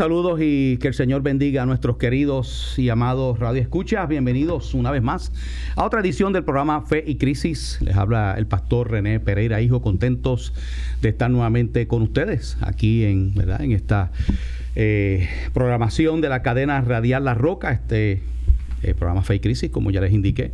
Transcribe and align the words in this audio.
Saludos 0.00 0.40
y 0.42 0.78
que 0.78 0.88
el 0.88 0.94
Señor 0.94 1.20
bendiga 1.20 1.62
a 1.62 1.66
nuestros 1.66 1.98
queridos 1.98 2.74
y 2.78 2.88
amados 2.88 3.38
Radio 3.38 3.60
Escuchas. 3.60 4.08
Bienvenidos 4.08 4.72
una 4.72 4.90
vez 4.90 5.02
más 5.02 5.30
a 5.76 5.84
otra 5.84 6.00
edición 6.00 6.32
del 6.32 6.42
programa 6.42 6.80
Fe 6.86 7.04
y 7.06 7.16
Crisis. 7.16 7.76
Les 7.82 7.94
habla 7.94 8.34
el 8.38 8.46
pastor 8.46 8.90
René 8.90 9.20
Pereira, 9.20 9.60
hijo, 9.60 9.82
contentos 9.82 10.54
de 11.02 11.10
estar 11.10 11.30
nuevamente 11.30 11.86
con 11.86 12.00
ustedes 12.00 12.56
aquí 12.62 13.04
en, 13.04 13.34
¿verdad? 13.34 13.60
en 13.60 13.72
esta 13.72 14.10
eh, 14.74 15.28
programación 15.52 16.22
de 16.22 16.30
la 16.30 16.40
cadena 16.40 16.80
radial 16.80 17.26
La 17.26 17.34
Roca, 17.34 17.70
este 17.70 18.22
eh, 18.82 18.94
programa 18.94 19.22
Fe 19.22 19.34
y 19.34 19.40
Crisis, 19.40 19.70
como 19.70 19.90
ya 19.90 20.00
les 20.00 20.14
indiqué. 20.14 20.52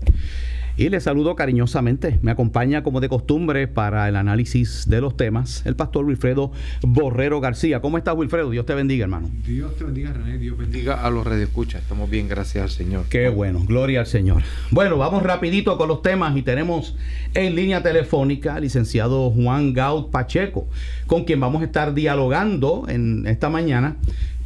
Y 0.78 0.91
les 0.91 1.05
saludo 1.05 1.34
cariñosamente. 1.36 2.19
Me 2.20 2.30
acompaña 2.30 2.82
como 2.82 3.00
de 3.00 3.08
costumbre 3.08 3.66
para 3.66 4.10
el 4.10 4.16
análisis 4.16 4.86
de 4.86 5.00
los 5.00 5.16
temas 5.16 5.62
el 5.64 5.74
pastor 5.74 6.05
Wilfredo 6.05 6.52
Borrero 6.82 7.41
García. 7.41 7.80
¿Cómo 7.80 7.96
estás 7.96 8.14
Wilfredo? 8.14 8.50
Dios 8.50 8.66
te 8.66 8.74
bendiga, 8.74 9.04
hermano. 9.04 9.30
Dios 9.47 9.74
te 9.77 9.84
bendiga, 9.84 10.12
René. 10.12 10.36
Dios 10.36 10.58
bendiga 10.58 11.02
a 11.02 11.08
los 11.08 11.27
redescuchas. 11.27 11.80
Estamos 11.80 12.10
bien, 12.10 12.28
gracias 12.28 12.62
al 12.62 12.69
Señor. 12.69 13.06
Qué 13.08 13.30
bueno, 13.30 13.64
gloria 13.66 14.00
al 14.00 14.06
Señor. 14.06 14.42
Bueno, 14.70 14.98
vamos 14.98 15.22
rapidito 15.22 15.78
con 15.78 15.88
los 15.88 16.02
temas 16.02 16.36
y 16.36 16.42
tenemos 16.42 16.94
en 17.32 17.54
línea 17.54 17.82
telefónica 17.82 18.56
al 18.56 18.62
licenciado 18.62 19.30
Juan 19.30 19.72
Gaud 19.72 20.10
Pacheco, 20.10 20.69
con 21.06 21.24
quien 21.24 21.41
vamos 21.41 21.62
a 21.62 21.64
estar 21.64 21.94
dialogando 21.94 22.84
en 22.86 23.27
esta 23.27 23.48
mañana 23.48 23.97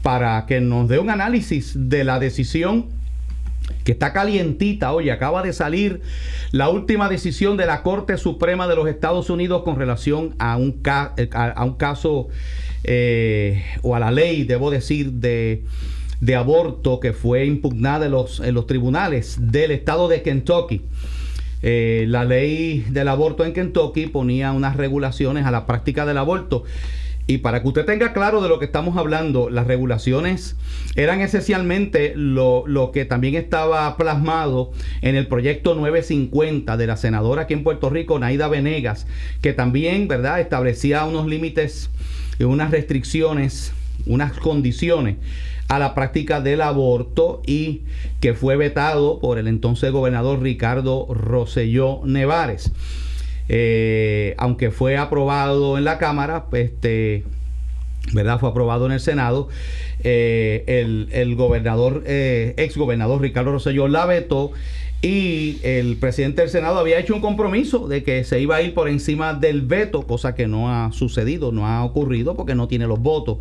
para 0.02 0.46
que 0.46 0.60
nos 0.60 0.88
dé 0.88 1.00
un 1.00 1.10
análisis 1.10 1.72
de 1.76 2.04
la 2.04 2.20
decisión 2.20 2.99
que 3.84 3.92
está 3.92 4.12
calientita. 4.12 4.92
Oye, 4.92 5.12
acaba 5.12 5.42
de 5.42 5.52
salir 5.52 6.02
la 6.52 6.68
última 6.68 7.08
decisión 7.08 7.56
de 7.56 7.66
la 7.66 7.82
Corte 7.82 8.16
Suprema 8.16 8.68
de 8.68 8.76
los 8.76 8.88
Estados 8.88 9.30
Unidos 9.30 9.62
con 9.62 9.76
relación 9.76 10.34
a 10.38 10.56
un, 10.56 10.80
eh, 11.16 11.30
a, 11.32 11.64
un 11.64 11.74
caso 11.74 12.28
eh, 12.84 13.64
o 13.82 13.94
a 13.94 14.00
la 14.00 14.10
ley, 14.10 14.44
debo 14.44 14.70
decir, 14.70 15.12
de, 15.12 15.64
de 16.20 16.34
aborto 16.36 17.00
que 17.00 17.12
fue 17.12 17.46
impugnada 17.46 18.06
en 18.06 18.12
los, 18.12 18.40
en 18.40 18.54
los 18.54 18.66
tribunales 18.66 19.36
del 19.40 19.70
estado 19.70 20.08
de 20.08 20.22
Kentucky. 20.22 20.82
Eh, 21.62 22.06
la 22.08 22.24
ley 22.24 22.86
del 22.88 23.08
aborto 23.08 23.44
en 23.44 23.52
Kentucky 23.52 24.06
ponía 24.06 24.52
unas 24.52 24.76
regulaciones 24.76 25.44
a 25.44 25.50
la 25.50 25.66
práctica 25.66 26.06
del 26.06 26.16
aborto 26.16 26.64
y 27.30 27.38
para 27.38 27.62
que 27.62 27.68
usted 27.68 27.84
tenga 27.84 28.12
claro 28.12 28.42
de 28.42 28.48
lo 28.48 28.58
que 28.58 28.64
estamos 28.64 28.96
hablando, 28.96 29.50
las 29.50 29.68
regulaciones 29.68 30.56
eran 30.96 31.20
esencialmente 31.20 32.12
lo, 32.16 32.90
que 32.92 33.04
también 33.04 33.36
estaba 33.36 33.96
plasmado 33.96 34.72
en 35.00 35.14
el 35.14 35.28
proyecto 35.28 35.76
950 35.76 36.76
de 36.76 36.86
la 36.88 36.96
senadora 36.96 37.42
aquí 37.42 37.54
en 37.54 37.62
Puerto 37.62 37.88
Rico, 37.88 38.18
Naida 38.18 38.48
Venegas, 38.48 39.06
que 39.42 39.52
también, 39.52 40.08
¿verdad?, 40.08 40.40
establecía 40.40 41.04
unos 41.04 41.28
límites 41.28 41.90
y 42.40 42.42
unas 42.42 42.72
restricciones, 42.72 43.74
unas 44.06 44.32
condiciones 44.32 45.18
a 45.68 45.78
la 45.78 45.94
práctica 45.94 46.40
del 46.40 46.62
aborto 46.62 47.42
y 47.46 47.82
que 48.18 48.34
fue 48.34 48.56
vetado 48.56 49.20
por 49.20 49.38
el 49.38 49.46
entonces 49.46 49.92
gobernador 49.92 50.42
Ricardo 50.42 51.06
Rosselló 51.14 52.00
Nevares. 52.04 52.72
Eh, 53.52 54.36
aunque 54.38 54.70
fue 54.70 54.96
aprobado 54.96 55.76
en 55.76 55.82
la 55.82 55.98
Cámara, 55.98 56.46
este, 56.52 57.24
¿verdad? 58.12 58.38
Fue 58.38 58.48
aprobado 58.48 58.86
en 58.86 58.92
el 58.92 59.00
Senado. 59.00 59.48
Eh, 60.04 61.08
el, 61.10 61.34
gobernador, 61.34 62.04
eh, 62.06 62.54
ex 62.58 62.76
gobernador 62.76 63.20
Ricardo 63.20 63.50
Rosselló 63.50 63.88
la 63.88 64.06
vetó 64.06 64.52
y 65.02 65.58
el 65.64 65.96
presidente 65.96 66.42
del 66.42 66.50
Senado 66.50 66.78
había 66.78 67.00
hecho 67.00 67.12
un 67.12 67.20
compromiso 67.20 67.88
de 67.88 68.04
que 68.04 68.22
se 68.22 68.40
iba 68.40 68.54
a 68.54 68.62
ir 68.62 68.72
por 68.72 68.88
encima 68.88 69.34
del 69.34 69.62
veto, 69.62 70.02
cosa 70.02 70.36
que 70.36 70.46
no 70.46 70.72
ha 70.72 70.92
sucedido, 70.92 71.50
no 71.50 71.66
ha 71.66 71.84
ocurrido 71.84 72.36
porque 72.36 72.54
no 72.54 72.68
tiene 72.68 72.86
los 72.86 73.00
votos 73.00 73.38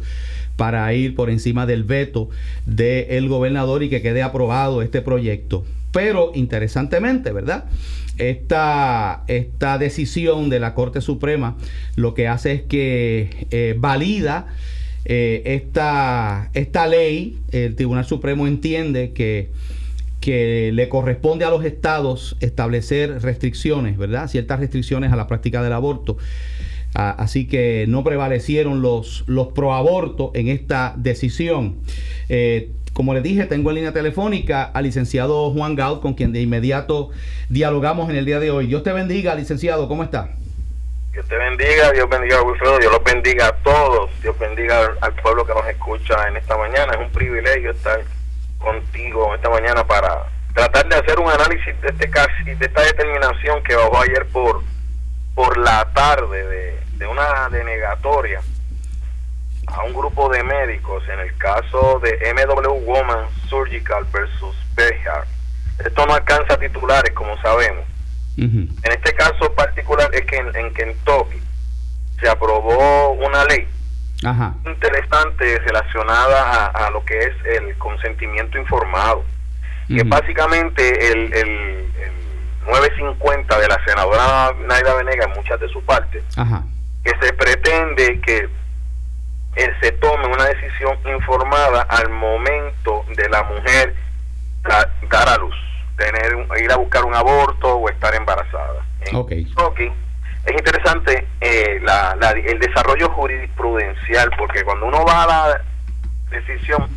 para 0.56 0.92
ir 0.96 1.14
por 1.14 1.30
encima 1.30 1.68
del 1.68 1.84
veto 1.84 2.30
del 2.66 3.30
gobernador 3.30 3.84
y 3.84 3.90
que 3.90 4.02
quede 4.02 4.24
aprobado 4.24 4.82
este 4.82 5.04
proyecto. 5.04 5.66
Pero 5.92 6.32
interesantemente, 6.34 7.32
¿verdad? 7.32 7.66
Esta, 8.20 9.24
esta 9.28 9.78
decisión 9.78 10.50
de 10.50 10.60
la 10.60 10.76
Corte 10.76 11.02
Suprema 11.02 11.58
lo 11.96 12.14
que 12.14 12.28
hace 12.28 12.52
es 12.52 12.62
que 12.64 13.48
eh, 13.50 13.76
valida 13.78 14.48
eh, 15.06 15.42
esta, 15.46 16.52
esta 16.54 16.86
ley. 16.86 17.40
El 17.52 17.76
Tribunal 17.76 18.06
Supremo 18.06 18.46
entiende 18.46 19.14
que, 19.14 19.50
que 20.20 20.72
le 20.74 20.90
corresponde 20.90 21.46
a 21.46 21.50
los 21.50 21.66
estados 21.66 22.36
establecer 22.42 23.22
restricciones, 23.22 23.98
¿verdad? 23.98 24.28
Ciertas 24.28 24.60
restricciones 24.60 25.12
a 25.12 25.16
la 25.16 25.28
práctica 25.28 25.64
del 25.64 25.74
aborto. 25.74 26.18
así 26.94 27.48
que 27.48 27.86
no 27.88 28.04
prevalecieron 28.04 28.82
los, 28.82 29.24
los 29.28 29.48
pro 29.48 30.32
en 30.34 30.48
esta 30.50 30.94
decisión. 30.98 31.78
Eh, 32.28 32.72
como 32.94 33.14
les 33.14 33.24
dije, 33.24 33.46
tengo 33.46 33.70
en 33.70 33.76
línea 33.78 33.94
telefónica 33.94 34.64
al 34.64 34.84
licenciado 34.84 35.52
Juan 35.52 35.76
Gaud, 35.76 36.02
con 36.02 36.14
quien 36.14 36.34
de 36.34 36.42
inmediato 36.42 37.10
dialogamos 37.50 38.10
en 38.10 38.18
el 38.18 38.26
día 38.26 38.40
de 38.40 38.52
hoy. 38.52 38.68
Dios 38.68 38.84
te 38.84 38.92
bendiga, 38.92 39.36
licenciado, 39.36 39.88
¿cómo 39.88 40.04
está? 40.04 40.30
Dios 41.12 41.28
te 41.28 41.38
bendiga, 41.38 41.92
Dios 41.92 42.10
bendiga 42.10 42.38
a 42.38 42.44
Wilfredo, 42.44 42.78
Dios 42.80 42.92
los 42.92 43.04
bendiga 43.04 43.48
a 43.48 43.52
todos, 43.64 44.10
Dios 44.22 44.38
bendiga 44.38 44.90
al, 45.02 45.14
pueblo 45.16 45.46
que 45.46 45.54
nos 45.54 45.68
escucha 45.68 46.28
en 46.28 46.38
esta 46.38 46.58
mañana. 46.58 46.94
Es 46.94 47.00
un 47.00 47.12
privilegio 47.12 47.72
estar 47.72 48.02
contigo 48.58 49.34
esta 49.34 49.50
mañana 49.50 49.86
para 49.86 50.26
tratar 50.54 50.88
de 50.88 50.96
hacer 50.96 51.20
un 51.20 51.30
análisis 51.30 51.80
de 51.82 51.88
este 51.90 52.10
caso, 52.10 52.30
de 52.46 52.54
esta 52.54 52.82
determinación 52.82 53.64
que 53.64 53.76
bajó 53.76 54.02
ayer 54.02 54.26
por, 54.28 54.62
por 55.36 55.58
la 55.58 55.90
tarde 55.94 56.46
de, 56.46 56.80
de 56.98 57.08
una 57.08 57.50
denegatoria 57.50 58.42
a 59.76 59.84
un 59.84 59.94
grupo 59.94 60.30
de 60.30 60.44
médicos 60.44 61.04
en 61.10 61.20
el 61.20 61.36
caso 61.38 62.00
de 62.02 62.34
MW 62.34 62.86
Woman 62.86 63.26
Surgical 63.48 64.06
versus 64.12 64.56
Behar. 64.76 65.26
Esto 65.86 66.06
no 66.06 66.14
alcanza 66.14 66.58
titulares, 66.58 67.12
como 67.14 67.40
sabemos. 67.42 67.86
En 68.38 68.70
este 68.84 69.14
caso 69.14 69.54
particular 69.54 70.10
es 70.14 70.26
que 70.26 70.38
en, 70.38 70.74
Kentucky 70.74 71.42
se 72.22 72.30
aprobó 72.30 73.12
una 73.12 73.44
ley 73.46 73.68
interesante 74.66 75.60
relacionada 75.60 76.68
a, 76.68 76.90
lo 76.92 77.04
que 77.04 77.18
es 77.20 77.34
el 77.46 77.78
consentimiento 77.78 78.58
informado, 78.58 79.26
que 79.88 80.04
básicamente 80.04 81.12
el, 81.12 81.34
el, 81.34 81.86
950 82.66 83.60
de 83.60 83.68
la 83.68 83.84
senadora 83.84 84.54
Naida 84.68 84.94
Venega 84.94 85.26
en 85.26 85.32
muchas 85.32 85.60
de 85.60 85.68
sus 85.70 85.84
partes, 85.84 86.24
que 87.04 87.12
se 87.20 87.34
pretende 87.34 88.22
que 88.22 88.48
se 89.82 89.92
tome 89.94 90.28
una 90.28 90.46
decisión 90.46 90.98
informada 91.06 91.82
al 91.84 92.10
momento 92.10 93.06
de 93.16 93.30
la 93.30 93.44
mujer 93.44 93.96
dar 94.64 95.30
a 95.30 95.38
luz, 95.38 95.56
tener 95.98 96.48
ir 96.62 96.72
a 96.72 96.78
buscar 96.78 97.04
un 97.06 97.16
aborto 97.16 97.76
o 97.76 97.90
estar 97.90 98.14
embarazada. 98.16 98.86
Okay. 99.14 99.48
Es 100.46 100.54
interesante 100.54 101.28
eh, 101.42 101.82
el 102.46 102.60
desarrollo 102.60 103.10
jurisprudencial, 103.10 104.32
porque 104.38 104.64
cuando 104.64 104.88
uno 104.88 105.06
va 105.06 105.24
a 105.24 105.28
la 105.28 105.62
decisión 106.30 106.90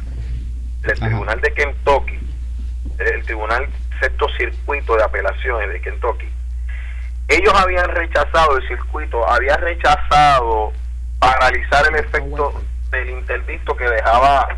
del 0.81 0.99
Tribunal 0.99 1.41
de 1.41 1.53
Kentucky, 1.53 2.19
el 2.99 3.23
Tribunal 3.25 3.69
Sexto 4.01 4.27
Circuito 4.37 4.97
de 4.97 5.05
Apelaciones 5.05 5.73
de 5.73 5.81
Kentucky, 5.81 6.29
ellos 7.29 7.55
habían 7.55 7.89
rechazado 7.91 8.57
el 8.57 8.69
circuito, 8.69 9.29
había 9.29 9.57
rechazado 9.57 10.73
paralizar 11.23 11.87
el 11.87 11.95
efecto 11.95 12.53
del 12.91 13.11
interdicto 13.11 13.77
que 13.77 13.89
dejaba, 13.89 14.49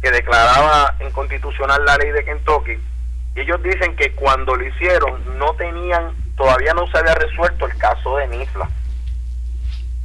que 0.00 0.10
declaraba 0.10 0.94
inconstitucional 1.06 1.84
la 1.84 1.98
ley 1.98 2.10
de 2.12 2.24
Kentucky. 2.24 2.78
Y 3.36 3.40
ellos 3.40 3.62
dicen 3.62 3.94
que 3.94 4.12
cuando 4.12 4.56
lo 4.56 4.66
hicieron 4.66 5.38
no 5.38 5.52
tenían, 5.54 6.14
todavía 6.34 6.72
no 6.72 6.86
se 6.86 6.98
había 6.98 7.14
resuelto 7.14 7.66
el 7.66 7.76
caso 7.76 8.16
de 8.16 8.26
Nifla. 8.28 8.70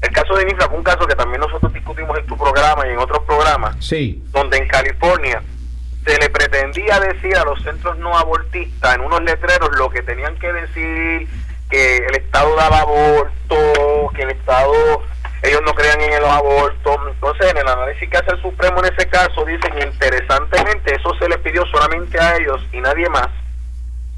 El 0.01 0.11
caso 0.11 0.35
de 0.35 0.45
Nifla 0.45 0.67
fue 0.67 0.77
un 0.77 0.83
caso 0.83 1.07
que 1.07 1.15
también 1.15 1.39
nosotros 1.39 1.71
discutimos 1.71 2.17
en 2.17 2.25
tu 2.25 2.37
programa 2.37 2.85
y 2.85 2.89
en 2.89 2.97
otros 2.97 3.23
programas. 3.23 3.77
Sí. 3.79 4.21
Donde 4.31 4.57
en 4.57 4.67
California 4.67 5.41
se 6.05 6.17
le 6.17 6.29
pretendía 6.29 6.99
decir 6.99 7.37
a 7.37 7.45
los 7.45 7.61
centros 7.63 7.97
no 7.99 8.17
abortistas 8.17 8.95
en 8.95 9.01
unos 9.01 9.21
letreros 9.23 9.69
lo 9.77 9.89
que 9.89 10.01
tenían 10.01 10.37
que 10.37 10.51
decir, 10.51 11.29
que 11.69 11.97
el 11.97 12.15
Estado 12.15 12.55
daba 12.57 12.79
aborto, 12.79 14.11
que 14.13 14.23
el 14.23 14.31
Estado, 14.31 14.73
ellos 15.43 15.61
no 15.65 15.73
creían 15.73 16.01
en 16.01 16.21
los 16.21 16.29
abortos. 16.29 16.97
Entonces, 17.09 17.51
en 17.51 17.57
el 17.57 17.67
análisis 17.67 18.09
que 18.09 18.17
hace 18.17 18.31
el 18.31 18.41
Supremo 18.41 18.83
en 18.83 18.93
ese 18.93 19.07
caso, 19.09 19.45
dicen 19.45 19.73
interesantemente, 19.79 20.95
eso 20.95 21.13
se 21.19 21.27
le 21.27 21.37
pidió 21.39 21.65
solamente 21.67 22.19
a 22.19 22.37
ellos 22.37 22.61
y 22.71 22.79
nadie 22.79 23.09
más. 23.09 23.29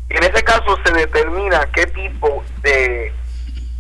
Y 0.10 0.18
en 0.18 0.24
ese 0.24 0.44
caso 0.44 0.78
se 0.86 0.94
determina 0.94 1.66
qué 1.74 1.86
tipo 1.88 2.44
de, 2.62 3.14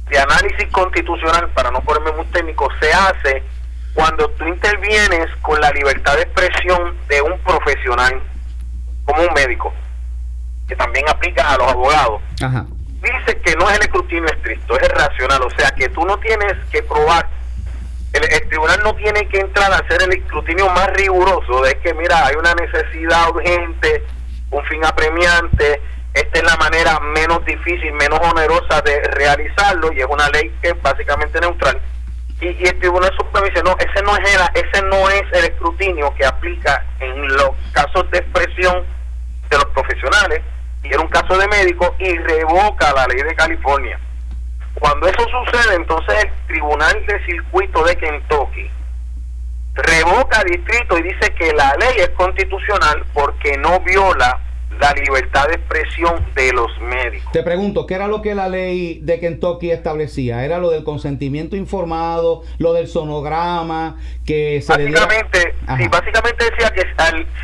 de 0.10 0.20
análisis 0.20 0.68
constitucional, 0.72 1.50
para 1.50 1.72
no 1.72 1.82
ponerme 1.82 2.12
muy 2.14 2.26
técnico, 2.28 2.70
se 2.80 2.92
hace 2.94 3.44
cuando 3.94 4.28
tú 4.32 4.48
intervienes 4.48 5.28
con 5.42 5.60
la 5.62 5.70
libertad 5.72 6.16
de 6.16 6.24
expresión 6.24 6.96
de 7.08 7.22
un 7.22 7.38
profesional, 7.40 8.22
como 9.06 9.22
un 9.22 9.34
médico, 9.34 9.72
que 10.68 10.76
también 10.76 11.06
aplica 11.10 11.54
a 11.54 11.58
los 11.58 11.72
abogados, 11.72 12.22
dice 13.04 13.40
que 13.42 13.56
no 13.56 13.70
es 13.70 13.76
el 13.78 13.84
escrutinio 13.84 14.26
estricto, 14.26 14.80
es 14.80 14.90
racional, 14.90 15.42
o 15.44 15.50
sea 15.58 15.70
que 15.72 15.90
tú 15.90 16.06
no 16.06 16.18
tienes 16.20 16.54
que 16.72 16.82
probar, 16.84 17.28
el, 18.14 18.48
tribunal 18.48 18.80
no 18.84 18.96
tiene 18.96 19.28
que 19.28 19.40
entrar 19.40 19.72
a 19.72 19.78
hacer 19.78 20.04
el 20.04 20.14
escrutinio 20.14 20.70
más 20.70 20.88
riguroso 20.94 21.62
de 21.64 21.78
que, 21.80 21.94
mira, 21.94 22.28
hay 22.28 22.36
una 22.36 22.54
necesidad 22.54 23.30
urgente, 23.30 24.04
un 24.52 24.64
fin 24.66 24.86
apremiante, 24.86 25.82
esta 26.14 26.40
es 26.40 26.44
la 26.46 26.56
manera 26.58 27.00
menos 27.00 27.44
difícil, 27.46 27.92
menos 27.94 28.20
onerosa 28.22 28.82
de 28.82 29.02
realizarlo 29.16 29.92
y 29.92 30.00
es 30.00 30.06
una 30.08 30.30
ley 30.30 30.52
que 30.62 30.70
es 30.70 30.82
básicamente 30.82 31.40
neutral. 31.42 31.82
Y, 32.40 32.48
el 32.48 32.80
Tribunal 32.80 33.12
Supremo 33.18 33.48
dice, 33.48 33.64
no, 33.64 33.76
ese 33.80 34.04
no, 34.04 34.16
es 34.16 34.36
el, 34.36 34.64
ese 34.64 34.82
no 34.84 35.10
es 35.10 35.24
el 35.34 35.46
escrutinio 35.46 36.14
que 36.16 36.26
aplica 36.26 36.86
en 37.00 37.28
los 37.30 37.52
casos 37.72 38.10
de 38.12 38.20
expresión 38.20 38.84
de 39.50 39.58
los 39.58 39.66
profesionales, 39.68 40.42
y 40.84 40.88
era 40.88 41.02
un 41.02 41.08
caso 41.08 41.38
de 41.38 41.48
médico, 41.48 41.96
y 42.00 42.16
revoca 42.18 42.94
la 42.94 43.08
ley 43.08 43.24
de 43.24 43.36
California. 43.36 44.00
Cuando 44.80 45.08
eso 45.08 45.24
sucede, 45.30 45.76
entonces 45.76 46.24
el 46.24 46.48
Tribunal 46.48 47.06
de 47.06 47.26
Circuito 47.26 47.84
de 47.84 47.96
Kentucky 47.96 48.70
revoca 49.76 50.44
distrito 50.44 50.98
y 50.98 51.04
dice 51.04 51.34
que 51.38 51.52
la 51.54 51.76
ley 51.80 51.98
es 51.98 52.10
constitucional 52.10 53.04
porque 53.14 53.58
no 53.58 53.80
viola 53.80 54.40
la 54.80 54.92
libertad 54.94 55.48
de 55.48 55.56
expresión 55.56 56.26
de 56.36 56.52
los 56.52 56.70
médicos. 56.82 57.32
Te 57.32 57.44
pregunto, 57.44 57.86
¿qué 57.86 57.96
era 57.96 58.08
lo 58.08 58.22
que 58.22 58.36
la 58.36 58.50
ley 58.50 59.00
de 59.02 59.20
Kentucky 59.20 59.72
establecía? 59.72 60.44
¿Era 60.44 60.58
lo 60.58 60.70
del 60.70 60.84
consentimiento 60.84 61.56
informado, 61.56 62.42
lo 62.58 62.74
del 62.74 62.88
sonograma, 62.88 63.98
que 64.26 64.62
se 64.62 64.72
básicamente, 64.72 65.56
sí, 65.78 65.88
básicamente 65.88 66.46
decía 66.46 66.72
que 66.72 66.86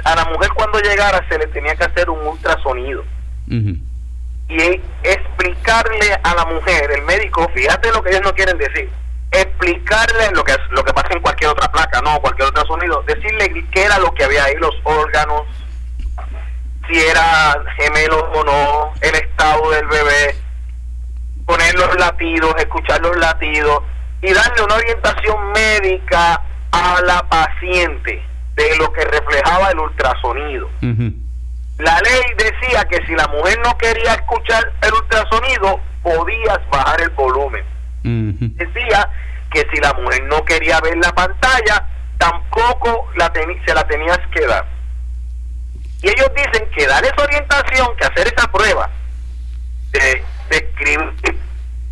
a 0.04 0.16
la 0.16 0.26
mujer 0.26 0.50
cuando 0.56 0.80
llegara 0.80 1.24
se 1.30 1.38
le 1.38 1.48
tenía 1.48 1.76
que 1.76 1.86
hacer 1.86 2.10
un 2.10 2.26
ultrasonido. 2.26 3.04
Y 3.50 4.82
explicarle 5.04 6.14
a 6.24 6.36
la 6.36 6.46
mujer, 6.46 6.92
el 6.92 7.04
médico, 7.04 7.50
fíjate 7.54 7.92
lo 7.92 8.02
que 8.02 8.10
ellos 8.10 8.22
no 8.24 8.34
quieren 8.34 8.58
decir, 8.58 8.90
explicarle 9.32 10.32
lo 10.34 10.44
que, 10.44 10.56
lo 10.72 10.84
que 10.84 10.94
pasa 10.94 11.10
en 11.12 11.22
cualquier 11.22 11.52
otra 11.52 11.72
placa, 11.72 12.02
no, 12.02 12.20
cualquier 12.20 12.48
ultrasonido, 12.48 13.04
decirle 13.04 13.66
qué 13.72 13.84
era 13.84 14.00
lo 14.00 14.12
que 14.14 14.24
había 14.24 14.46
ahí, 14.46 14.56
los 14.56 14.76
órganos, 14.84 15.44
si 16.90 17.00
era 17.00 17.64
gemelo 17.78 18.20
o 18.34 18.44
no, 18.44 18.94
el 19.02 19.16
estado 19.16 19.70
del 19.72 19.88
bebé, 19.88 20.36
poner 21.46 21.76
los 21.76 21.96
latidos, 21.98 22.56
escuchar 22.58 23.02
los 23.02 23.16
latidos 23.18 23.84
y 24.22 24.34
darle 24.34 24.64
una 24.64 24.76
orientación 24.76 25.52
médica 25.52 26.42
a 26.72 27.02
la 27.06 27.28
paciente 27.30 28.24
de 28.56 28.78
lo 28.78 28.92
que 28.92 29.06
reflejaba 29.06 29.72
el 29.72 29.80
ultrasonido. 29.80 30.70
La 31.80 31.98
ley 32.02 32.22
decía 32.38 32.84
que 32.86 33.06
si 33.06 33.16
la 33.16 33.26
mujer 33.28 33.58
no 33.64 33.78
quería 33.78 34.14
escuchar 34.14 34.72
el 34.82 34.94
ultrasonido, 34.94 35.80
podías 36.04 36.60
bajar 36.70 37.02
el 37.02 37.10
volumen. 37.12 37.64
Decía 38.04 39.10
que 39.52 39.66
si 39.72 39.80
la 39.82 39.94
mujer 39.94 40.24
no 40.26 40.44
quería 40.44 40.80
ver 40.82 40.98
la 40.98 41.14
pantalla, 41.14 41.88
tampoco 42.18 43.10
la 43.16 43.32
se 43.34 43.74
la 43.74 43.88
tenías 43.88 44.20
que 44.34 44.46
dar. 44.46 44.66
Y 46.02 46.10
ellos 46.10 46.30
dicen 46.36 46.70
que 46.76 46.86
dar 46.86 47.04
esa 47.04 47.24
orientación, 47.24 47.96
que 47.96 48.06
hacer 48.06 48.28
esa 48.28 48.52
prueba 48.52 48.90
de, 49.92 50.24
de, 50.50 50.62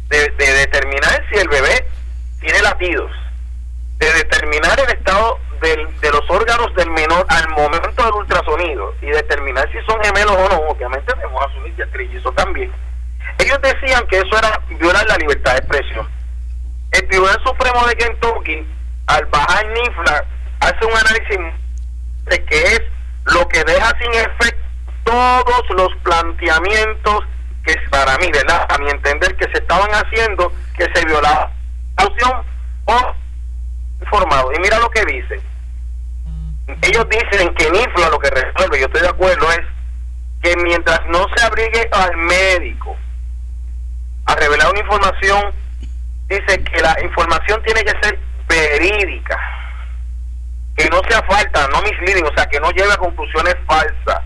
de, 0.10 0.54
determinar 0.54 1.26
si 1.32 1.40
el 1.40 1.48
bebé 1.48 1.88
tiene 2.42 2.62
latidos, 2.62 3.12
de 3.98 4.14
determinar 4.14 4.80
el 4.80 4.90
estado 4.90 5.40
de 5.60 6.12
los 6.12 6.30
órganos 6.30 6.74
del 6.76 6.90
menor 6.92 7.26
al 7.30 7.50
momento 7.50 8.04
del 8.04 8.14
ultrasonido 8.14 8.94
y 9.02 9.08
determinar 9.08 9.70
si 9.72 9.78
son 9.86 10.02
gemelos 10.04 10.36
o 10.36 10.50
no, 10.50 10.58
obviamente 10.70 11.14
debemos 11.16 11.46
asumir 11.46 11.74
que 11.76 11.86
trillizo 11.88 12.32
también. 12.34 12.72
Ellos 13.40 13.60
decían 13.62 14.06
que 14.08 14.18
eso 14.18 14.38
era 14.38 14.60
violar 14.80 15.06
la 15.08 15.18
libertad 15.18 15.54
de 15.54 15.58
expresión. 15.60 16.08
El 16.92 17.08
Tribunal 17.08 17.40
Supremo 17.44 17.86
de 17.88 17.96
Kentucky, 17.96 18.68
al 19.08 19.26
bajar 19.26 19.68
NIFLA, 19.68 20.26
hace 20.60 20.86
un 20.86 20.98
análisis 20.98 21.40
de 22.26 22.46
que 22.46 22.62
es 22.62 22.82
lo 23.26 23.48
que 23.48 23.64
deja 23.64 23.94
sin 24.00 24.14
efecto 24.14 24.68
todos 25.04 25.64
los 25.76 25.96
planteamientos 26.04 27.24
que 27.66 27.76
para 27.90 28.18
mí, 28.18 28.30
¿verdad? 28.32 28.66
A 28.70 28.78
mi 28.78 28.90
entender 28.90 29.36
que 29.36 29.46
se 29.52 29.60
estaban 29.60 29.90
haciendo, 29.92 30.52
que 30.78 30.86
se 30.94 31.06
violaba 31.06 31.52
la 31.98 32.06
opción 32.06 32.44
o 32.86 33.14
informado. 34.08 34.52
Y 34.54 34.60
mira 34.60 34.80
lo 34.80 34.90
que 34.90 35.04
dicen. 35.06 35.42
Ellos 36.82 37.08
dicen 37.10 37.54
que 37.56 37.72
NIFLA 37.72 38.10
lo 38.10 38.20
que 38.20 38.30
resuelve, 38.30 38.80
yo 38.80 38.86
estoy 38.88 39.02
de 39.02 39.10
acuerdo, 39.10 39.52
es 39.52 39.62
que 40.42 40.56
mientras 40.64 41.00
no 41.08 41.26
se 41.36 41.46
abrigue 41.46 41.88
al 41.92 42.18
médico 42.18 42.96
a 44.26 44.36
revelar 44.36 44.72
una 44.72 44.80
información, 44.82 45.54
dice 46.28 46.64
que 46.64 46.82
la 46.82 46.96
información 47.02 47.62
tiene 47.64 47.84
que 47.84 47.94
ser 48.02 48.20
verídica 48.50 49.40
que 50.78 50.88
no 50.90 51.02
sea 51.10 51.24
falta, 51.24 51.68
no 51.74 51.82
misleading, 51.82 52.24
o 52.24 52.34
sea, 52.36 52.46
que 52.46 52.60
no 52.60 52.70
lleve 52.70 52.94
a 52.94 52.98
conclusiones 52.98 53.56
falsas 53.66 54.24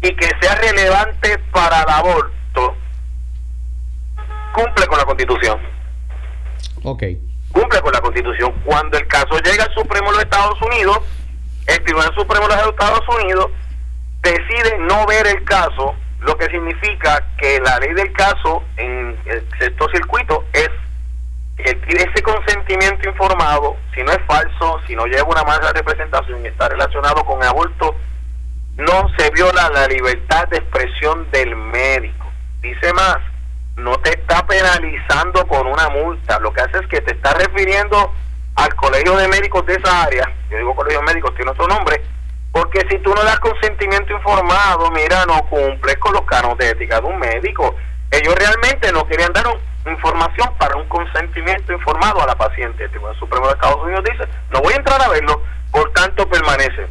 y 0.00 0.14
que 0.14 0.30
sea 0.40 0.54
relevante 0.54 1.36
para 1.52 1.82
el 1.82 1.88
aborto, 1.90 2.76
cumple 4.54 4.86
con 4.86 4.98
la 4.98 5.04
Constitución. 5.04 5.58
Ok. 6.84 7.02
Cumple 7.52 7.80
con 7.80 7.92
la 7.92 8.00
Constitución. 8.00 8.52
Cuando 8.64 8.98
el 8.98 9.06
caso 9.08 9.38
llega 9.44 9.64
al 9.64 9.74
Supremo 9.74 10.10
de 10.10 10.16
los 10.16 10.24
Estados 10.24 10.60
Unidos, 10.62 11.00
el 11.66 11.84
Tribunal 11.84 12.14
Supremo 12.14 12.48
de 12.48 12.56
los 12.56 12.66
Estados 12.66 13.08
Unidos 13.20 13.46
decide 14.22 14.78
no 14.78 15.06
ver 15.06 15.26
el 15.26 15.44
caso, 15.44 15.94
lo 16.20 16.36
que 16.36 16.46
significa 16.46 17.24
que 17.38 17.60
la 17.60 17.78
ley 17.78 17.94
del 17.94 18.12
caso 18.12 18.62
en 18.76 19.18
el 19.24 19.48
sexto 19.58 19.88
circuito 19.92 20.44
es 20.52 20.68
ese 21.64 22.22
consentimiento 22.22 23.08
informado, 23.08 23.76
si 23.94 24.02
no 24.02 24.12
es 24.12 24.20
falso, 24.26 24.80
si 24.86 24.94
no 24.94 25.06
lleva 25.06 25.28
una 25.28 25.42
mala 25.44 25.72
representación 25.72 26.44
y 26.44 26.48
está 26.48 26.68
relacionado 26.68 27.24
con 27.24 27.42
aborto, 27.42 27.94
no 28.76 29.10
se 29.18 29.30
viola 29.30 29.70
la 29.74 29.86
libertad 29.86 30.48
de 30.48 30.58
expresión 30.58 31.30
del 31.30 31.54
médico. 31.56 32.30
Dice 32.60 32.92
más, 32.94 33.18
no 33.80 33.98
te 33.98 34.10
está 34.10 34.46
penalizando 34.46 35.46
con 35.46 35.66
una 35.66 35.88
multa, 35.88 36.38
lo 36.40 36.52
que 36.52 36.60
hace 36.60 36.78
es 36.78 36.86
que 36.86 37.00
te 37.00 37.12
está 37.12 37.34
refiriendo 37.34 38.12
al 38.56 38.74
colegio 38.76 39.16
de 39.16 39.28
médicos 39.28 39.64
de 39.66 39.74
esa 39.74 40.02
área, 40.02 40.30
yo 40.50 40.58
digo 40.58 40.74
colegio 40.74 41.00
de 41.00 41.06
médicos, 41.06 41.34
tiene 41.34 41.50
otro 41.50 41.66
nombre, 41.66 42.02
porque 42.52 42.86
si 42.90 42.98
tú 42.98 43.14
no 43.14 43.22
das 43.22 43.38
consentimiento 43.40 44.12
informado, 44.12 44.90
mira, 44.90 45.24
no 45.26 45.42
cumples 45.48 45.96
con 45.98 46.12
los 46.12 46.22
cánones 46.22 46.58
de 46.58 46.70
ética 46.70 47.00
de 47.00 47.06
un 47.06 47.18
médico. 47.18 47.76
Ellos 48.10 48.34
realmente 48.34 48.92
no 48.92 49.06
querían 49.06 49.32
dar 49.32 49.46
un 49.46 49.60
información 49.86 50.50
para 50.58 50.76
un 50.76 50.86
consentimiento 50.88 51.72
informado 51.72 52.22
a 52.22 52.26
la 52.26 52.34
paciente. 52.34 52.84
El 52.84 52.90
Tribunal 52.90 53.18
Supremo 53.18 53.46
de 53.46 53.52
Estados 53.52 53.82
Unidos 53.82 54.04
dice, 54.04 54.28
no 54.50 54.60
voy 54.60 54.72
a 54.74 54.76
entrar 54.76 55.00
a 55.00 55.08
verlo, 55.08 55.42
por 55.70 55.90
tanto 55.92 56.28
permanece. 56.28 56.86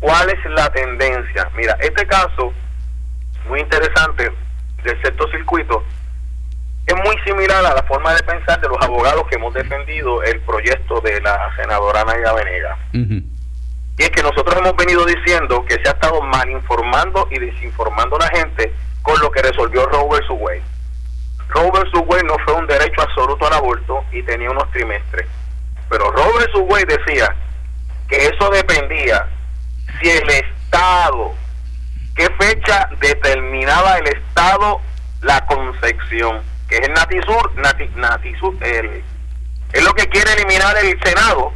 ¿Cuál 0.00 0.30
es 0.30 0.44
la 0.50 0.70
tendencia? 0.72 1.48
Mira, 1.54 1.76
este 1.80 2.06
caso, 2.06 2.52
muy 3.48 3.60
interesante, 3.60 4.32
del 4.82 5.02
sexto 5.02 5.28
circuito, 5.30 5.84
es 6.86 6.96
muy 6.96 7.16
similar 7.24 7.64
a 7.64 7.74
la 7.74 7.82
forma 7.84 8.14
de 8.14 8.22
pensar 8.22 8.60
de 8.60 8.68
los 8.68 8.78
abogados 8.82 9.24
que 9.28 9.36
hemos 9.36 9.54
defendido 9.54 10.22
el 10.22 10.40
proyecto 10.40 11.00
de 11.00 11.20
la 11.20 11.54
senadora 11.56 12.04
Naya 12.04 12.32
Venega. 12.32 12.78
Y 12.92 14.02
es 14.02 14.10
que 14.10 14.22
nosotros 14.22 14.56
hemos 14.58 14.74
venido 14.76 15.04
diciendo 15.04 15.64
que 15.64 15.74
se 15.74 15.88
ha 15.88 15.92
estado 15.92 16.20
mal 16.22 16.48
informando 16.50 17.28
y 17.30 17.38
desinformando 17.38 18.16
a 18.16 18.20
la 18.20 18.28
gente 18.36 18.72
con 19.02 19.20
lo 19.20 19.30
que 19.30 19.42
resolvió 19.42 19.86
vs. 19.86 20.26
Wade. 20.30 20.62
Robert 21.48 21.88
vs. 21.92 22.24
no 22.24 22.36
fue 22.44 22.54
un 22.54 22.66
derecho 22.66 23.02
absoluto 23.02 23.46
al 23.46 23.52
aborto 23.52 24.04
y 24.10 24.22
tenía 24.22 24.50
unos 24.50 24.70
trimestres. 24.70 25.26
Pero 25.88 26.10
Robert 26.10 26.50
vs. 26.52 26.86
decía 26.86 27.36
que 28.08 28.26
eso 28.26 28.50
dependía 28.50 29.28
si 30.00 30.10
el 30.10 30.28
Estado, 30.30 31.32
qué 32.16 32.28
fecha 32.40 32.88
determinaba 33.00 33.98
el 33.98 34.08
Estado 34.08 34.80
la 35.20 35.44
concepción, 35.46 36.42
que 36.72 36.78
es 36.78 36.88
el 36.88 36.94
Natisur, 36.94 37.52
Natisur 37.96 38.56
es 38.62 39.84
lo 39.84 39.92
que 39.94 40.08
quiere 40.08 40.32
eliminar 40.32 40.74
el 40.78 40.98
Senado, 41.04 41.52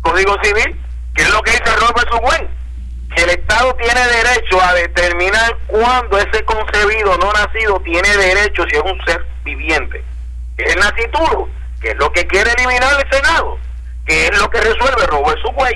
Código 0.00 0.36
Civil, 0.42 0.80
que 1.14 1.22
es 1.22 1.30
lo 1.30 1.42
que 1.42 1.50
dice 1.50 1.76
Robert 1.76 2.08
vs. 2.10 2.48
que 3.14 3.24
el 3.24 3.30
Estado 3.30 3.74
tiene 3.74 4.00
derecho 4.00 4.62
a 4.62 4.72
determinar 4.72 5.58
cuándo 5.66 6.16
ese 6.16 6.42
concebido 6.46 7.18
no 7.18 7.30
nacido 7.32 7.78
tiene 7.80 8.08
derecho 8.16 8.64
si 8.70 8.76
es 8.76 8.82
un 8.82 8.98
ser 9.04 9.22
viviente. 9.44 10.02
Que 10.56 10.64
es 10.64 10.76
el 10.76 10.80
nacituro, 10.80 11.50
que 11.82 11.90
es 11.90 11.96
lo 11.96 12.10
que 12.12 12.26
quiere 12.26 12.50
eliminar 12.52 13.04
el 13.04 13.12
Senado, 13.12 13.58
que 14.06 14.28
es 14.28 14.38
lo 14.38 14.48
que 14.48 14.62
resuelve 14.62 15.06
Robert 15.08 15.40
Subway. 15.42 15.74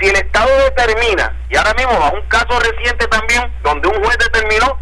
Si 0.00 0.08
el 0.08 0.16
Estado 0.16 0.48
determina, 0.64 1.30
y 1.50 1.56
ahora 1.56 1.74
mismo 1.74 2.00
va 2.00 2.10
un 2.10 2.26
caso 2.28 2.58
reciente 2.58 3.06
también, 3.08 3.52
donde 3.62 3.88
un 3.88 4.02
juez 4.02 4.16
determinó 4.16 4.78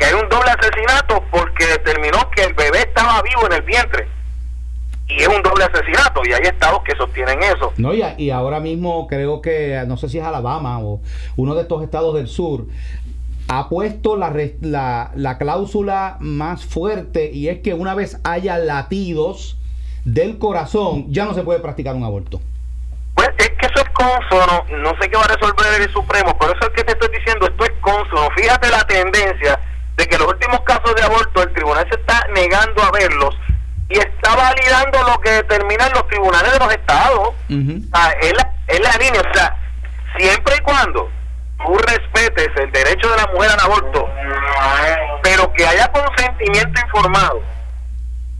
que 0.00 0.06
hay 0.06 0.14
un 0.14 0.28
doble 0.30 0.50
asesinato 0.50 1.22
porque 1.30 1.66
determinó 1.66 2.30
que 2.30 2.44
el 2.44 2.54
bebé 2.54 2.80
estaba 2.80 3.20
vivo 3.22 3.46
en 3.46 3.52
el 3.52 3.62
vientre 3.62 4.08
y 5.06 5.22
es 5.22 5.28
un 5.28 5.42
doble 5.42 5.64
asesinato 5.64 6.22
y 6.24 6.32
hay 6.32 6.42
estados 6.42 6.82
que 6.84 6.96
sostienen 6.96 7.42
eso. 7.42 7.72
No, 7.76 7.92
y, 7.92 8.02
y 8.16 8.30
ahora 8.30 8.60
mismo 8.60 9.06
creo 9.06 9.42
que, 9.42 9.82
no 9.86 9.96
sé 9.96 10.08
si 10.08 10.18
es 10.18 10.24
Alabama 10.24 10.80
o 10.80 11.00
uno 11.36 11.54
de 11.54 11.62
estos 11.62 11.82
estados 11.82 12.14
del 12.14 12.28
sur, 12.28 12.66
ha 13.48 13.68
puesto 13.68 14.16
la, 14.16 14.32
la, 14.62 15.10
la 15.14 15.38
cláusula 15.38 16.16
más 16.20 16.64
fuerte 16.64 17.30
y 17.30 17.48
es 17.48 17.60
que 17.60 17.74
una 17.74 17.94
vez 17.94 18.18
haya 18.24 18.56
latidos 18.56 19.58
del 20.04 20.38
corazón, 20.38 21.12
ya 21.12 21.26
no 21.26 21.34
se 21.34 21.42
puede 21.42 21.60
practicar 21.60 21.94
un 21.94 22.04
aborto. 22.04 22.40
Pues 23.14 23.28
es 23.36 23.50
que 23.50 23.66
eso 23.66 23.84
es 23.84 23.90
consono, 23.90 24.64
no 24.78 24.94
sé 24.98 25.10
qué 25.10 25.16
va 25.16 25.24
a 25.24 25.36
resolver 25.36 25.82
el 25.82 25.92
Supremo, 25.92 26.38
por 26.38 26.56
eso 26.56 26.60
es 26.62 26.70
que 26.70 26.84
te 26.84 26.92
estoy 26.92 27.08
diciendo, 27.18 27.46
esto 27.46 27.64
es 27.64 27.72
consono. 27.82 28.28
Fíjate 28.34 28.70
la 28.70 28.86
tendencia 28.86 29.60
de 30.00 30.06
que 30.06 30.16
los 30.16 30.28
últimos 30.28 30.60
casos 30.60 30.94
de 30.94 31.02
aborto 31.02 31.42
el 31.42 31.52
tribunal 31.52 31.86
se 31.90 32.00
está 32.00 32.26
negando 32.34 32.82
a 32.82 32.90
verlos 32.90 33.36
y 33.90 33.98
está 33.98 34.34
validando 34.34 35.02
lo 35.02 35.20
que 35.20 35.30
determinan 35.30 35.92
los 35.92 36.08
tribunales 36.08 36.52
de 36.54 36.58
los 36.58 36.72
estados. 36.72 37.34
es, 37.48 38.32
la, 38.80 38.96
línea, 38.96 39.20
o 39.20 39.34
sea, 39.34 39.56
siempre 40.16 40.54
y 40.56 40.60
cuando 40.62 41.10
tú 41.58 41.76
respetes 41.76 42.48
el 42.56 42.72
derecho 42.72 43.10
de 43.10 43.16
la 43.18 43.26
mujer 43.26 43.50
al 43.50 43.60
aborto, 43.60 44.08
pero 45.22 45.52
que 45.52 45.66
haya 45.66 45.92
consentimiento 45.92 46.80
informado. 46.86 47.42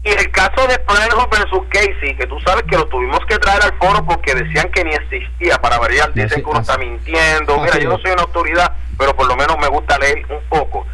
Y 0.03 0.09
el 0.09 0.31
caso 0.31 0.65
de 0.65 0.79
Plano 0.79 1.27
versus 1.29 1.61
Casey, 1.69 2.15
que 2.17 2.25
tú 2.25 2.39
sabes 2.39 2.63
que 2.63 2.75
lo 2.75 2.87
tuvimos 2.87 3.19
que 3.27 3.37
traer 3.37 3.61
al 3.61 3.77
foro 3.77 4.03
porque 4.03 4.33
decían 4.33 4.71
que 4.71 4.83
ni 4.83 4.95
existía 4.95 5.61
para 5.61 5.77
variar, 5.77 6.11
dicen 6.13 6.41
que 6.41 6.49
uno 6.49 6.61
está 6.61 6.79
mintiendo. 6.79 7.59
Mira, 7.59 7.77
yo 7.77 7.89
no 7.89 7.99
soy 7.99 8.09
una 8.09 8.23
autoridad, 8.23 8.73
pero 8.97 9.15
por 9.15 9.27
lo 9.27 9.35
menos 9.35 9.59
me 9.59 9.67
gusta 9.67 9.99
leer 9.99 10.25
un 10.27 10.41
poco 10.49 10.87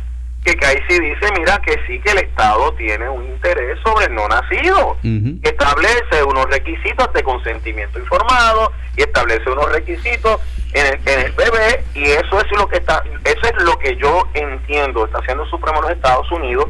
que 0.44 0.66
ahí 0.66 0.78
sí 0.88 1.00
dice, 1.00 1.32
mira, 1.38 1.60
que 1.62 1.78
sí 1.88 2.00
que 2.00 2.12
el 2.12 2.20
Estado 2.20 2.72
tiene 2.74 3.10
un 3.10 3.26
interés 3.26 3.78
sobre 3.84 4.06
el 4.06 4.16
no 4.16 4.28
nacido. 4.28 4.98
Establece 5.44 6.24
unos 6.24 6.46
requisitos 6.46 7.12
de 7.14 7.24
consentimiento 7.24 8.00
informado 8.00 8.72
y 8.96 9.02
establece 9.02 9.50
unos 9.50 9.72
requisitos 9.72 10.40
en 10.74 10.86
el, 10.86 11.00
en 11.06 11.26
el 11.26 11.32
bebé 11.34 11.84
y 11.94 12.06
eso 12.06 12.40
es 12.40 12.52
lo 12.58 12.68
que 12.68 12.78
está, 12.78 13.04
eso 13.24 13.42
es 13.44 13.64
lo 13.64 13.78
que 13.80 13.96
yo 13.98 14.28
entiendo, 14.34 15.06
está 15.06 15.20
haciendo 15.20 15.44
el 15.44 15.50
Supremo 15.50 15.82
de 15.82 15.90
los 15.90 15.92
Estados 15.98 16.32
Unidos, 16.32 16.68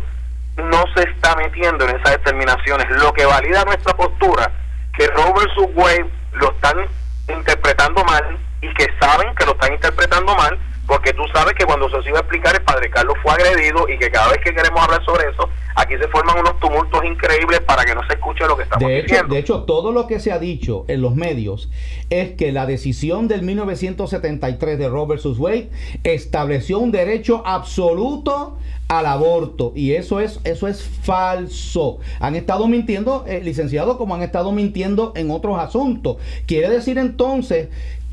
no 0.57 0.83
se 0.95 1.03
está 1.09 1.35
metiendo 1.35 1.87
en 1.87 1.95
esas 1.95 2.11
determinaciones, 2.11 2.89
lo 3.01 3.13
que 3.13 3.25
valida 3.25 3.63
nuestra 3.65 3.95
postura, 3.95 4.51
que 4.97 5.07
Robert 5.07 5.49
Subway 5.55 5.99
lo 6.33 6.51
están 6.51 6.85
interpretando 7.29 8.03
mal 8.03 8.37
y 8.61 8.73
que 8.73 8.87
saben 8.99 9.33
que 9.35 9.45
lo 9.45 9.51
están 9.51 9.73
interpretando 9.73 10.35
mal 10.35 10.57
porque 10.87 11.13
tú 11.13 11.23
sabes 11.33 11.53
que 11.53 11.65
cuando 11.65 11.89
se 11.89 11.97
os 11.97 12.07
iba 12.07 12.17
a 12.17 12.21
explicar 12.21 12.55
el 12.55 12.61
padre 12.61 12.89
Carlos 12.89 13.15
fue 13.21 13.33
agredido 13.33 13.87
y 13.89 13.97
que 13.99 14.09
cada 14.09 14.29
vez 14.29 14.39
que 14.43 14.53
queremos 14.53 14.81
hablar 14.81 15.03
sobre 15.03 15.29
eso, 15.29 15.49
aquí 15.75 15.95
se 15.97 16.07
forman 16.07 16.39
unos 16.39 16.59
tumultos 16.59 17.03
increíbles 17.03 17.59
para 17.61 17.83
que 17.83 17.93
no 17.93 18.01
se 18.07 18.13
escuche 18.13 18.47
lo 18.47 18.55
que 18.55 18.63
estamos 18.63 18.87
de 18.87 19.01
diciendo. 19.01 19.33
De 19.33 19.39
hecho, 19.39 19.63
todo 19.63 19.91
lo 19.91 20.07
que 20.07 20.19
se 20.19 20.31
ha 20.31 20.39
dicho 20.39 20.85
en 20.87 21.01
los 21.01 21.15
medios 21.15 21.69
es 22.09 22.31
que 22.31 22.51
la 22.51 22.65
decisión 22.65 23.27
del 23.27 23.43
1973 23.43 24.79
de 24.79 24.89
Robert 24.89 25.21
Wade 25.25 25.69
estableció 26.03 26.79
un 26.79 26.91
derecho 26.91 27.43
absoluto 27.45 28.57
al 28.87 29.05
aborto 29.05 29.73
y 29.75 29.93
eso 29.93 30.21
es 30.21 30.39
eso 30.45 30.67
es 30.67 30.83
falso. 30.83 31.99
Han 32.19 32.35
estado 32.35 32.67
mintiendo, 32.67 33.25
eh, 33.27 33.41
licenciado, 33.43 33.97
como 33.97 34.15
han 34.15 34.23
estado 34.23 34.51
mintiendo 34.51 35.11
en 35.15 35.29
otros 35.31 35.59
asuntos. 35.59 36.17
Quiere 36.45 36.69
decir 36.69 36.97
entonces 36.97 37.67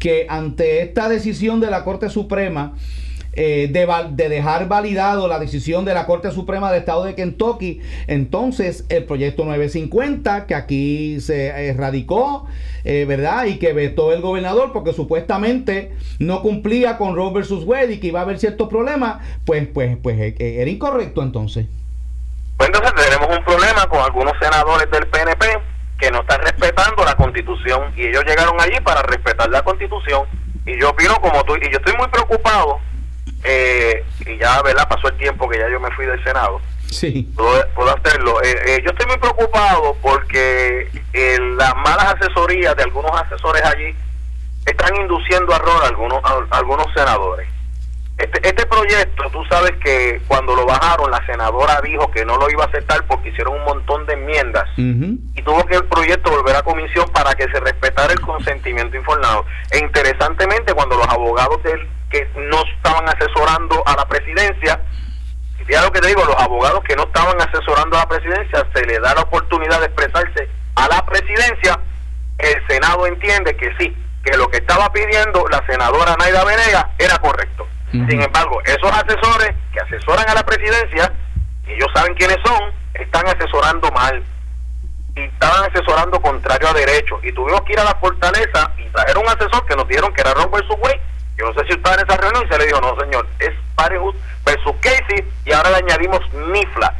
que 0.05 0.27
ante 0.29 0.83
esta 0.83 1.09
decisión 1.09 1.61
de 1.61 1.71
la 1.71 1.83
Corte 1.83 2.11
Suprema, 2.11 2.75
eh, 3.33 3.71
de, 3.73 4.29
dejar 4.29 4.69
validado 4.69 5.29
la 5.29 5.39
decisión 5.39 5.87
de 5.87 5.95
la 5.95 6.05
Corte 6.05 6.31
Suprema 6.31 6.71
de 6.71 6.77
Estado 6.77 7.05
de 7.05 7.15
Kentucky, 7.15 7.81
entonces 8.07 8.85
el 8.91 9.05
proyecto 9.05 9.47
950, 9.47 10.45
que 10.45 10.55
aquí 10.55 11.21
se 11.21 11.47
erradicó, 11.47 12.47
eh, 12.85 13.07
¿verdad? 13.09 13.47
Y 13.47 13.59
que 13.59 13.73
vetó 13.73 14.13
el 14.13 14.21
gobernador 14.21 14.75
porque 14.75 14.93
supuestamente 14.93 15.93
no 16.19 16.43
cumplía 16.43 16.99
con 16.99 17.17
Roe 17.17 17.33
versus 17.33 17.65
Wade 17.65 17.95
y 17.95 17.99
que 17.99 18.09
iba 18.09 18.21
a 18.21 18.25
haber 18.25 18.39
ciertos 18.39 18.69
problemas, 18.69 19.23
pues, 19.47 19.67
pues, 19.69 19.97
pues 20.03 20.21
eh, 20.21 20.35
era 20.39 20.71
incorrecto 20.71 21.23
entonces. 21.23 21.65
Pues 22.59 22.69
entonces 22.69 22.93
tenemos 22.95 23.39
un 23.39 23.43
problema 23.43 23.87
con 23.89 24.01
algunos 24.01 24.35
senadores 24.39 24.87
del 24.91 25.07
PNP 25.07 25.64
que 25.99 26.11
no 26.11 26.21
están 26.21 26.41
respetando 26.41 27.05
la 27.05 27.15
constitución 27.15 27.93
y 27.97 28.07
ellos 28.07 28.25
llegaron 28.25 28.61
allí 28.61 28.79
para 28.81 29.03
respetar 29.03 29.49
la 29.51 29.63
constitución 29.63 30.25
y 30.67 30.79
yo 30.81 30.91
opino 30.91 31.15
como 31.17 31.45
tú 31.45 31.57
y 31.57 31.71
yo 31.71 31.79
estoy 31.79 31.95
muy 31.97 32.09
preocupado 32.09 32.81
eh, 33.45 34.05
y 34.27 34.39
ya 34.39 34.63
verdad 34.63 34.89
pasó 34.89 35.09
el 35.09 35.17
tiempo 35.19 35.49
que 35.49 35.59
ya 35.59 35.69
yo 35.69 35.79
me 35.79 35.91
fui 35.93 36.07
del 36.07 36.23
senado. 36.25 36.61
Sí. 36.91 37.29
Puedo, 37.35 37.97
hacerlo. 37.97 38.41
Eh, 38.43 38.57
eh, 38.67 38.83
yo 38.85 38.91
estoy 38.91 39.07
muy 39.07 39.19
preocupado 39.19 39.97
porque 40.01 40.89
las 41.57 41.75
malas 41.77 42.15
asesorías 42.15 42.77
de 42.77 42.85
algunos 42.85 43.11
asesores 43.21 43.63
allí 43.65 43.95
están 44.65 44.97
induciendo 44.97 45.55
error 45.55 45.85
a 45.85 45.89
algunos 45.89 46.21
a 46.25 46.57
algunos 46.57 46.87
senadores 46.95 47.49
este, 48.17 48.49
este 48.49 48.67
proyecto, 48.67 49.29
tú 49.31 49.45
sabes 49.47 49.73
que 49.85 50.23
cuando 50.29 50.55
lo 50.55 50.65
bajaron, 50.65 51.11
la 51.11 51.25
senadora 51.27 51.81
dijo 51.81 52.11
que 52.13 52.25
no 52.25 52.37
lo 52.37 52.49
iba 52.49 52.63
a 52.63 52.69
aceptar 52.69 53.05
porque 53.07 53.31
hicieron 53.31 53.55
un 53.55 53.65
montón 53.65 54.07
de 54.07 54.15
enmiendas 54.15 54.65
y 54.77 55.43
tuvo 55.43 55.65
que 55.67 55.75
el 55.75 55.85
proyecto 55.87 56.31
volver 56.31 56.55
a 56.55 56.63
comisión 56.63 57.09
para 57.13 57.35
que 57.35 57.49
se 57.49 57.59
respetara 57.59 58.13
el 58.13 58.21
consentimiento 58.21 58.97
informado. 58.97 59.45
E 59.73 59.79
interesantemente, 59.79 60.75
cuando 60.75 60.97
los 60.97 61.09
abogados 61.09 61.61
del, 61.65 61.89
que 62.09 62.29
no 62.37 62.63
estaban 62.77 63.09
asesorando 63.09 63.83
a 63.85 63.97
la 63.97 64.07
presidencia, 64.07 64.81
ya 65.69 65.83
lo 65.83 65.91
que 65.91 66.01
te 66.01 66.09
digo, 66.09 66.25
los 66.25 66.41
abogados 66.41 66.85
que 66.85 66.95
no 66.95 67.05
estaban 67.05 67.37
asesorando 67.41 67.97
a 67.97 68.01
la 68.01 68.09
presidencia, 68.09 68.65
se 68.73 68.87
le 68.87 69.01
da 69.01 69.15
la 69.15 69.23
oportunidad 69.23 69.81
de 69.81 69.87
expresarse 69.87 70.49
a 70.77 70.89
la 70.89 71.05
presidencia, 71.05 71.81
el 72.39 72.67
Senado 72.69 73.07
entiende 73.07 73.57
que 73.57 73.75
sí, 73.79 73.97
que 74.25 74.37
lo 74.37 74.49
que 74.49 74.59
estaba 74.59 74.93
pidiendo 74.93 75.47
la 75.51 75.65
senadora 75.67 76.15
Naida 76.17 76.45
Venega 76.45 76.91
era 76.99 77.19
correcto. 77.19 77.67
Sin 77.95 78.21
embargo, 78.21 78.61
esos 78.65 78.91
asesores 78.91 79.55
que 79.73 79.79
asesoran 79.79 80.29
a 80.29 80.35
la 80.35 80.43
presidencia, 80.45 81.13
y 81.65 81.73
ellos 81.75 81.89
saben 81.95 82.15
quiénes 82.15 82.39
son, 82.45 82.73
están 82.95 83.25
asesorando 83.29 83.89
mal. 83.93 84.21
Y 85.15 85.21
estaban 85.21 85.71
asesorando 85.71 86.21
contrario 86.21 86.69
a 86.69 86.73
derecho. 86.73 87.21
Y 87.23 87.31
tuvimos 87.33 87.61
que 87.63 87.75
ir 87.75 87.79
a 87.79 87.85
la 87.85 87.95
fortaleza 87.95 88.73
y 88.79 88.89
traer 88.89 89.17
un 89.17 89.29
asesor 89.29 89.65
que 89.67 89.77
nos 89.77 89.87
dijeron 89.87 90.13
que 90.13 90.23
era 90.23 90.35
Ron 90.35 90.51
versus. 90.51 90.77
Yo 91.37 91.47
no 91.47 91.55
sé 91.55 91.67
si 91.67 91.73
estaba 91.75 91.95
en 91.95 92.07
esa 92.07 92.17
reunión 92.17 92.45
y 92.45 92.49
se 92.49 92.59
le 92.59 92.67
dijo, 92.67 92.81
no 92.81 92.99
señor, 93.01 93.27
es 93.39 93.53
Parehus 93.77 94.15
versus 94.45 94.75
Casey 94.81 95.25
y 95.45 95.53
ahora 95.53 95.71
le 95.71 95.77
añadimos 95.77 96.21
NIFLA. 96.33 96.95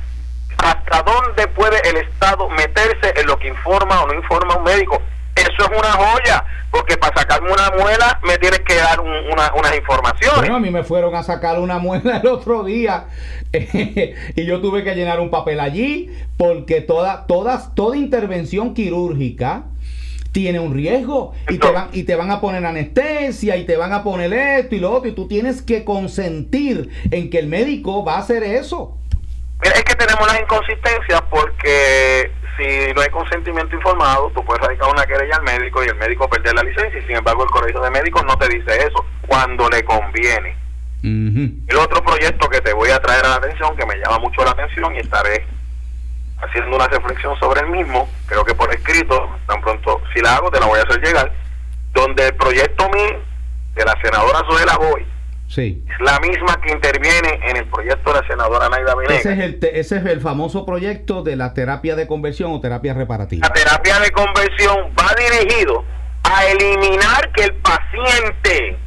¿Hasta 0.59 1.03
dónde 1.03 1.47
puede 1.49 1.81
el 1.89 1.97
Estado 1.97 2.49
meterse 2.51 3.15
en 3.17 3.27
lo 3.27 3.37
que 3.39 3.49
informa 3.49 4.03
o 4.03 4.07
no 4.07 4.15
informa 4.15 4.57
un 4.57 4.65
médico? 4.65 5.03
Eso 5.57 5.71
es 5.71 5.79
una 5.79 5.93
joya, 5.93 6.45
porque 6.71 6.97
para 6.97 7.17
sacarme 7.17 7.53
una 7.53 7.71
muela 7.79 8.19
me 8.25 8.37
tienes 8.39 8.61
que 8.61 8.75
dar 8.75 9.01
unas 9.01 9.77
informaciones. 9.77 10.41
Bueno, 10.41 10.57
a 10.57 10.61
mí 10.61 10.71
me 10.71 10.83
fueron 10.83 11.15
a 11.15 11.23
sacar 11.23 11.61
una 11.61 11.79
muela 11.79 12.19
el 12.23 12.27
otro 12.27 12.65
día 12.65 13.07
y 13.53 14.45
yo 14.45 14.61
tuve 14.61 14.83
que 14.83 14.95
llenar 14.95 15.21
un 15.21 15.31
papel 15.31 15.61
allí 15.61 16.11
porque 16.37 16.81
toda, 16.81 17.27
toda, 17.27 17.75
toda 17.75 17.97
intervención 17.97 18.75
quirúrgica 18.75 19.65
tiene 20.33 20.59
un 20.59 20.75
riesgo 20.75 21.33
y 21.49 21.59
te, 21.59 21.71
van, 21.71 21.91
y 21.93 22.03
te 22.03 22.17
van 22.17 22.33
a 22.33 22.41
poner 22.41 22.67
anestesia 22.67 23.57
y 23.57 23.65
te 23.65 23.77
van 23.77 23.93
a 23.93 24.03
poner 24.03 24.33
esto 24.33 24.75
y 24.75 24.81
lo 24.81 24.91
otro 24.91 25.09
y 25.09 25.13
tú 25.13 25.29
tienes 25.29 25.63
que 25.63 25.85
consentir 25.85 26.91
en 27.13 27.31
que 27.31 27.39
el 27.39 27.47
médico 27.47 28.05
va 28.05 28.17
a 28.17 28.19
hacer 28.19 28.43
eso. 28.43 28.99
Mira, 29.63 29.77
es 29.77 29.85
que 29.85 29.95
tenemos 29.95 30.27
las 30.27 30.41
inconsistencias 30.41 31.23
porque 31.31 32.33
si 32.57 32.93
no 32.95 33.01
hay 33.01 33.09
consentimiento 33.11 33.75
informado, 33.75 34.31
tú 34.35 34.45
puedes 34.45 34.63
radicar 34.63 34.89
una 34.91 35.05
querella 35.05 35.37
al 35.37 35.43
médico 35.43 35.83
y 35.83 35.89
el 35.89 35.97
médico 35.97 36.29
perder 36.29 36.55
la 36.55 36.63
licencia, 36.63 36.99
y 36.99 37.03
sin 37.03 37.17
embargo 37.17 37.45
el 37.45 37.51
colegio 37.51 37.81
de 37.81 37.91
médicos 37.91 38.25
no 38.25 38.37
te 38.37 38.49
dice 38.49 38.77
eso 38.79 39.05
cuando 39.27 39.69
le 39.69 39.85
conviene. 39.85 40.57
El 41.03 41.77
otro 41.77 42.03
proyecto 42.03 42.49
que 42.49 42.63
te 42.63 42.73
voy 42.73 42.89
a 42.91 42.99
traer 43.01 43.27
a 43.27 43.31
la 43.31 43.35
atención, 43.37 43.77
que 43.77 43.85
me 43.85 43.97
llama 43.97 44.19
mucho 44.21 44.43
la 44.45 44.53
atención 44.53 44.95
y 44.95 45.01
estaré 45.01 45.47
haciendo 46.39 46.77
una 46.77 46.89
reflexión 46.89 47.39
sobre 47.39 47.61
el 47.61 47.69
mismo, 47.69 48.09
creo 48.27 48.45
que 48.45 48.55
por 48.55 48.73
escrito, 48.73 49.29
tan 49.47 49.61
pronto 49.61 50.01
si 50.15 50.21
la 50.21 50.37
hago 50.37 50.51
te 50.51 50.61
la 50.61 50.67
voy 50.67 50.79
a 50.79 50.83
hacer 50.83 51.01
llegar, 51.03 51.33
donde 51.93 52.29
el 52.29 52.35
proyecto 52.35 52.89
MI 52.89 53.19
de 53.75 53.85
la 53.85 54.01
senadora 54.01 54.41
Zoela 54.49 54.77
Boy 54.79 55.14
es 55.63 56.01
la 56.01 56.19
misma 56.21 56.61
que 56.61 56.73
interviene 56.73 57.41
en 57.49 57.57
el 57.57 57.67
proyecto 57.67 58.13
de 58.13 58.21
la 58.21 58.27
senadora 58.27 58.69
Naida 58.69 58.95
Venegas. 58.95 59.21
Ese 59.21 59.33
es, 59.33 59.39
el 59.39 59.59
ese 59.63 59.97
es 59.99 60.07
el 60.07 60.21
famoso 60.21 60.67
proyecto 60.67 61.23
de 61.23 61.37
la 61.37 61.55
terapia 61.55 61.97
de 61.97 62.07
conversión 62.07 62.53
o 62.53 62.61
terapia 62.61 62.95
reparativa. 62.95 63.47
La 63.47 63.55
terapia 63.55 64.01
de 64.01 64.11
conversión 64.11 64.93
va 64.99 65.15
dirigido 65.15 65.85
a 66.25 66.45
eliminar 66.47 67.31
que 67.33 67.45
el 67.45 67.55
paciente 67.57 68.79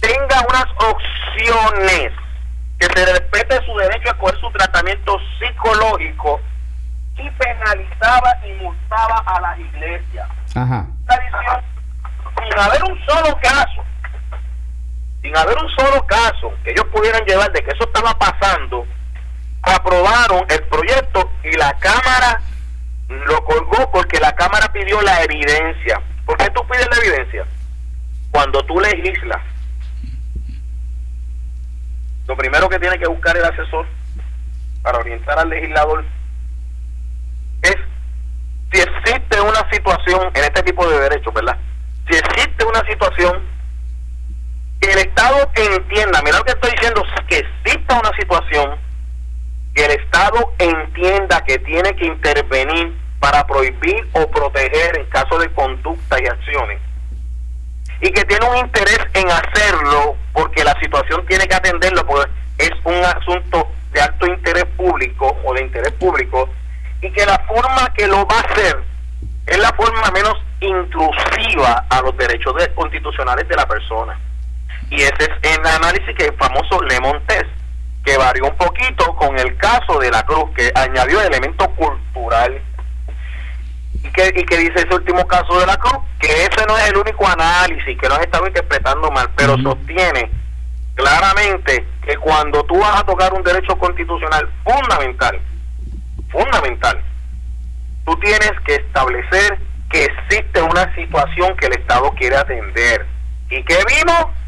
tenga 0.00 0.46
condiciones, 0.76 2.12
que 2.78 2.86
se 2.86 3.06
respete 3.06 3.64
su 3.64 3.76
derecho 3.76 4.10
a 4.10 4.18
coger 4.18 4.40
su 4.40 4.50
tratamiento 4.50 5.16
psicológico 5.38 6.40
y 7.16 7.30
penalizaba 7.30 8.36
y 8.46 8.62
multaba 8.62 9.22
a 9.26 9.40
las 9.40 9.58
iglesias. 9.58 10.28
Ajá. 10.54 10.86
sin 12.42 12.58
haber 12.58 12.82
un 12.84 12.98
solo 13.06 13.38
caso, 13.42 13.84
sin 15.22 15.36
haber 15.36 15.56
un 15.56 15.68
solo 15.70 16.04
caso 16.06 16.52
que 16.64 16.72
ellos 16.72 16.84
pudieran 16.92 17.24
llevar 17.24 17.50
de 17.52 17.62
que 17.62 17.70
eso 17.70 17.84
estaba 17.84 18.18
pasando, 18.18 18.86
aprobaron 19.62 20.44
el 20.50 20.62
proyecto 20.64 21.30
y 21.44 21.52
la 21.56 21.72
Cámara 21.78 22.40
lo 23.08 23.44
colgó 23.44 23.90
porque 23.92 24.18
la 24.18 24.32
Cámara 24.32 24.70
pidió 24.72 25.00
la 25.02 25.22
evidencia. 25.22 26.02
¿Por 26.26 26.36
qué 26.36 26.50
tú 26.50 26.66
pides 26.66 26.88
la 26.90 26.96
evidencia? 26.96 27.44
Cuando 28.30 28.64
tú 28.64 28.80
legislas, 28.80 29.40
lo 32.26 32.36
primero 32.36 32.68
que 32.68 32.78
tiene 32.78 32.98
que 32.98 33.06
buscar 33.06 33.36
el 33.36 33.44
asesor 33.44 33.86
para 34.82 34.98
orientar 34.98 35.38
al 35.38 35.48
legislador 35.50 36.04
es 37.62 37.76
si 38.72 38.80
existe 38.80 39.40
una 39.40 39.70
situación 39.70 40.30
en 40.34 40.44
este 40.44 40.62
tipo 40.62 40.88
de 40.88 40.98
derechos, 40.98 41.32
¿verdad? 41.34 41.56
Si 42.10 42.16
existe 42.16 42.64
una 42.64 42.80
situación 42.88 43.42
que 44.82 44.90
el 44.90 44.98
Estado 44.98 45.48
entienda, 45.54 46.20
mira 46.22 46.38
lo 46.38 46.44
que 46.44 46.52
estoy 46.52 46.72
diciendo, 46.72 47.04
que 47.28 47.38
exista 47.38 48.00
una 48.00 48.10
situación 48.18 48.76
que 49.74 49.84
el 49.84 49.92
Estado 49.92 50.52
entienda 50.58 51.40
que 51.44 51.58
tiene 51.60 51.94
que 51.94 52.06
intervenir 52.06 52.92
para 53.20 53.46
prohibir 53.46 54.08
o 54.12 54.28
proteger 54.28 54.98
en 54.98 55.06
caso 55.06 55.38
de 55.38 55.48
conducta 55.52 56.20
y 56.20 56.26
acciones 56.26 56.80
y 58.00 58.10
que 58.10 58.24
tiene 58.24 58.44
un 58.44 58.56
interés 58.56 58.98
en 59.14 59.30
hacerlo 59.30 60.16
porque 60.32 60.64
la 60.64 60.74
situación 60.80 61.24
tiene 61.26 61.46
que 61.46 61.54
atenderlo 61.54 62.04
porque 62.04 62.32
es 62.58 62.72
un 62.82 63.04
asunto 63.04 63.68
de 63.92 64.00
alto 64.00 64.26
interés 64.26 64.64
público 64.76 65.38
o 65.44 65.54
de 65.54 65.62
interés 65.62 65.92
público 65.92 66.48
y 67.00 67.10
que 67.12 67.24
la 67.24 67.38
forma 67.46 67.92
que 67.96 68.08
lo 68.08 68.26
va 68.26 68.36
a 68.36 68.40
hacer 68.40 68.82
es 69.46 69.58
la 69.58 69.72
forma 69.74 70.10
menos 70.10 70.34
intrusiva 70.60 71.86
a 71.88 72.00
los 72.00 72.16
derechos 72.16 72.54
constitucionales 72.74 73.46
de 73.46 73.54
la 73.54 73.66
persona. 73.66 74.18
Y 74.92 74.96
ese 74.96 75.22
es 75.22 75.56
el 75.56 75.66
análisis 75.66 76.14
que 76.18 76.26
el 76.26 76.34
famoso 76.34 76.82
Le 76.82 77.00
Montes, 77.00 77.44
que 78.04 78.14
varió 78.18 78.44
un 78.44 78.56
poquito 78.58 79.14
con 79.16 79.38
el 79.38 79.56
caso 79.56 79.98
de 79.98 80.10
la 80.10 80.22
Cruz, 80.22 80.50
que 80.54 80.70
añadió 80.74 81.18
el 81.22 81.28
elemento 81.28 81.66
cultural 81.70 82.60
y 83.94 84.10
que, 84.10 84.34
y 84.36 84.44
que 84.44 84.58
dice 84.58 84.74
ese 84.76 84.94
último 84.94 85.26
caso 85.26 85.58
de 85.58 85.64
la 85.64 85.78
Cruz, 85.78 85.96
que 86.20 86.28
ese 86.28 86.66
no 86.68 86.76
es 86.76 86.90
el 86.90 86.98
único 86.98 87.26
análisis, 87.26 87.98
que 87.98 88.06
lo 88.06 88.16
han 88.16 88.20
estado 88.20 88.46
interpretando 88.46 89.10
mal, 89.10 89.30
pero 89.34 89.56
sostiene 89.62 90.30
claramente 90.94 91.86
que 92.04 92.16
cuando 92.18 92.62
tú 92.64 92.78
vas 92.78 93.00
a 93.00 93.06
tocar 93.06 93.32
un 93.32 93.42
derecho 93.42 93.74
constitucional 93.78 94.46
fundamental, 94.62 95.40
fundamental, 96.30 97.02
tú 98.04 98.14
tienes 98.16 98.52
que 98.66 98.74
establecer 98.74 99.58
que 99.88 100.04
existe 100.04 100.60
una 100.60 100.94
situación 100.94 101.56
que 101.56 101.68
el 101.68 101.78
Estado 101.78 102.10
quiere 102.10 102.36
atender. 102.36 103.06
¿Y 103.48 103.62
que 103.64 103.78
vimos? 103.88 104.41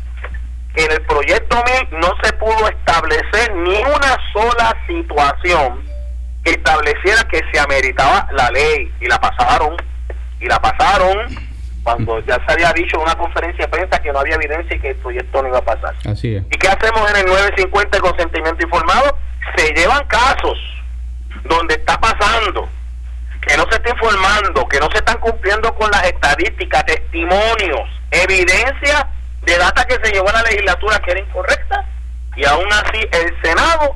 En 0.76 0.90
el 0.90 1.00
proyecto 1.02 1.56
MIL 1.64 2.00
no 2.00 2.12
se 2.22 2.32
pudo 2.32 2.68
establecer 2.68 3.54
ni 3.54 3.76
una 3.76 4.18
sola 4.32 4.76
situación 4.88 5.84
que 6.42 6.50
estableciera 6.50 7.22
que 7.30 7.40
se 7.52 7.60
ameritaba 7.60 8.28
la 8.32 8.50
ley 8.50 8.92
y 9.00 9.06
la 9.06 9.20
pasaron 9.20 9.76
y 10.40 10.46
la 10.46 10.60
pasaron 10.60 11.28
cuando 11.84 12.18
ya 12.20 12.40
se 12.46 12.52
había 12.52 12.72
dicho 12.72 12.96
en 12.96 13.02
una 13.02 13.14
conferencia 13.14 13.66
de 13.66 13.70
prensa 13.70 14.00
que 14.00 14.12
no 14.12 14.18
había 14.18 14.34
evidencia 14.34 14.74
y 14.74 14.80
que 14.80 14.90
el 14.90 14.96
proyecto 14.96 15.42
no 15.42 15.48
iba 15.48 15.58
a 15.58 15.64
pasar. 15.64 15.94
Así 16.10 16.34
es. 16.34 16.42
¿Y 16.50 16.58
qué 16.58 16.68
hacemos 16.68 17.08
en 17.10 17.18
el 17.18 17.26
950 17.26 18.00
consentimiento 18.00 18.64
informado? 18.64 19.16
Se 19.56 19.72
llevan 19.74 20.04
casos 20.06 20.58
donde 21.44 21.74
está 21.74 22.00
pasando, 22.00 22.68
que 23.46 23.56
no 23.56 23.64
se 23.70 23.76
está 23.76 23.90
informando, 23.90 24.66
que 24.66 24.80
no 24.80 24.88
se 24.90 24.98
están 24.98 25.18
cumpliendo 25.18 25.74
con 25.74 25.90
las 25.90 26.04
estadísticas, 26.04 26.84
testimonios, 26.86 27.88
evidencia 28.10 29.03
de 29.44 29.58
data 29.58 29.84
que 29.84 29.98
se 30.02 30.12
llevó 30.12 30.28
a 30.28 30.32
la 30.34 30.42
legislatura 30.42 30.98
que 31.00 31.10
era 31.12 31.20
incorrecta 31.20 31.84
y 32.36 32.44
aún 32.44 32.72
así 32.72 33.00
el 33.12 33.42
Senado 33.42 33.94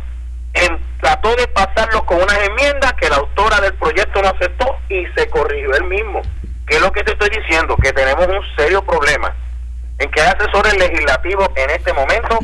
en, 0.55 0.79
trató 1.01 1.35
de 1.37 1.47
pasarlo 1.49 2.05
con 2.07 2.23
unas 2.23 2.39
enmiendas 2.39 2.93
que 2.95 3.09
la 3.09 3.17
autora 3.17 3.61
del 3.61 3.75
proyecto 3.75 4.23
no 4.23 4.29
aceptó 4.29 4.77
y 4.89 5.07
se 5.17 5.29
corrigió 5.29 5.75
él 5.75 5.85
mismo. 5.85 6.23
¿Qué 6.67 6.77
es 6.77 6.83
lo 6.83 6.93
que 6.93 7.03
te 7.03 7.13
estoy 7.13 7.31
diciendo? 7.31 7.77
Que 7.77 7.93
tenemos 7.93 8.27
un 8.27 8.43
serio 8.57 8.83
problema 8.83 9.35
en 9.99 10.11
que 10.11 10.21
hay 10.21 10.29
asesores 10.29 10.77
legislativos 10.77 11.49
en 11.57 11.71
este 11.71 11.93
momento 11.93 12.39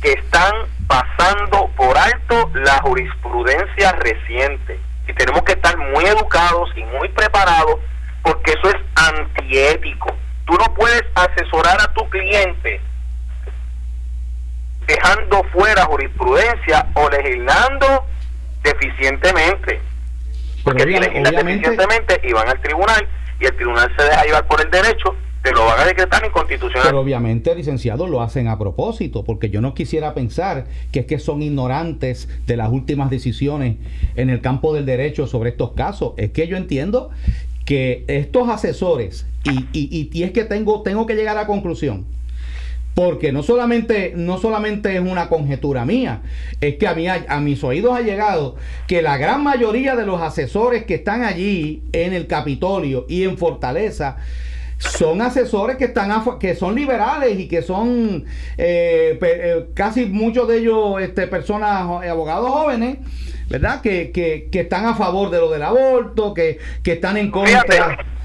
que 0.00 0.12
están 0.12 0.52
pasando 0.86 1.70
por 1.76 1.96
alto 1.96 2.50
la 2.54 2.78
jurisprudencia 2.82 3.92
reciente. 3.92 4.78
Y 5.08 5.14
tenemos 5.14 5.42
que 5.42 5.52
estar 5.52 5.76
muy 5.76 6.04
educados 6.04 6.70
y 6.76 6.84
muy 6.84 7.08
preparados 7.08 7.76
porque 8.22 8.52
eso 8.52 8.68
es 8.68 8.76
antiético. 8.94 10.14
Tú 10.46 10.54
no 10.54 10.74
puedes 10.74 11.02
asesorar 11.14 11.80
a 11.80 11.92
tu 11.94 12.08
cliente 12.10 12.80
dejando 14.86 15.44
fuera 15.52 15.84
jurisprudencia 15.84 16.86
o 16.94 17.08
legislando 17.08 18.04
deficientemente. 18.62 19.80
Porque 20.64 20.84
si 20.84 20.90
legislan 20.90 21.34
deficientemente 21.34 22.20
y 22.24 22.32
van 22.32 22.48
al 22.48 22.60
tribunal 22.60 23.08
y 23.40 23.46
el 23.46 23.56
tribunal 23.56 23.92
se 23.96 24.04
deja 24.04 24.24
llevar 24.24 24.46
por 24.46 24.60
el 24.60 24.70
derecho, 24.70 25.16
te 25.42 25.50
lo 25.50 25.64
van 25.64 25.80
a 25.80 25.84
decretar 25.84 26.24
inconstitucional. 26.24 26.86
Pero 26.86 27.00
obviamente, 27.00 27.52
licenciado, 27.54 28.06
lo 28.06 28.22
hacen 28.22 28.46
a 28.46 28.58
propósito, 28.58 29.24
porque 29.24 29.50
yo 29.50 29.60
no 29.60 29.74
quisiera 29.74 30.14
pensar 30.14 30.66
que 30.92 31.00
es 31.00 31.06
que 31.06 31.18
son 31.18 31.42
ignorantes 31.42 32.28
de 32.46 32.56
las 32.56 32.70
últimas 32.70 33.10
decisiones 33.10 33.76
en 34.14 34.30
el 34.30 34.40
campo 34.40 34.72
del 34.72 34.86
derecho 34.86 35.26
sobre 35.26 35.50
estos 35.50 35.72
casos. 35.72 36.12
Es 36.16 36.30
que 36.30 36.46
yo 36.46 36.56
entiendo 36.56 37.10
que 37.64 38.04
estos 38.08 38.48
asesores, 38.48 39.26
y, 39.44 39.66
y, 39.72 40.10
y 40.12 40.22
es 40.22 40.32
que 40.32 40.44
tengo, 40.44 40.82
tengo 40.82 41.06
que 41.06 41.14
llegar 41.14 41.36
a 41.36 41.42
la 41.42 41.46
conclusión, 41.46 42.04
porque 42.94 43.32
no 43.32 43.42
solamente, 43.42 44.12
no 44.14 44.38
solamente 44.38 44.94
es 44.94 45.00
una 45.00 45.28
conjetura 45.28 45.84
mía, 45.84 46.20
es 46.60 46.76
que 46.76 46.86
a, 46.86 46.94
mí, 46.94 47.08
a, 47.08 47.40
mis 47.40 47.64
oídos 47.64 47.96
ha 47.96 48.02
llegado 48.02 48.56
que 48.86 49.02
la 49.02 49.16
gran 49.16 49.42
mayoría 49.42 49.96
de 49.96 50.04
los 50.04 50.20
asesores 50.20 50.84
que 50.84 50.96
están 50.96 51.22
allí 51.22 51.82
en 51.92 52.12
el 52.12 52.26
Capitolio 52.26 53.06
y 53.08 53.24
en 53.24 53.38
Fortaleza 53.38 54.18
son 54.76 55.22
asesores 55.22 55.76
que 55.76 55.84
están 55.84 56.10
que 56.40 56.56
son 56.56 56.74
liberales 56.74 57.38
y 57.38 57.46
que 57.46 57.62
son 57.62 58.24
eh, 58.58 59.18
eh, 59.22 59.66
casi 59.74 60.06
muchos 60.06 60.48
de 60.48 60.58
ellos 60.58 61.00
este, 61.00 61.28
personas 61.28 62.04
eh, 62.04 62.08
abogados 62.08 62.50
jóvenes 62.50 62.98
verdad 63.52 63.80
que, 63.80 64.10
que, 64.10 64.48
que, 64.50 64.60
están 64.60 64.86
a 64.86 64.94
favor 64.94 65.30
de 65.30 65.38
lo 65.38 65.50
del 65.50 65.62
aborto 65.62 66.34
que, 66.34 66.58
que 66.82 66.92
están 66.92 67.16
en 67.16 67.30
contra 67.30 67.62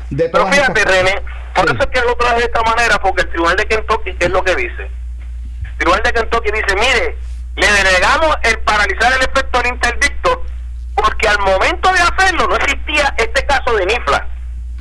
de 0.10 0.30
todas 0.30 0.32
pero 0.32 0.48
fíjate 0.48 0.86
René 0.86 1.22
por 1.58 1.66
eso 1.66 1.80
es 1.80 1.88
que 1.88 2.02
lo 2.02 2.16
traje 2.16 2.36
de 2.38 2.46
esta 2.46 2.62
manera, 2.62 3.00
porque 3.02 3.24
el 3.24 3.30
Tribunal 3.30 3.56
de 3.56 3.66
Kentucky, 3.66 4.14
¿qué 4.14 4.26
es 4.26 4.32
lo 4.32 4.44
que 4.44 4.56
dice? 4.56 4.84
El 4.84 5.78
Tribunal 5.80 6.04
de 6.04 6.14
Kentucky 6.14 6.52
dice, 6.52 6.76
mire, 6.76 7.18
le 7.56 7.72
denegamos 7.72 8.36
el 8.44 8.60
paralizar 8.60 9.12
el 9.14 9.22
efecto 9.22 9.58
del 9.58 9.74
interdicto, 9.74 10.46
porque 10.94 11.28
al 11.28 11.40
momento 11.40 11.92
de 11.92 12.00
hacerlo 12.00 12.48
no 12.48 12.56
existía 12.58 13.12
este 13.18 13.44
caso 13.48 13.76
de 13.76 13.88
Nifla, 13.88 14.28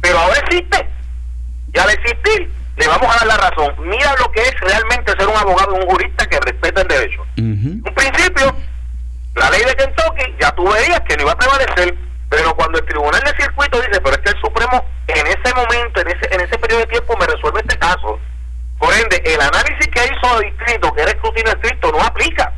pero 0.03 0.19
ahora 0.19 0.39
existe. 0.41 0.87
Y 1.73 1.79
al 1.79 1.89
existir, 1.89 2.53
le 2.77 2.87
vamos 2.87 3.09
a 3.09 3.19
dar 3.21 3.27
la 3.27 3.49
razón. 3.49 3.75
Mira 3.89 4.15
lo 4.21 4.31
que 4.33 4.43
es 4.43 4.61
realmente 4.61 5.13
ser 5.19 5.27
un 5.27 5.37
abogado, 5.37 5.77
un 5.77 5.87
jurista 5.87 6.27
que 6.27 6.39
respeta 6.41 6.83
el 6.83 6.89
derecho. 6.89 7.25
La 9.37 9.51
ley 9.51 9.63
de 9.65 9.75
Kentucky, 9.75 10.35
ya 10.41 10.51
tú 10.53 10.69
veías 10.69 11.01
que 11.03 11.17
no 11.17 11.23
iba 11.23 11.33
a 11.33 11.39
prevalecer, 11.39 11.95
pero 12.29 12.55
cuando 12.57 12.79
el 12.79 12.87
tribunal 12.87 13.21
de 13.21 13.43
circuito 13.43 13.81
dice, 13.81 14.01
pero 14.01 14.17
es 14.17 14.23
que 14.23 14.31
el 14.31 14.41
Supremo 14.41 14.85
en 15.09 15.27
ese 15.27 15.55
momento, 15.55 16.01
en 16.01 16.09
ese, 16.09 16.35
en 16.35 16.41
ese 16.41 16.59
periodo 16.59 16.81
de 16.81 16.87
tiempo 16.87 17.17
me 17.17 17.27
resuelve 17.27 17.61
este 17.61 17.79
caso, 17.79 18.19
por 18.79 18.93
ende, 18.93 19.23
el 19.25 19.41
análisis 19.41 19.89
que 19.89 20.05
hizo 20.05 20.41
el 20.41 20.51
distrito, 20.51 20.93
que 20.93 21.03
era 21.03 21.11
escrutinio 21.11 21.53
estricto, 21.53 21.93
no 21.93 22.01
aplica. 22.01 22.53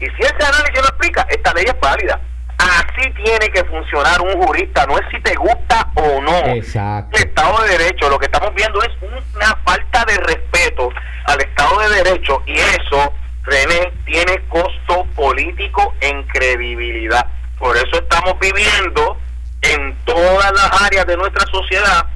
Y 0.00 0.06
si 0.06 0.22
ese 0.22 0.44
análisis 0.46 0.80
no 0.80 0.88
aplica, 0.88 1.26
esta 1.28 1.52
ley 1.52 1.64
es 1.66 1.80
válida. 1.80 2.20
Así 2.58 3.10
tiene 3.12 3.48
que 3.50 3.64
funcionar 3.64 4.20
un 4.20 4.42
jurista, 4.42 4.86
no 4.86 4.98
es 4.98 5.04
si 5.10 5.20
te 5.20 5.34
gusta 5.34 5.90
o 5.94 6.20
no. 6.20 6.38
Exacto. 6.54 7.16
El 7.16 7.28
Estado 7.28 7.62
de 7.62 7.78
Derecho, 7.78 8.08
lo 8.08 8.18
que 8.18 8.26
estamos 8.26 8.54
viendo 8.54 8.82
es 8.82 8.90
una 9.34 9.56
falta 9.64 10.04
de 10.06 10.16
respeto 10.18 10.90
al 11.26 11.40
Estado 11.40 11.80
de 11.80 12.02
Derecho 12.02 12.42
y 12.46 12.54
eso, 12.54 13.12
René, 13.50 13.92
tiene 14.04 14.40
costo 14.48 15.04
político 15.14 15.94
en 16.00 16.22
credibilidad. 16.24 17.26
Por 17.58 17.76
eso 17.76 18.00
estamos 18.00 18.34
viviendo 18.40 19.16
en 19.62 19.96
todas 20.04 20.52
las 20.52 20.82
áreas 20.82 21.06
de 21.06 21.16
nuestra 21.16 21.44
sociedad 21.46 22.06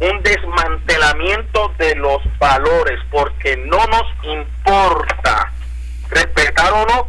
un 0.00 0.22
desmantelamiento 0.22 1.72
de 1.78 1.96
los 1.96 2.18
valores, 2.38 3.00
porque 3.10 3.56
no 3.56 3.84
nos 3.86 4.04
importa 4.22 5.52
respetar 6.08 6.72
o 6.72 6.86
no 6.86 7.08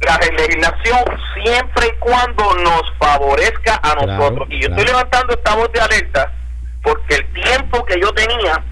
la 0.00 0.18
legislación 0.18 1.04
siempre 1.42 1.88
y 1.88 1.98
cuando 1.98 2.54
nos 2.56 2.82
favorezca 2.98 3.80
a 3.82 3.94
nosotros. 3.94 4.46
y 4.50 4.60
yo 4.60 4.68
estoy 4.68 4.84
levantando 4.84 5.34
esta 5.34 5.54
voz 5.56 5.72
de 5.72 5.80
alerta 5.80 6.32
porque 6.82 7.16
el 7.16 7.32
tiempo 7.32 7.84
que 7.84 7.98
yo 8.00 8.12
tenía 8.12 8.62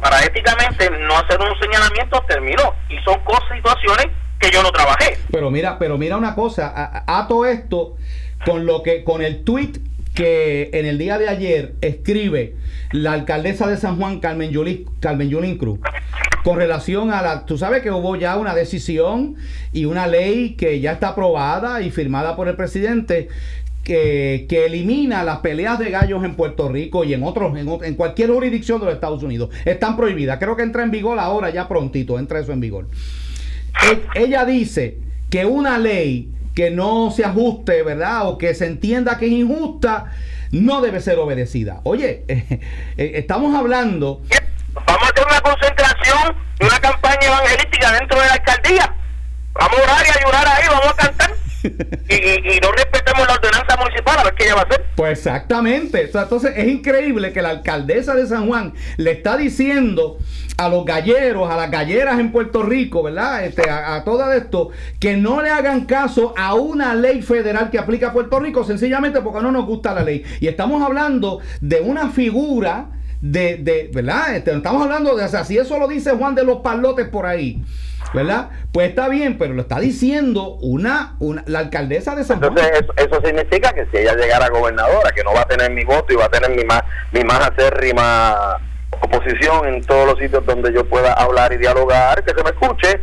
para 0.00 0.24
éticamente 0.24 0.90
no 0.90 1.16
hacer 1.16 1.38
un 1.40 1.58
señalamiento, 1.60 2.22
terminó. 2.28 2.74
Y 2.88 2.96
son 3.04 3.20
cosas, 3.24 3.44
situaciones 3.54 4.08
que 4.38 4.50
yo 4.50 4.62
no 4.62 4.70
trabajé. 4.70 5.18
Pero 5.30 5.50
mira, 5.50 5.78
pero 5.78 5.98
mira 5.98 6.16
una 6.16 6.34
cosa, 6.34 7.04
ato 7.06 7.44
esto 7.44 7.96
con 8.44 8.66
lo 8.66 8.82
que, 8.82 9.04
con 9.04 9.22
el 9.22 9.44
tweet 9.44 9.72
que 10.14 10.70
en 10.72 10.86
el 10.86 10.98
día 10.98 11.18
de 11.18 11.28
ayer 11.28 11.74
escribe 11.82 12.56
la 12.90 13.12
alcaldesa 13.12 13.66
de 13.68 13.76
San 13.76 13.96
Juan, 13.96 14.20
Carmen 14.20 14.50
Yulín, 14.50 14.86
Carmen 14.98 15.28
Yulín 15.28 15.56
Cruz, 15.56 15.78
con 16.42 16.56
relación 16.56 17.12
a 17.12 17.22
la, 17.22 17.46
tú 17.46 17.58
sabes 17.58 17.82
que 17.82 17.90
hubo 17.90 18.16
ya 18.16 18.36
una 18.36 18.54
decisión 18.54 19.36
y 19.72 19.84
una 19.84 20.06
ley 20.06 20.56
que 20.56 20.80
ya 20.80 20.92
está 20.92 21.08
aprobada 21.08 21.82
y 21.82 21.90
firmada 21.90 22.34
por 22.34 22.48
el 22.48 22.56
presidente 22.56 23.28
que, 23.84 24.46
que, 24.48 24.66
elimina 24.66 25.24
las 25.24 25.38
peleas 25.38 25.78
de 25.78 25.90
gallos 25.90 26.24
en 26.24 26.34
Puerto 26.34 26.68
Rico 26.68 27.04
y 27.04 27.14
en 27.14 27.22
otros, 27.22 27.56
en, 27.58 27.68
en, 27.68 27.94
cualquier 27.94 28.30
jurisdicción 28.30 28.78
de 28.80 28.86
los 28.86 28.94
Estados 28.94 29.22
Unidos. 29.22 29.50
Están 29.64 29.96
prohibidas. 29.96 30.38
Creo 30.38 30.56
que 30.56 30.62
entra 30.62 30.82
en 30.82 30.90
vigor 30.90 31.18
ahora, 31.18 31.50
ya 31.50 31.66
prontito, 31.68 32.18
entra 32.18 32.40
eso 32.40 32.52
en 32.52 32.60
vigor. 32.60 32.88
E, 33.90 34.20
ella 34.20 34.44
dice 34.44 34.98
que 35.30 35.44
una 35.44 35.78
ley 35.78 36.30
que 36.54 36.70
no 36.70 37.10
se 37.10 37.24
ajuste, 37.24 37.82
¿verdad? 37.82 38.28
O 38.28 38.38
que 38.38 38.54
se 38.54 38.66
entienda 38.66 39.18
que 39.18 39.26
es 39.26 39.32
injusta, 39.32 40.12
no 40.52 40.80
debe 40.80 41.00
ser 41.00 41.18
obedecida. 41.18 41.80
Oye, 41.84 42.24
eh, 42.28 42.60
estamos 42.96 43.54
hablando... 43.56 44.22
Vamos 44.72 45.02
a 45.02 45.06
hacer 45.06 45.26
una 45.26 45.40
concentración, 45.40 46.36
una 46.60 46.78
campaña 46.78 47.26
evangelística 47.26 47.92
dentro 47.92 48.20
de 48.20 48.26
la 48.26 48.32
alcaldía. 48.34 48.94
Vamos 49.54 49.78
a 49.80 49.82
orar 49.82 50.06
y 50.06 50.10
a 50.10 50.24
llorar 50.24 50.46
ahí, 50.46 50.68
vamos 50.68 50.86
a 50.86 50.94
cantar 50.94 51.29
y, 51.62 52.60
no 52.60 52.72
respetemos 52.72 53.26
la 53.26 53.34
ordenanza 53.34 53.76
municipal, 53.78 54.18
a 54.18 54.24
ver 54.24 54.34
qué 54.34 54.44
ella 54.44 54.54
va 54.54 54.60
a 54.62 54.64
hacer. 54.64 54.86
Pues 54.96 55.18
exactamente. 55.18 56.10
entonces 56.12 56.52
es 56.56 56.68
increíble 56.68 57.32
que 57.32 57.42
la 57.42 57.50
alcaldesa 57.50 58.14
de 58.14 58.26
San 58.26 58.48
Juan 58.48 58.74
le 58.96 59.12
está 59.12 59.36
diciendo 59.36 60.18
a 60.56 60.68
los 60.68 60.84
galleros, 60.84 61.50
a 61.50 61.56
las 61.56 61.70
galleras 61.70 62.18
en 62.18 62.32
Puerto 62.32 62.62
Rico, 62.62 63.02
¿verdad? 63.02 63.44
Este, 63.44 63.68
a, 63.70 64.02
todo 64.04 64.30
esto, 64.32 64.70
que 64.98 65.16
no 65.16 65.40
le 65.40 65.50
hagan 65.50 65.86
caso 65.86 66.34
a 66.36 66.54
una 66.54 66.94
ley 66.94 67.22
federal 67.22 67.70
que 67.70 67.78
aplica 67.78 68.08
a 68.08 68.12
Puerto 68.12 68.38
Rico, 68.38 68.64
sencillamente 68.64 69.20
porque 69.20 69.40
no 69.40 69.52
nos 69.52 69.66
gusta 69.66 69.94
la 69.94 70.02
ley. 70.02 70.22
Y 70.40 70.48
estamos 70.48 70.82
hablando 70.82 71.40
de 71.60 71.80
una 71.80 72.10
figura 72.10 72.90
de, 73.22 73.56
de 73.56 73.90
¿verdad? 73.92 74.36
Este, 74.36 74.54
estamos 74.54 74.82
hablando 74.82 75.16
de, 75.16 75.24
o 75.24 75.28
sea, 75.28 75.44
si 75.44 75.56
eso 75.56 75.78
lo 75.78 75.88
dice 75.88 76.10
Juan 76.12 76.34
de 76.34 76.44
los 76.44 76.58
Palotes 76.58 77.08
por 77.08 77.26
ahí, 77.26 77.62
¿verdad? 78.12 78.50
Pues 78.72 78.90
está 78.90 79.08
bien, 79.08 79.38
pero 79.38 79.54
lo 79.54 79.62
está 79.62 79.78
diciendo 79.80 80.56
una, 80.62 81.16
una 81.18 81.42
la 81.46 81.60
alcaldesa 81.60 82.14
de 82.14 82.24
San 82.24 82.38
Juan. 82.38 82.52
Entonces, 82.56 82.86
eso, 82.96 83.20
significa 83.24 83.72
que 83.72 83.86
si 83.86 83.98
ella 83.98 84.14
llegara 84.14 84.48
gobernadora, 84.48 85.10
que 85.12 85.22
no 85.24 85.32
va 85.32 85.42
a 85.42 85.48
tener 85.48 85.70
mi 85.70 85.84
voto 85.84 86.12
y 86.12 86.16
va 86.16 86.26
a 86.26 86.30
tener 86.30 86.50
mi 86.50 86.64
más, 86.64 86.82
mi 87.12 87.22
más 87.24 87.40
acérrima 87.40 88.58
oposición 89.02 89.66
en 89.66 89.84
todos 89.84 90.06
los 90.06 90.18
sitios 90.18 90.44
donde 90.44 90.72
yo 90.72 90.84
pueda 90.84 91.12
hablar 91.12 91.52
y 91.52 91.58
dialogar, 91.58 92.22
que 92.24 92.34
se 92.34 92.42
me 92.42 92.50
escuche, 92.50 93.00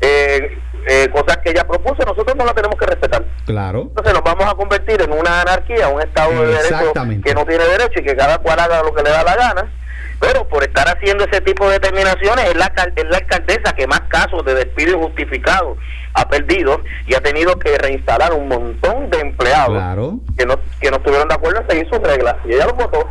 eh, 0.00 0.58
eh, 0.88 1.08
cosas 1.12 1.38
que 1.38 1.50
ella 1.50 1.66
propuso, 1.66 2.04
nosotros 2.04 2.34
no 2.36 2.44
la 2.44 2.54
tenemos 2.54 2.78
que 2.78 2.86
respetar. 2.86 3.24
Claro. 3.46 3.82
Entonces 3.88 4.12
nos 4.12 4.22
vamos 4.22 4.44
a 4.46 4.54
convertir 4.54 5.00
en 5.02 5.12
una 5.12 5.42
anarquía, 5.42 5.88
un 5.88 6.00
Estado 6.00 6.32
de 6.32 6.48
derecho 6.48 6.92
que 7.24 7.34
no 7.34 7.44
tiene 7.44 7.64
derecho 7.64 8.00
y 8.00 8.04
que 8.04 8.16
cada 8.16 8.38
cual 8.38 8.58
haga 8.58 8.82
lo 8.82 8.94
que 8.94 9.02
le 9.02 9.10
da 9.10 9.22
la 9.22 9.36
gana 9.36 9.72
pero 10.20 10.46
por 10.48 10.64
estar 10.64 10.88
haciendo 10.88 11.24
ese 11.24 11.40
tipo 11.40 11.66
de 11.66 11.74
determinaciones 11.74 12.46
es 12.46 12.56
la, 12.56 12.72
es 12.96 13.04
la 13.08 13.18
alcaldesa 13.18 13.72
que 13.74 13.86
más 13.86 14.00
casos 14.08 14.44
de 14.44 14.54
despido 14.54 14.96
injustificado 14.96 15.76
ha 16.14 16.28
perdido 16.28 16.80
y 17.06 17.14
ha 17.14 17.20
tenido 17.20 17.58
que 17.58 17.78
reinstalar 17.78 18.32
un 18.32 18.48
montón 18.48 19.10
de 19.10 19.20
empleados 19.20 20.20
que 20.36 20.46
no 20.46 20.58
que 20.80 20.90
no 20.90 20.96
estuvieron 20.96 21.28
de 21.28 21.34
acuerdo 21.34 21.60
en 21.60 21.68
seguir 21.68 21.88
sus 21.88 22.00
reglas 22.00 22.36
y 22.44 22.54
ella 22.54 22.66
los 22.66 22.76
votó 22.76 23.06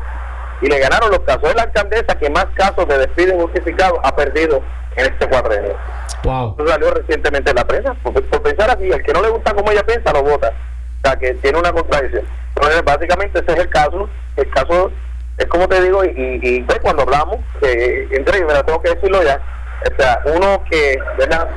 y 0.62 0.68
le 0.68 0.80
ganaron 0.80 1.12
los 1.12 1.20
casos. 1.22 1.44
Es 1.50 1.56
la 1.56 1.64
alcaldesa 1.64 2.16
que 2.18 2.30
más 2.30 2.48
casos 2.56 2.88
de 2.88 2.98
despido 2.98 3.36
injustificado 3.36 4.00
ha 4.04 4.16
perdido 4.16 4.62
en 4.96 5.06
este 5.06 5.28
cuadrenio. 5.28 5.76
Wow. 6.24 6.56
Eso 6.58 6.68
salió 6.68 6.92
recientemente 6.92 7.52
en 7.52 7.56
la 7.56 7.66
prensa. 7.66 7.94
Por, 8.04 8.14
pensar 8.42 8.72
así, 8.72 8.90
el 8.90 9.04
que 9.04 9.14
no 9.14 9.22
le 9.22 9.30
gusta 9.30 9.54
como 9.54 9.72
ella 9.72 9.86
piensa, 9.86 10.12
lo 10.12 10.24
vota. 10.24 10.50
O 10.50 11.08
sea, 11.08 11.16
que 11.16 11.34
tiene 11.36 11.60
una 11.60 11.72
contradicción. 11.72 12.26
Entonces, 12.56 12.84
básicamente 12.84 13.40
ese 13.40 13.52
es 13.52 13.60
el 13.60 13.70
caso. 13.70 14.10
El 14.36 14.50
caso 14.50 14.92
es 15.38 15.46
como 15.46 15.68
te 15.68 15.82
digo, 15.82 16.04
y, 16.04 16.40
y, 16.42 16.62
pues, 16.62 16.80
cuando 16.80 17.04
hablamos, 17.04 17.38
eh, 17.62 18.08
entre 18.12 18.42
pero 18.46 18.64
tengo 18.64 18.82
que 18.82 18.96
decirlo 18.96 19.24
ya, 19.24 19.40
o 19.86 20.02
sea, 20.02 20.22
uno 20.26 20.64
que 20.70 20.98
¿verdad? 21.18 21.48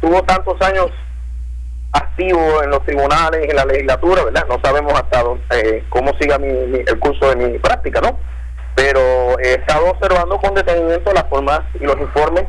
tuvo 0.00 0.22
tantos 0.24 0.60
años 0.62 0.90
activo 1.92 2.62
en 2.62 2.70
los 2.70 2.84
tribunales 2.84 3.46
y 3.46 3.50
en 3.50 3.56
la 3.56 3.64
legislatura, 3.64 4.24
¿verdad? 4.24 4.46
No 4.48 4.58
sabemos 4.62 4.92
hasta 4.94 5.22
dónde, 5.22 5.44
eh, 5.50 5.84
cómo 5.88 6.12
siga 6.20 6.38
mi, 6.38 6.48
el 6.48 6.98
curso 6.98 7.30
de 7.30 7.36
mi 7.36 7.58
práctica, 7.58 8.00
¿no? 8.00 8.18
Pero 8.74 9.38
he 9.38 9.54
estado 9.54 9.90
observando 9.90 10.38
con 10.38 10.54
detenimiento 10.54 11.12
las 11.12 11.24
formas 11.28 11.60
y 11.74 11.84
los 11.84 11.96
informes 11.98 12.44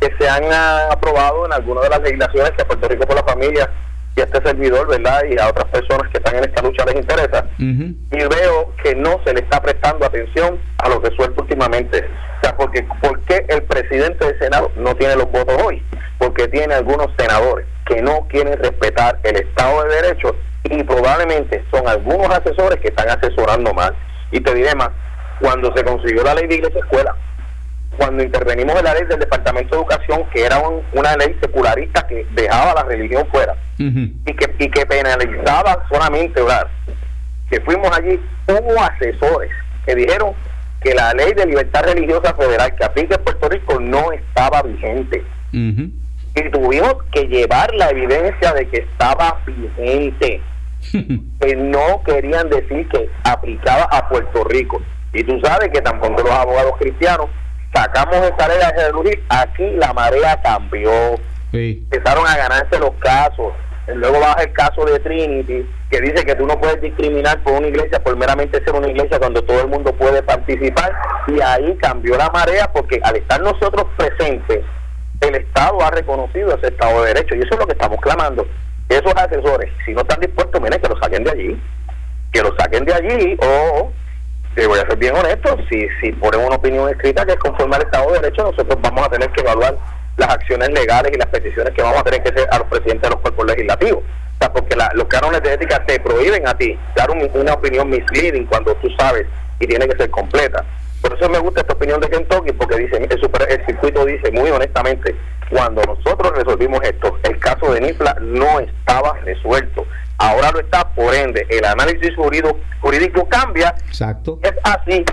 que 0.00 0.10
se 0.18 0.28
han 0.28 0.44
aprobado 0.90 1.46
en 1.46 1.52
algunas 1.52 1.84
de 1.84 1.90
las 1.90 2.00
legislaciones 2.00 2.52
que 2.52 2.64
Puerto 2.64 2.88
Rico 2.88 3.06
por 3.06 3.16
la 3.16 3.24
familia 3.24 3.70
y 4.16 4.20
a 4.20 4.24
este 4.24 4.42
servidor, 4.42 4.88
¿verdad? 4.88 5.20
Y 5.30 5.38
a 5.38 5.48
otras 5.48 5.66
personas 5.66 6.10
que 6.10 6.18
están 6.18 6.36
en 6.36 6.44
esta 6.44 6.62
lucha 6.62 6.84
les 6.84 6.96
interesa. 6.96 7.46
Y 7.58 8.18
veo 8.18 8.74
que 8.82 8.94
no 8.94 9.20
se 9.24 9.34
le 9.34 9.40
está 9.40 9.60
prestando 9.62 10.06
atención 10.06 10.60
a 10.78 10.88
lo 10.88 11.00
que 11.00 11.14
suelto 11.16 11.42
últimamente. 11.42 12.04
O 12.38 12.44
sea, 12.44 12.56
porque 12.56 12.86
¿por 13.02 13.20
qué 13.22 13.44
el 13.48 13.62
presidente 13.62 14.24
del 14.26 14.38
Senado 14.38 14.70
no 14.76 14.94
tiene 14.94 15.16
los 15.16 15.30
votos 15.30 15.56
hoy? 15.62 15.82
Porque 16.18 16.48
tiene 16.48 16.74
algunos 16.74 17.08
senadores 17.18 17.66
que 17.86 18.02
no 18.02 18.26
quieren 18.28 18.58
respetar 18.58 19.18
el 19.22 19.36
Estado 19.36 19.84
de 19.84 19.94
Derecho 20.02 20.36
y 20.64 20.82
probablemente 20.84 21.64
son 21.72 21.88
algunos 21.88 22.28
asesores 22.30 22.80
que 22.80 22.88
están 22.88 23.08
asesorando 23.08 23.72
mal. 23.72 23.94
Y 24.32 24.40
te 24.40 24.54
diré 24.54 24.74
más, 24.74 24.90
cuando 25.40 25.74
se 25.74 25.84
consiguió 25.84 26.22
la 26.22 26.34
ley 26.34 26.46
de 26.46 26.56
iglesia 26.56 26.80
escuela, 26.80 27.16
cuando 28.00 28.22
intervenimos 28.22 28.74
en 28.78 28.84
la 28.84 28.94
ley 28.94 29.04
del 29.04 29.18
Departamento 29.18 29.76
de 29.76 29.82
Educación, 29.82 30.24
que 30.32 30.42
era 30.42 30.58
una 30.58 31.16
ley 31.16 31.36
secularista 31.38 32.06
que 32.06 32.26
dejaba 32.30 32.72
la 32.72 32.84
religión 32.84 33.26
fuera 33.30 33.54
y, 33.76 34.24
que, 34.24 34.54
y 34.58 34.70
que 34.70 34.86
penalizaba 34.86 35.84
solamente 35.92 36.40
orar, 36.40 36.66
que 37.50 37.60
fuimos 37.60 37.94
allí, 37.94 38.18
hubo 38.48 38.80
asesores 38.80 39.50
que 39.84 39.94
dijeron 39.94 40.32
que 40.82 40.94
la 40.94 41.12
ley 41.12 41.34
de 41.34 41.44
libertad 41.44 41.84
religiosa 41.84 42.32
federal 42.32 42.74
que 42.74 42.84
aplica 42.86 43.16
en 43.16 43.22
Puerto 43.22 43.50
Rico 43.50 43.78
no 43.78 44.12
estaba 44.12 44.62
vigente. 44.62 45.22
Y 45.52 46.50
tuvimos 46.52 46.94
que 47.12 47.26
llevar 47.26 47.74
la 47.74 47.90
evidencia 47.90 48.54
de 48.54 48.66
que 48.66 48.78
estaba 48.78 49.42
vigente. 49.44 50.40
que 50.90 51.54
no 51.54 52.02
querían 52.06 52.48
decir 52.48 52.88
que 52.88 53.10
aplicaba 53.24 53.82
a 53.92 54.08
Puerto 54.08 54.42
Rico. 54.44 54.80
Y 55.12 55.22
tú 55.22 55.38
sabes 55.42 55.68
que 55.68 55.82
tampoco 55.82 56.22
los 56.22 56.30
abogados 56.30 56.72
cristianos 56.78 57.28
sacamos 57.72 58.16
esta 58.16 58.48
ley 58.48 58.58
de 58.58 59.22
aquí 59.28 59.70
la 59.76 59.92
marea 59.92 60.40
cambió. 60.42 60.90
Empezaron 61.52 62.26
a 62.26 62.36
ganarse 62.36 62.78
los 62.78 62.92
casos. 63.00 63.52
Luego 63.94 64.20
baja 64.20 64.42
el 64.42 64.52
caso 64.52 64.84
de 64.84 65.00
Trinity, 65.00 65.68
que 65.90 66.00
dice 66.00 66.24
que 66.24 66.36
tú 66.36 66.46
no 66.46 66.60
puedes 66.60 66.80
discriminar 66.80 67.42
por 67.42 67.54
una 67.54 67.66
iglesia 67.66 68.00
por 68.02 68.16
meramente 68.16 68.62
ser 68.62 68.72
una 68.74 68.88
iglesia 68.88 69.18
cuando 69.18 69.42
todo 69.42 69.62
el 69.62 69.68
mundo 69.68 69.92
puede 69.94 70.22
participar. 70.22 70.92
Y 71.26 71.40
ahí 71.40 71.76
cambió 71.80 72.16
la 72.16 72.30
marea 72.30 72.70
porque 72.72 73.00
al 73.02 73.16
estar 73.16 73.40
nosotros 73.40 73.86
presentes, 73.96 74.60
el 75.20 75.34
Estado 75.34 75.82
ha 75.82 75.90
reconocido 75.90 76.54
ese 76.56 76.68
Estado 76.68 77.02
de 77.02 77.14
Derecho. 77.14 77.34
Y 77.34 77.40
eso 77.40 77.54
es 77.54 77.58
lo 77.58 77.66
que 77.66 77.72
estamos 77.72 78.00
clamando. 78.00 78.46
Esos 78.88 79.14
asesores, 79.16 79.72
si 79.84 79.92
no 79.92 80.02
están 80.02 80.20
dispuestos, 80.20 80.60
miren, 80.60 80.80
que 80.80 80.88
lo 80.88 80.98
saquen 81.00 81.24
de 81.24 81.30
allí. 81.30 81.62
Que 82.32 82.42
lo 82.42 82.54
saquen 82.56 82.84
de 82.84 82.94
allí 82.94 83.36
o 83.42 83.92
te 84.54 84.66
voy 84.66 84.78
a 84.78 84.86
ser 84.86 84.96
bien 84.96 85.14
honesto, 85.14 85.56
si, 85.68 85.86
si 86.00 86.12
ponen 86.12 86.40
una 86.40 86.56
opinión 86.56 86.88
escrita 86.88 87.24
que 87.24 87.32
es 87.32 87.38
conforme 87.38 87.76
al 87.76 87.82
Estado 87.82 88.12
de 88.12 88.20
Derecho, 88.20 88.42
nosotros 88.42 88.78
vamos 88.80 89.06
a 89.06 89.10
tener 89.10 89.30
que 89.30 89.40
evaluar 89.40 89.76
las 90.16 90.28
acciones 90.30 90.68
legales 90.70 91.12
y 91.14 91.18
las 91.18 91.28
peticiones 91.28 91.72
que 91.74 91.82
vamos 91.82 92.00
a 92.00 92.04
tener 92.04 92.22
que 92.22 92.30
hacer 92.30 92.48
a 92.50 92.58
los 92.58 92.68
presidentes 92.68 93.02
de 93.02 93.10
los 93.10 93.20
cuerpos 93.20 93.46
legislativos. 93.46 94.02
O 94.02 94.38
sea, 94.38 94.52
porque 94.52 94.76
los 94.94 95.06
cánones 95.06 95.42
de 95.42 95.54
ética 95.54 95.84
te 95.86 96.00
prohíben 96.00 96.48
a 96.48 96.54
ti 96.56 96.78
dar 96.96 97.10
una 97.10 97.54
opinión 97.54 97.88
misleading 97.88 98.46
cuando 98.46 98.74
tú 98.76 98.88
sabes 98.98 99.26
y 99.60 99.66
tiene 99.66 99.86
que 99.86 99.96
ser 99.96 100.10
completa. 100.10 100.64
Por 101.00 101.14
eso 101.14 101.28
me 101.30 101.38
gusta 101.38 101.60
esta 101.60 101.74
opinión 101.74 102.00
de 102.00 102.10
Kentucky, 102.10 102.52
porque 102.52 102.76
dice 102.76 102.96
el, 102.96 103.04
el 103.04 103.66
circuito 103.66 104.04
dice 104.04 104.30
muy 104.32 104.50
honestamente, 104.50 105.14
cuando 105.48 105.82
nosotros 105.82 106.32
resolvimos 106.36 106.80
esto, 106.82 107.18
el 107.22 107.38
caso 107.38 107.72
de 107.72 107.80
Nifla 107.80 108.16
no 108.20 108.60
estaba 108.60 109.14
resuelto 109.24 109.86
ahora 110.20 110.50
lo 110.52 110.60
está, 110.60 110.84
por 110.94 111.14
ende, 111.14 111.46
el 111.48 111.64
análisis 111.64 112.14
jurídico, 112.14 112.58
jurídico 112.80 113.28
cambia. 113.28 113.74
Exacto. 113.88 114.38
Es 114.42 114.52
así, 114.62 115.04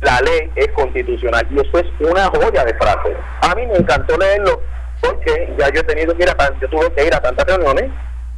la 0.00 0.20
ley 0.20 0.50
es 0.56 0.68
constitucional 0.68 1.46
y 1.50 1.60
eso 1.60 1.78
es 1.78 1.86
una 2.00 2.26
joya 2.28 2.64
de 2.64 2.74
frase. 2.74 3.14
A 3.42 3.54
mí 3.54 3.66
me 3.66 3.76
encantó 3.76 4.16
leerlo 4.16 4.62
porque 5.00 5.52
ya 5.58 5.68
yo 5.70 5.80
he 5.80 5.84
tenido 5.84 6.16
que 6.16 6.22
ir 6.22 6.30
a, 6.30 6.60
yo 6.60 6.68
tuve 6.68 6.92
que 6.92 7.06
ir 7.06 7.14
a 7.14 7.20
tantas 7.20 7.44
reuniones 7.44 7.90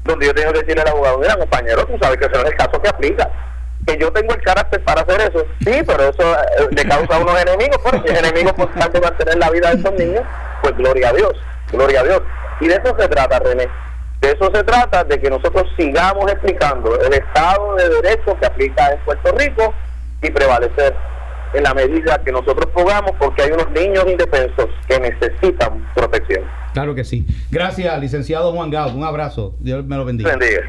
donde 0.04 0.26
yo 0.26 0.34
tengo 0.34 0.52
que 0.52 0.60
decirle 0.60 0.82
al 0.82 0.88
abogado, 0.88 1.18
mira 1.18 1.37
compañero, 1.37 1.87
tú 1.87 1.96
sabes 2.00 2.18
que 2.18 2.26
ese 2.26 2.34
no 2.34 2.42
es 2.42 2.52
el 2.52 2.56
caso 2.56 2.80
que 2.80 2.88
aplica. 2.88 3.30
Que 3.87 3.98
yo 3.98 4.10
tengo 4.12 4.32
el 4.32 4.40
carácter 4.40 4.82
para 4.82 5.02
hacer 5.02 5.20
eso, 5.20 5.44
sí, 5.62 5.82
pero 5.87 6.08
eso 6.08 6.34
eh, 6.34 6.68
le 6.70 6.88
causa 6.88 7.16
a 7.16 7.18
unos 7.18 7.38
enemigos, 7.42 7.78
porque 7.82 8.00
si 8.06 8.14
es 8.14 8.18
enemigo 8.18 8.54
por 8.54 8.72
tanto 8.72 8.98
mantener 8.98 9.37
la 9.37 9.50
vida 9.50 9.70
de 9.70 9.80
esos 9.80 9.92
niños, 9.92 10.22
pues 10.62 10.74
gloria 10.76 11.10
a 11.10 11.12
Dios, 11.12 11.34
gloria 11.70 12.00
a 12.00 12.04
Dios. 12.04 12.22
Y 12.60 12.68
de 12.68 12.76
eso 12.76 12.96
se 12.98 13.08
trata, 13.08 13.38
René. 13.40 13.68
De 14.24 14.30
eso 14.30 14.50
se 14.54 14.64
trata, 14.64 15.04
de 15.04 15.20
que 15.20 15.28
nosotros 15.28 15.64
sigamos 15.76 16.32
explicando 16.32 16.98
el 16.98 17.12
Estado 17.12 17.74
de 17.74 17.90
Derecho 17.90 18.34
que 18.40 18.46
aplica 18.46 18.90
en 18.90 18.98
Puerto 19.00 19.32
Rico 19.32 19.74
y 20.22 20.30
prevalecer 20.30 20.94
en 21.52 21.62
la 21.62 21.74
medida 21.74 22.18
que 22.24 22.32
nosotros 22.32 22.72
podamos, 22.72 23.12
porque 23.18 23.42
hay 23.42 23.50
unos 23.50 23.70
niños 23.72 24.02
indefensos 24.06 24.70
que 24.88 24.98
necesitan 24.98 25.87
protección. 25.94 26.42
Claro 26.72 26.94
que 26.94 27.04
sí. 27.04 27.26
Gracias, 27.50 28.00
licenciado 28.00 28.50
Juan 28.54 28.70
Gaud. 28.70 28.94
Un 28.94 29.04
abrazo. 29.04 29.56
Dios 29.60 29.84
me 29.84 29.94
lo 29.94 30.06
bendiga. 30.06 30.30
Bendiga. 30.30 30.62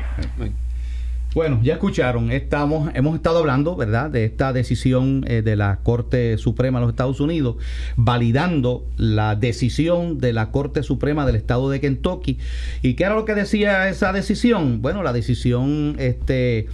Bueno, 1.36 1.60
ya 1.62 1.74
escucharon, 1.74 2.32
estamos, 2.32 2.92
hemos 2.96 3.14
estado 3.14 3.40
hablando, 3.40 3.76
¿verdad?, 3.76 4.10
de 4.10 4.24
esta 4.24 4.54
decisión 4.54 5.26
eh, 5.28 5.42
de 5.42 5.58
la 5.58 5.80
Corte 5.84 6.38
Suprema 6.38 6.80
de 6.80 6.86
los 6.86 6.94
Estados 6.94 7.20
Unidos, 7.20 7.58
validando 7.98 8.86
la 8.96 9.36
decisión 9.36 10.18
de 10.20 10.32
la 10.32 10.52
Corte 10.52 10.82
Suprema 10.82 11.26
del 11.26 11.36
Estado 11.36 11.70
de 11.70 11.82
Kentucky. 11.82 12.38
¿Y 12.82 12.94
qué 12.94 13.04
era 13.04 13.16
lo 13.16 13.26
que 13.26 13.36
decía 13.36 13.90
esa 13.90 14.14
decisión? 14.14 14.82
Bueno, 14.82 15.04
la 15.04 15.12
decisión, 15.12 15.98
este, 16.00 16.68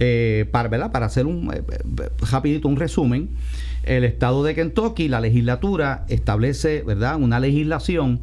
eh, 0.00 0.46
para, 0.50 0.68
¿verdad? 0.68 0.90
para 0.90 1.06
hacer 1.06 1.24
un 1.26 1.54
eh, 1.54 1.62
rapidito 2.28 2.66
un 2.66 2.74
resumen, 2.74 3.28
el 3.84 4.02
Estado 4.02 4.42
de 4.42 4.56
Kentucky, 4.56 5.06
la 5.06 5.20
legislatura 5.20 6.04
establece, 6.08 6.82
¿verdad?, 6.82 7.14
una 7.22 7.38
legislación 7.38 8.18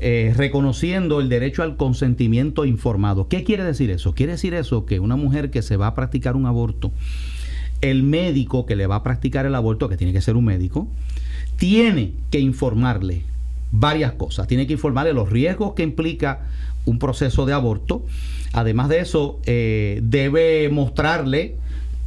eh, 0.00 0.32
reconociendo 0.36 1.20
el 1.20 1.28
derecho 1.28 1.62
al 1.62 1.76
consentimiento 1.76 2.64
informado. 2.64 3.28
¿Qué 3.28 3.42
quiere 3.42 3.64
decir 3.64 3.90
eso? 3.90 4.14
Quiere 4.14 4.32
decir 4.32 4.54
eso 4.54 4.86
que 4.86 5.00
una 5.00 5.16
mujer 5.16 5.50
que 5.50 5.62
se 5.62 5.76
va 5.76 5.88
a 5.88 5.94
practicar 5.94 6.36
un 6.36 6.46
aborto, 6.46 6.92
el 7.80 8.02
médico 8.02 8.64
que 8.64 8.76
le 8.76 8.86
va 8.86 8.96
a 8.96 9.02
practicar 9.02 9.46
el 9.46 9.54
aborto, 9.54 9.88
que 9.88 9.96
tiene 9.96 10.12
que 10.12 10.20
ser 10.20 10.36
un 10.36 10.44
médico, 10.44 10.88
tiene 11.56 12.12
que 12.30 12.38
informarle 12.38 13.24
varias 13.72 14.12
cosas. 14.12 14.46
Tiene 14.46 14.66
que 14.66 14.74
informarle 14.74 15.12
los 15.12 15.30
riesgos 15.30 15.74
que 15.74 15.82
implica 15.82 16.42
un 16.84 16.98
proceso 16.98 17.44
de 17.46 17.52
aborto. 17.52 18.04
Además 18.52 18.88
de 18.88 19.00
eso, 19.00 19.40
eh, 19.46 20.00
debe 20.02 20.68
mostrarle 20.70 21.56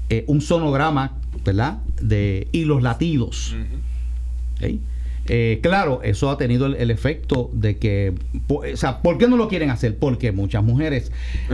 eh, 0.09 0.23
un 0.27 0.41
sonograma, 0.41 1.17
¿verdad? 1.45 1.79
De, 2.01 2.47
y 2.51 2.65
los 2.65 2.81
latidos. 2.81 3.55
Eh, 5.33 5.59
claro, 5.63 6.01
eso 6.03 6.29
ha 6.29 6.37
tenido 6.37 6.65
el, 6.65 6.91
efecto 6.91 7.49
de 7.53 7.77
que, 7.77 8.13
o 8.49 8.63
sea, 8.75 9.01
¿por 9.01 9.17
qué 9.17 9.29
no 9.29 9.37
lo 9.37 9.47
quieren 9.47 9.69
hacer? 9.69 9.97
Porque 9.97 10.33
muchas 10.33 10.61
mujeres 10.61 11.09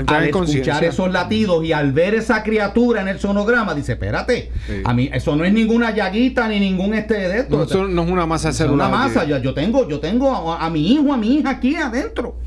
al 0.07 0.23
escuchar 0.25 0.83
esos 0.83 1.11
latidos 1.11 1.63
y 1.63 1.73
al 1.73 1.91
ver 1.91 2.15
esa 2.15 2.41
criatura 2.41 3.01
en 3.01 3.07
el 3.07 3.19
sonograma, 3.19 3.75
dice, 3.75 3.91
espérate, 3.91 4.51
a 4.83 4.95
mí 4.95 5.11
eso 5.13 5.35
no 5.35 5.45
es 5.45 5.53
ninguna 5.53 5.93
llaguita 5.93 6.47
ni 6.47 6.59
ningún 6.59 6.95
este 6.95 7.19
de 7.19 7.37
esto. 7.41 7.55
No, 7.55 7.63
eso 7.65 7.87
no 7.87 8.01
es 8.01 8.09
una 8.09 8.25
masa 8.25 8.51
celular. 8.51 8.87
Es 8.87 8.95
una 8.95 9.03
masa, 9.03 9.25
yo, 9.25 9.37
yo, 9.37 9.53
tengo, 9.53 9.87
yo 9.87 9.99
tengo 9.99 10.53
a, 10.53 10.67
mi 10.71 10.93
hijo, 10.93 11.13
a 11.13 11.17
mi 11.17 11.35
hija 11.35 11.51
aquí 11.51 11.75
adentro. 11.75 12.39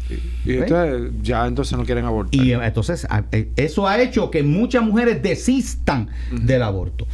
Y 0.45 0.55
entonces, 0.57 1.13
ya 1.23 1.47
entonces 1.47 1.79
no 1.79 1.85
quieren 1.85 2.07
abortar. 2.07 2.45
Y 2.45 2.55
entonces 2.55 3.07
eh, 3.31 3.53
eso 3.55 3.87
ha 3.87 4.03
hecho 4.03 4.33
que 4.33 4.43
muchas 4.43 4.83
mujeres 4.83 5.23
desistan 5.23 6.09
del 6.33 6.65
aborto. 6.65 7.07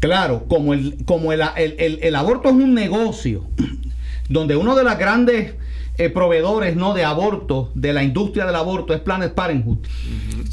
Claro, 0.00 0.46
como 0.48 0.72
el, 0.72 1.04
como 1.04 1.32
el, 1.32 1.42
aborto 2.16 2.48
es 2.48 2.54
un 2.54 2.74
negocio, 2.74 3.44
donde 4.30 4.56
uno 4.56 4.74
de 4.74 4.82
los 4.82 4.96
grandes 4.98 5.54
eh, 5.98 6.08
proveedores 6.08 6.74
no 6.74 6.94
de 6.94 7.04
aborto, 7.04 7.70
de 7.74 7.92
la 7.92 8.02
industria 8.02 8.46
del 8.46 8.56
aborto, 8.56 8.94
es 8.94 9.00
Planet 9.00 9.34
Parenthood, 9.34 9.78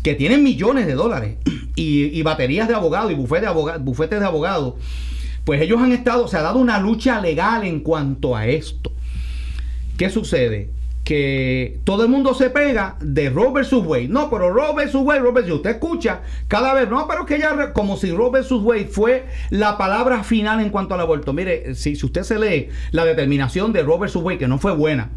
que 0.04 0.16
tienen 0.16 0.44
millones 0.44 0.86
de 0.86 0.94
dólares 0.94 1.38
y, 1.76 2.22
baterías 2.24 2.68
de 2.68 2.76
abogados 2.76 3.10
y 3.10 3.16
bufetes 3.16 3.44
de, 3.44 3.48
abogados, 3.48 3.84
bufetes 3.84 4.20
de 4.20 4.26
abogados, 4.26 4.74
pues 5.46 5.62
ellos 5.62 5.80
han 5.82 5.94
estado, 5.94 6.28
se 6.28 6.36
ha 6.36 6.42
dado 6.42 6.60
una 6.60 6.78
lucha 6.78 7.22
legal 7.22 7.66
en 7.66 7.80
cuanto 7.80 8.36
a 8.36 8.48
esto. 8.48 8.92
¿Qué 9.98 10.10
sucede? 10.10 10.72
Que 11.08 11.80
todo 11.86 12.04
el 12.04 12.10
mundo 12.10 12.34
se 12.34 12.50
pega 12.50 12.98
de 13.00 13.30
Robert. 13.30 13.72
Wade. 13.72 14.10
No, 14.10 14.30
pero 14.30 14.52
Robert. 14.52 14.94
Wade, 14.94 15.22
Robert, 15.22 15.50
usted 15.50 15.70
escucha 15.70 16.20
cada 16.50 16.74
vez, 16.74 16.90
no, 16.90 17.08
pero 17.08 17.26
que 17.26 17.40
ya, 17.40 17.72
como 17.72 17.96
si 17.96 18.12
Robert. 18.12 18.46
Wade 18.52 18.88
fue 18.88 19.26
la 19.50 19.78
palabra 19.78 20.26
final 20.26 20.60
en 20.60 20.70
cuanto 20.70 20.96
al 20.96 21.00
aborto. 21.00 21.32
Mire, 21.32 21.76
si, 21.76 21.96
si 21.96 22.06
usted 22.06 22.24
se 22.24 22.38
lee 22.38 22.68
la 22.92 23.06
determinación 23.06 23.72
de 23.72 23.84
Robert. 23.84 24.14
Wade, 24.18 24.38
que 24.38 24.50
no 24.50 24.58
fue 24.58 24.76
buena, 24.76 25.12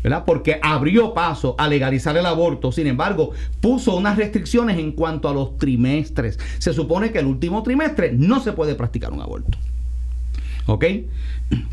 ¿verdad? 0.00 0.22
Porque 0.24 0.60
abrió 0.62 1.12
paso 1.12 1.56
a 1.58 1.66
legalizar 1.66 2.16
el 2.16 2.26
aborto, 2.26 2.70
sin 2.70 2.86
embargo, 2.86 3.32
puso 3.60 3.96
unas 3.96 4.16
restricciones 4.16 4.78
en 4.78 4.92
cuanto 4.92 5.28
a 5.28 5.34
los 5.34 5.58
trimestres. 5.58 6.38
Se 6.58 6.72
supone 6.72 7.10
que 7.10 7.18
el 7.18 7.26
último 7.26 7.64
trimestre 7.64 8.12
no 8.12 8.38
se 8.38 8.52
puede 8.52 8.76
practicar 8.76 9.12
un 9.12 9.22
aborto. 9.22 9.58
¿Ok? 10.66 10.84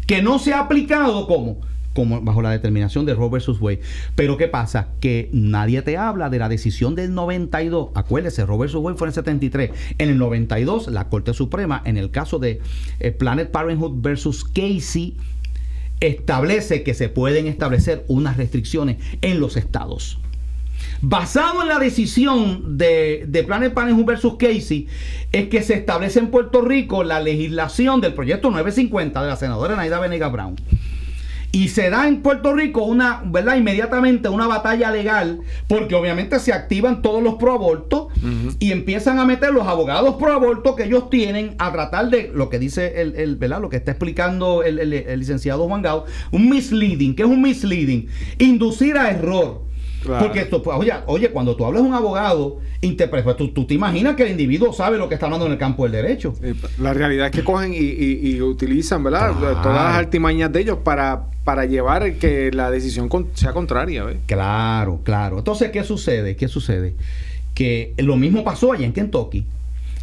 Que 0.07 0.23
no 0.23 0.39
se 0.39 0.55
ha 0.55 0.61
aplicado 0.61 1.27
como 1.27 1.59
como 1.93 2.21
bajo 2.21 2.41
la 2.41 2.51
determinación 2.51 3.05
de 3.05 3.13
Roe 3.13 3.29
vs. 3.29 3.59
Wade. 3.59 3.81
Pero 4.15 4.37
¿qué 4.37 4.47
pasa? 4.47 4.89
Que 4.99 5.29
nadie 5.31 5.81
te 5.81 5.97
habla 5.97 6.29
de 6.29 6.39
la 6.39 6.49
decisión 6.49 6.95
del 6.95 7.13
92. 7.13 7.89
Acuérdese, 7.95 8.45
Roe 8.45 8.65
vs. 8.65 8.75
Wade 8.75 8.97
fue 8.97 9.07
en 9.07 9.09
el 9.09 9.15
73. 9.15 9.71
En 9.97 10.09
el 10.09 10.17
92, 10.17 10.87
la 10.87 11.09
Corte 11.09 11.33
Suprema, 11.33 11.81
en 11.85 11.97
el 11.97 12.11
caso 12.11 12.39
de 12.39 12.61
eh, 12.99 13.11
Planet 13.11 13.51
Parenthood 13.51 14.01
versus 14.01 14.43
Casey, 14.43 15.15
establece 15.99 16.83
que 16.83 16.93
se 16.93 17.09
pueden 17.09 17.47
establecer 17.47 18.03
unas 18.07 18.37
restricciones 18.37 18.97
en 19.21 19.39
los 19.39 19.55
estados. 19.55 20.19
Basado 21.01 21.61
en 21.61 21.69
la 21.69 21.79
decisión 21.79 22.77
de, 22.77 23.25
de 23.27 23.43
Planet 23.43 23.73
Parenthood 23.73 24.05
versus 24.05 24.35
Casey, 24.37 24.87
es 25.31 25.47
que 25.47 25.61
se 25.61 25.75
establece 25.75 26.19
en 26.19 26.27
Puerto 26.27 26.61
Rico 26.61 27.03
la 27.03 27.21
legislación 27.21 28.01
del 28.01 28.13
proyecto 28.13 28.49
950 28.49 29.21
de 29.21 29.27
la 29.27 29.35
senadora 29.35 29.75
Naida 29.75 29.99
Venega 29.99 30.27
Brown 30.27 30.55
y 31.53 31.69
se 31.69 31.91
da 31.91 32.07
en 32.07 32.23
Puerto 32.23 32.51
Rico 32.53 32.81
una, 32.81 33.21
¿verdad? 33.25 33.57
Inmediatamente 33.57 34.27
una 34.27 34.47
batalla 34.47 34.89
legal, 34.89 35.41
porque 35.67 35.93
obviamente 35.93 36.39
se 36.39 36.51
activan 36.51 37.03
todos 37.03 37.21
los 37.21 37.35
proabortos 37.35 38.07
y 38.57 38.71
empiezan 38.71 39.19
a 39.19 39.25
meter 39.25 39.53
los 39.53 39.67
abogados 39.67 40.15
pro 40.15 40.33
aborto 40.33 40.75
que 40.75 40.85
ellos 40.85 41.11
tienen 41.11 41.55
a 41.59 41.71
tratar 41.71 42.09
de 42.09 42.31
lo 42.33 42.49
que 42.49 42.57
dice 42.57 43.01
el, 43.01 43.15
el 43.15 43.35
¿verdad? 43.35 43.61
Lo 43.61 43.69
que 43.69 43.77
está 43.77 43.91
explicando 43.91 44.63
el, 44.63 44.79
el 44.79 45.19
licenciado 45.19 45.67
Juan 45.67 45.83
Gao, 45.83 46.05
un 46.31 46.49
misleading. 46.49 47.15
¿Qué 47.15 47.21
es 47.21 47.29
un 47.29 47.43
misleading? 47.43 48.07
Inducir 48.39 48.97
a 48.97 49.11
error. 49.11 49.61
Porque 50.05 50.41
esto, 50.41 50.61
pues, 50.61 50.77
oye, 50.77 50.93
oye, 51.07 51.29
cuando 51.29 51.55
tú 51.55 51.65
hablas 51.65 51.83
de 51.83 51.89
un 51.89 51.95
abogado, 51.95 52.59
pues, 52.81 53.37
tú, 53.37 53.49
tú, 53.49 53.65
te 53.65 53.73
imaginas 53.73 54.15
que 54.15 54.23
el 54.23 54.31
individuo 54.31 54.73
sabe 54.73 54.97
lo 54.97 55.07
que 55.07 55.15
está 55.15 55.27
hablando 55.27 55.45
en 55.45 55.53
el 55.53 55.57
campo 55.57 55.83
del 55.83 55.93
derecho. 55.93 56.33
la 56.79 56.93
realidad 56.93 57.27
es 57.27 57.31
que 57.31 57.43
cogen 57.43 57.73
y, 57.75 58.41
utilizan, 58.41 59.03
¿verdad? 59.03 59.33
Todas 59.61 59.75
las 59.75 59.95
artimañas 59.95 60.51
de 60.51 60.61
ellos 60.61 60.79
para, 60.83 61.25
para 61.43 61.65
llevar 61.65 62.13
que 62.15 62.51
la 62.51 62.69
decisión 62.71 63.09
sea 63.33 63.53
contraria. 63.53 64.05
Claro, 64.25 64.99
claro. 65.03 65.39
Entonces, 65.39 65.71
¿qué 65.71 65.83
sucede? 65.83 66.35
¿Qué 66.35 66.47
sucede? 66.47 66.95
Que 67.53 67.93
lo 67.97 68.15
mismo 68.15 68.43
pasó 68.43 68.73
allá 68.73 68.85
en 68.85 68.93
Kentucky 68.93 69.45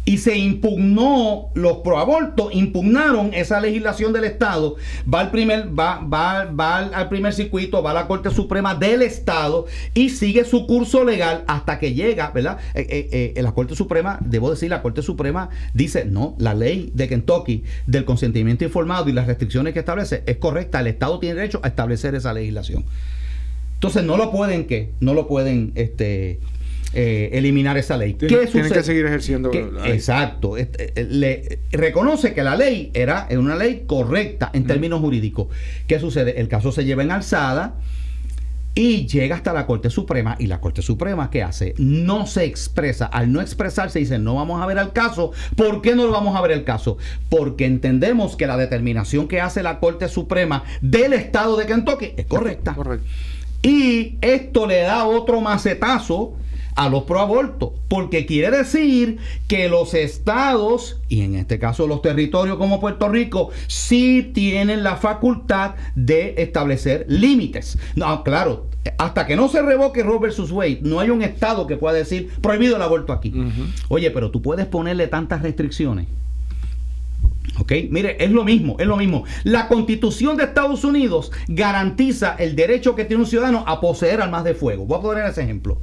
y 0.03 0.17
se 0.17 0.37
impugnó, 0.37 1.49
los 1.53 1.77
proabortos 1.77 2.53
impugnaron 2.53 3.33
esa 3.33 3.61
legislación 3.61 4.13
del 4.13 4.23
Estado, 4.23 4.75
va 5.11 5.19
al 5.19 5.31
primer, 5.31 5.67
va, 5.77 5.99
va, 5.99 6.45
va 6.45 6.77
al 6.77 7.09
primer 7.09 7.33
circuito, 7.33 7.83
va 7.83 7.91
a 7.91 7.93
la 7.93 8.07
Corte 8.07 8.31
Suprema 8.31 8.73
del 8.73 9.03
Estado 9.03 9.67
y 9.93 10.09
sigue 10.09 10.43
su 10.43 10.65
curso 10.65 11.03
legal 11.03 11.43
hasta 11.47 11.77
que 11.77 11.93
llega, 11.93 12.31
¿verdad? 12.31 12.57
Eh, 12.73 12.87
eh, 12.89 13.33
eh, 13.35 13.41
la 13.41 13.51
Corte 13.51 13.75
Suprema, 13.75 14.17
debo 14.21 14.49
decir, 14.49 14.69
la 14.69 14.81
Corte 14.81 15.01
Suprema 15.03 15.49
dice, 15.73 16.05
no, 16.05 16.35
la 16.39 16.55
ley 16.55 16.91
de 16.95 17.07
Kentucky 17.07 17.63
del 17.85 18.05
consentimiento 18.05 18.63
informado 18.63 19.07
y 19.07 19.13
las 19.13 19.27
restricciones 19.27 19.73
que 19.73 19.79
establece 19.79 20.23
es 20.25 20.37
correcta, 20.37 20.79
el 20.79 20.87
Estado 20.87 21.19
tiene 21.19 21.35
derecho 21.35 21.59
a 21.63 21.67
establecer 21.67 22.15
esa 22.15 22.33
legislación. 22.33 22.85
Entonces 23.75 24.03
no 24.03 24.17
lo 24.17 24.31
pueden, 24.31 24.65
¿qué? 24.65 24.91
No 24.99 25.13
lo 25.13 25.27
pueden, 25.27 25.71
este 25.75 26.39
eh, 26.93 27.29
eliminar 27.33 27.77
esa 27.77 27.95
ley. 27.97 28.13
Tienen, 28.13 28.47
que 28.47 28.83
seguir 28.83 29.05
ejerciendo. 29.05 29.51
exacto. 29.85 30.57
Eh, 30.57 30.69
le, 31.09 31.59
reconoce 31.71 32.33
que 32.33 32.43
la 32.43 32.55
ley 32.55 32.91
era 32.93 33.27
una 33.31 33.55
ley 33.55 33.83
correcta 33.87 34.49
en 34.53 34.67
términos 34.67 34.99
jurídicos. 34.99 35.47
¿Qué 35.87 35.99
sucede? 35.99 36.39
El 36.39 36.47
caso 36.47 36.71
se 36.71 36.83
lleva 36.83 37.03
en 37.03 37.11
alzada 37.11 37.75
y 38.73 39.05
llega 39.07 39.35
hasta 39.35 39.51
la 39.51 39.65
Corte 39.65 39.89
Suprema 39.89 40.37
y 40.39 40.47
la 40.47 40.61
Corte 40.61 40.81
Suprema 40.81 41.29
¿qué 41.29 41.43
hace? 41.43 41.73
No 41.77 42.25
se 42.25 42.45
expresa. 42.45 43.05
Al 43.05 43.31
no 43.31 43.41
expresarse 43.41 43.99
dice 43.99 44.17
no 44.17 44.35
vamos 44.35 44.61
a 44.61 44.65
ver 44.65 44.77
el 44.77 44.91
caso. 44.91 45.31
¿Por 45.55 45.81
qué 45.81 45.95
no 45.95 46.05
lo 46.05 46.11
vamos 46.11 46.35
a 46.35 46.41
ver 46.41 46.51
el 46.51 46.63
caso? 46.63 46.97
Porque 47.29 47.65
entendemos 47.65 48.35
que 48.35 48.47
la 48.47 48.57
determinación 48.57 49.27
que 49.27 49.41
hace 49.41 49.63
la 49.63 49.79
Corte 49.79 50.07
Suprema 50.07 50.63
del 50.81 51.13
Estado 51.13 51.57
de 51.57 51.65
Kentucky 51.65 52.13
es 52.17 52.25
correcta. 52.25 52.73
Correcto. 52.73 53.05
Y 53.61 54.17
esto 54.21 54.65
le 54.65 54.81
da 54.81 55.05
otro 55.05 55.39
macetazo 55.41 56.35
a 56.75 56.89
los 56.89 57.03
proabortos, 57.03 57.71
porque 57.87 58.25
quiere 58.25 58.57
decir 58.57 59.17
que 59.47 59.69
los 59.69 59.93
estados, 59.93 60.99
y 61.09 61.21
en 61.21 61.35
este 61.35 61.59
caso 61.59 61.87
los 61.87 62.01
territorios 62.01 62.57
como 62.57 62.79
Puerto 62.79 63.09
Rico, 63.09 63.49
sí 63.67 64.31
tienen 64.33 64.83
la 64.83 64.95
facultad 64.95 65.75
de 65.95 66.35
establecer 66.37 67.05
límites. 67.07 67.77
No, 67.95 68.23
claro, 68.23 68.67
hasta 68.97 69.27
que 69.27 69.35
no 69.35 69.47
se 69.47 69.61
revoque 69.61 70.03
Roe 70.03 70.19
versus 70.19 70.51
Wade, 70.51 70.79
no 70.81 70.99
hay 70.99 71.09
un 71.09 71.21
estado 71.21 71.67
que 71.67 71.77
pueda 71.77 71.95
decir 71.95 72.29
prohibido 72.41 72.75
el 72.75 72.81
aborto 72.81 73.13
aquí. 73.13 73.33
Oye, 73.89 74.11
pero 74.11 74.31
tú 74.31 74.41
puedes 74.41 74.65
ponerle 74.65 75.07
tantas 75.07 75.41
restricciones. 75.41 76.07
¿Ok? 77.59 77.73
Mire, 77.89 78.23
es 78.23 78.31
lo 78.31 78.43
mismo, 78.43 78.77
es 78.79 78.87
lo 78.87 78.97
mismo. 78.97 79.23
La 79.43 79.67
constitución 79.67 80.37
de 80.37 80.45
Estados 80.45 80.83
Unidos 80.83 81.31
garantiza 81.47 82.35
el 82.39 82.55
derecho 82.55 82.95
que 82.95 83.05
tiene 83.05 83.23
un 83.23 83.29
ciudadano 83.29 83.63
a 83.67 83.81
poseer 83.81 84.21
armas 84.21 84.43
de 84.43 84.55
fuego. 84.55 84.85
Voy 84.85 84.99
a 84.99 85.01
poner 85.01 85.25
ese 85.25 85.43
ejemplo. 85.43 85.79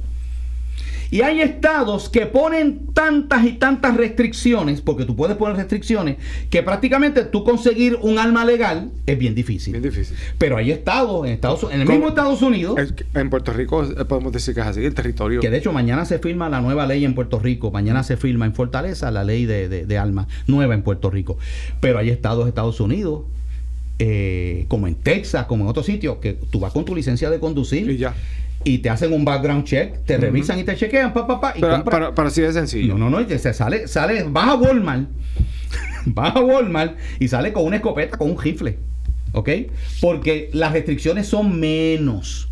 Y 1.11 1.21
hay 1.21 1.41
estados 1.41 2.07
que 2.09 2.27
ponen 2.27 2.87
tantas 2.93 3.43
y 3.45 3.53
tantas 3.53 3.97
restricciones, 3.97 4.81
porque 4.81 5.05
tú 5.05 5.15
puedes 5.15 5.35
poner 5.37 5.57
restricciones, 5.57 6.17
que 6.51 6.61
prácticamente 6.61 7.23
tú 7.23 7.43
conseguir 7.43 7.97
un 8.01 8.19
arma 8.19 8.45
legal 8.45 8.91
es 9.07 9.17
bien 9.17 9.33
difícil. 9.33 9.73
Bien 9.73 9.83
difícil. 9.83 10.15
Pero 10.37 10.57
hay 10.57 10.69
estados, 10.71 11.25
en, 11.25 11.33
Estados, 11.33 11.63
en 11.71 11.81
el 11.81 11.87
mismo 11.87 12.09
Estados 12.09 12.41
Unidos, 12.43 12.77
En 13.15 13.29
Puerto 13.31 13.51
Rico 13.53 13.83
podemos 14.07 14.31
decir 14.31 14.53
que 14.53 14.61
es 14.61 14.67
así, 14.67 14.85
el 14.85 14.93
territorio. 14.93 15.41
que 15.41 15.49
de 15.49 15.57
hecho 15.57 15.71
mañana 15.73 16.05
se 16.05 16.19
firma 16.19 16.47
la 16.49 16.61
nueva 16.61 16.85
ley 16.85 17.03
en 17.05 17.15
Puerto 17.15 17.39
Rico, 17.39 17.71
mañana 17.71 18.03
se 18.03 18.15
firma 18.15 18.45
en 18.45 18.53
Fortaleza 18.53 19.09
la 19.09 19.23
ley 19.23 19.45
de, 19.45 19.67
de- 19.67 19.85
de 19.87 19.97
armas 19.97 20.27
nueva 20.45 20.73
en 20.75 20.83
Puerto 20.83 21.09
Rico. 21.09 21.37
Pero 21.79 21.97
hay 21.97 22.09
estados 22.09 22.47
Estados 22.47 22.79
Unidos, 22.79 23.23
eh, 23.97 24.65
como 24.69 24.87
en 24.87 24.95
Texas, 24.95 25.45
como 25.45 25.63
en 25.65 25.69
otros 25.69 25.85
sitios, 25.85 26.17
que 26.17 26.33
tú 26.33 26.59
vas 26.59 26.71
con 26.71 26.85
tu 26.85 26.95
licencia 26.95 27.29
de 27.29 27.39
conducir 27.39 27.89
Y 27.89 27.97
ya. 27.97 28.13
Y 28.63 28.79
te 28.79 28.89
hacen 28.89 29.13
un 29.13 29.23
background 29.23 29.63
check, 29.63 30.03
te 30.05 30.17
revisan 30.17 30.59
y 30.59 30.63
te 30.63 30.75
chequean, 30.75 31.13
pa, 31.13 31.25
pa, 31.25 31.39
pa, 31.39 31.53
y 31.55 31.61
Pero, 31.61 31.83
pero, 31.85 32.13
pero 32.13 32.27
así 32.27 32.41
de 32.41 32.51
sencillo. 32.51 32.97
No, 32.97 33.09
no, 33.09 33.21
no, 33.21 33.33
y 33.33 33.39
se 33.39 33.53
sale, 33.53 33.87
sale, 33.87 34.23
vas 34.27 34.49
a 34.49 34.55
Walmart, 34.55 35.07
vas 36.05 36.35
a 36.35 36.39
Walmart 36.41 36.97
y 37.19 37.27
sale 37.27 37.53
con 37.53 37.63
una 37.65 37.77
escopeta, 37.77 38.17
con 38.17 38.31
un 38.31 38.37
rifle, 38.41 38.77
¿ok? 39.31 39.49
Porque 40.01 40.49
las 40.53 40.73
restricciones 40.73 41.27
son 41.27 41.59
menos. 41.59 42.47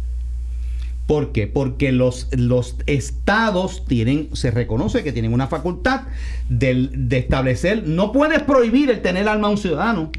¿Por 1.07 1.31
qué? 1.31 1.47
Porque 1.47 1.93
los, 1.93 2.27
los 2.35 2.75
estados 2.85 3.85
tienen, 3.85 4.29
se 4.33 4.51
reconoce 4.51 5.03
que 5.05 5.13
tienen 5.13 5.33
una 5.33 5.47
facultad 5.47 6.01
del- 6.49 7.09
de, 7.09 7.17
establecer, 7.17 7.87
no 7.87 8.11
puedes 8.11 8.43
prohibir 8.43 8.89
el 8.89 9.01
tener 9.01 9.27
arma 9.29 9.47
a 9.47 9.51
un 9.51 9.57
ciudadano, 9.57 10.11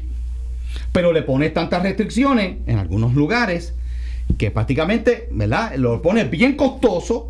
pero 0.91 1.13
le 1.13 1.21
pones 1.21 1.53
tantas 1.53 1.83
restricciones 1.83 2.57
en 2.65 2.79
algunos 2.79 3.13
lugares 3.13 3.75
que 4.39 4.49
prácticamente, 4.51 5.27
¿verdad? 5.31 5.75
Lo 5.75 6.01
pones 6.01 6.31
bien 6.31 6.55
costoso, 6.55 7.29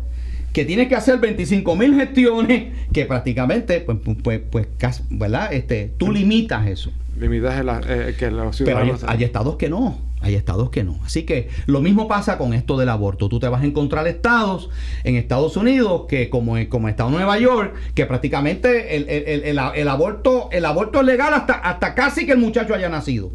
que 0.52 0.64
tienes 0.64 0.86
que 0.88 0.94
hacer 0.94 1.18
25 1.18 1.74
mil 1.76 1.94
gestiones, 1.96 2.72
que 2.92 3.04
prácticamente, 3.04 3.80
pues, 3.80 3.98
pues, 4.22 4.40
pues, 4.50 4.66
pues, 4.78 5.02
¿verdad? 5.10 5.52
Este, 5.52 5.92
tú 5.98 6.10
limitas 6.12 6.66
eso. 6.68 6.92
Limitas 7.18 7.58
el- 7.60 7.68
eh, 7.68 8.14
que 8.16 8.30
los 8.30 8.56
Pero 8.62 8.78
hay, 8.78 9.24
estados 9.24 9.56
que 9.56 9.68
no, 9.68 9.98
hay 10.20 10.36
estados 10.36 10.70
que 10.70 10.84
no. 10.84 11.00
Así 11.04 11.24
que 11.24 11.48
lo 11.66 11.80
mismo 11.80 12.06
pasa 12.06 12.38
con 12.38 12.54
esto 12.54 12.78
del 12.78 12.88
aborto. 12.88 13.28
Tú 13.28 13.40
te 13.40 13.48
vas 13.48 13.62
a 13.62 13.66
encontrar 13.66 14.06
estados 14.06 14.70
en 15.02 15.16
Estados 15.16 15.56
Unidos 15.56 16.02
que 16.08 16.30
como, 16.30 16.56
en- 16.58 16.66
como 16.68 16.86
el 16.86 16.92
estado 16.92 17.10
de 17.10 17.16
Nueva 17.16 17.38
York, 17.40 17.74
que 17.94 18.06
prácticamente 18.06 18.96
el, 18.96 19.08
el- 19.08 19.24
el- 19.26 19.42
el- 19.58 19.60
el 19.74 19.88
aborto, 19.88 20.48
el 20.52 20.64
aborto 20.64 21.00
es 21.00 21.06
legal 21.06 21.34
hasta, 21.34 21.54
hasta 21.54 21.94
casi 21.96 22.24
que 22.24 22.32
el 22.32 22.38
muchacho 22.38 22.72
haya 22.72 22.88
nacido. 22.88 23.32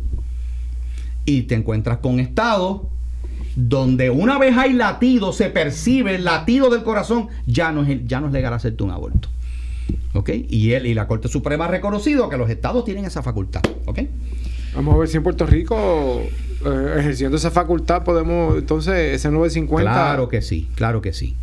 Y 1.26 1.42
te 1.44 1.56
encuentras 1.56 1.98
con 1.98 2.20
estados 2.22 2.84
donde 3.56 4.10
una 4.10 4.38
vez 4.38 4.58
hay 4.58 4.74
latido, 4.74 5.32
se 5.34 5.50
percibe 5.50 6.16
el 6.16 6.26
latido 6.26 6.70
del 6.70 6.84
corazón, 6.84 7.30
ya 7.46 7.72
no 7.72 7.84
es, 7.84 8.06
ya 8.06 8.20
no 8.22 8.28
es 8.28 8.34
legal 8.34 8.54
hacerte 8.54 8.84
un 8.84 8.92
aborto. 8.92 9.30
¿Ok? 10.14 10.30
Y, 10.50 10.72
él, 10.72 10.86
y 10.86 10.94
la 10.94 11.08
Corte 11.08 11.28
Suprema 11.28 11.66
ha 11.66 11.68
reconocido 11.70 12.30
que 12.30 12.38
los 12.38 12.50
estados 12.50 12.86
tienen 12.86 13.06
esa 13.06 13.22
facultad. 13.22 13.62
¿Ok? 13.86 14.00
Vamos 14.76 14.96
a 14.96 14.98
ver 14.98 15.08
si 15.08 15.18
en 15.18 15.24
Puerto 15.24 15.46
Rico, 15.46 16.22
eh, 16.66 16.96
ejerciendo 17.00 17.38
esa 17.38 17.52
facultad, 17.52 18.04
podemos 18.04 18.58
entonces 18.58 19.14
ese 19.16 19.30
950 19.32 19.92
Claro 19.92 20.28
que 20.28 20.42
sí, 20.42 20.68
claro 20.76 21.02
que 21.02 21.14
sí. 21.14 21.36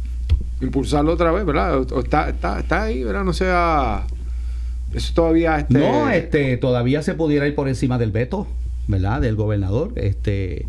impulsarlo 0.61 1.13
otra 1.13 1.33
vez, 1.33 1.45
¿verdad? 1.47 1.79
O- 1.93 2.01
está, 2.01 2.29
está, 2.31 2.61
está 2.61 2.83
ahí, 2.85 3.03
¿verdad? 3.05 3.25
No 3.25 3.33
sea. 3.33 4.07
Eso 4.93 5.13
todavía. 5.15 5.59
Este, 5.61 5.79
No, 5.79 6.11
este, 6.11 6.57
todavía 6.59 7.03
se 7.03 7.15
pudiera 7.15 7.47
ir 7.47 7.55
por 7.55 7.69
encima 7.69 7.97
del 7.99 8.11
veto, 8.11 8.47
¿verdad? 8.87 9.21
Del 9.23 9.37
gobernador. 9.37 9.93
Este, 9.97 10.67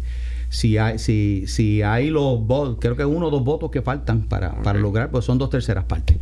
si 0.53 0.77
hay, 0.77 0.99
si, 0.99 1.45
si 1.47 1.81
hay 1.81 2.11
los 2.11 2.45
votos, 2.45 2.77
creo 2.79 2.95
que 2.95 3.03
uno 3.03 3.27
o 3.27 3.31
dos 3.31 3.43
votos 3.43 3.71
que 3.71 3.81
faltan 3.81 4.21
para, 4.21 4.61
para 4.61 4.77
lograr, 4.77 5.09
pues 5.09 5.25
son 5.25 5.39
dos 5.39 5.49
terceras 5.49 5.85
partes. 5.85 6.17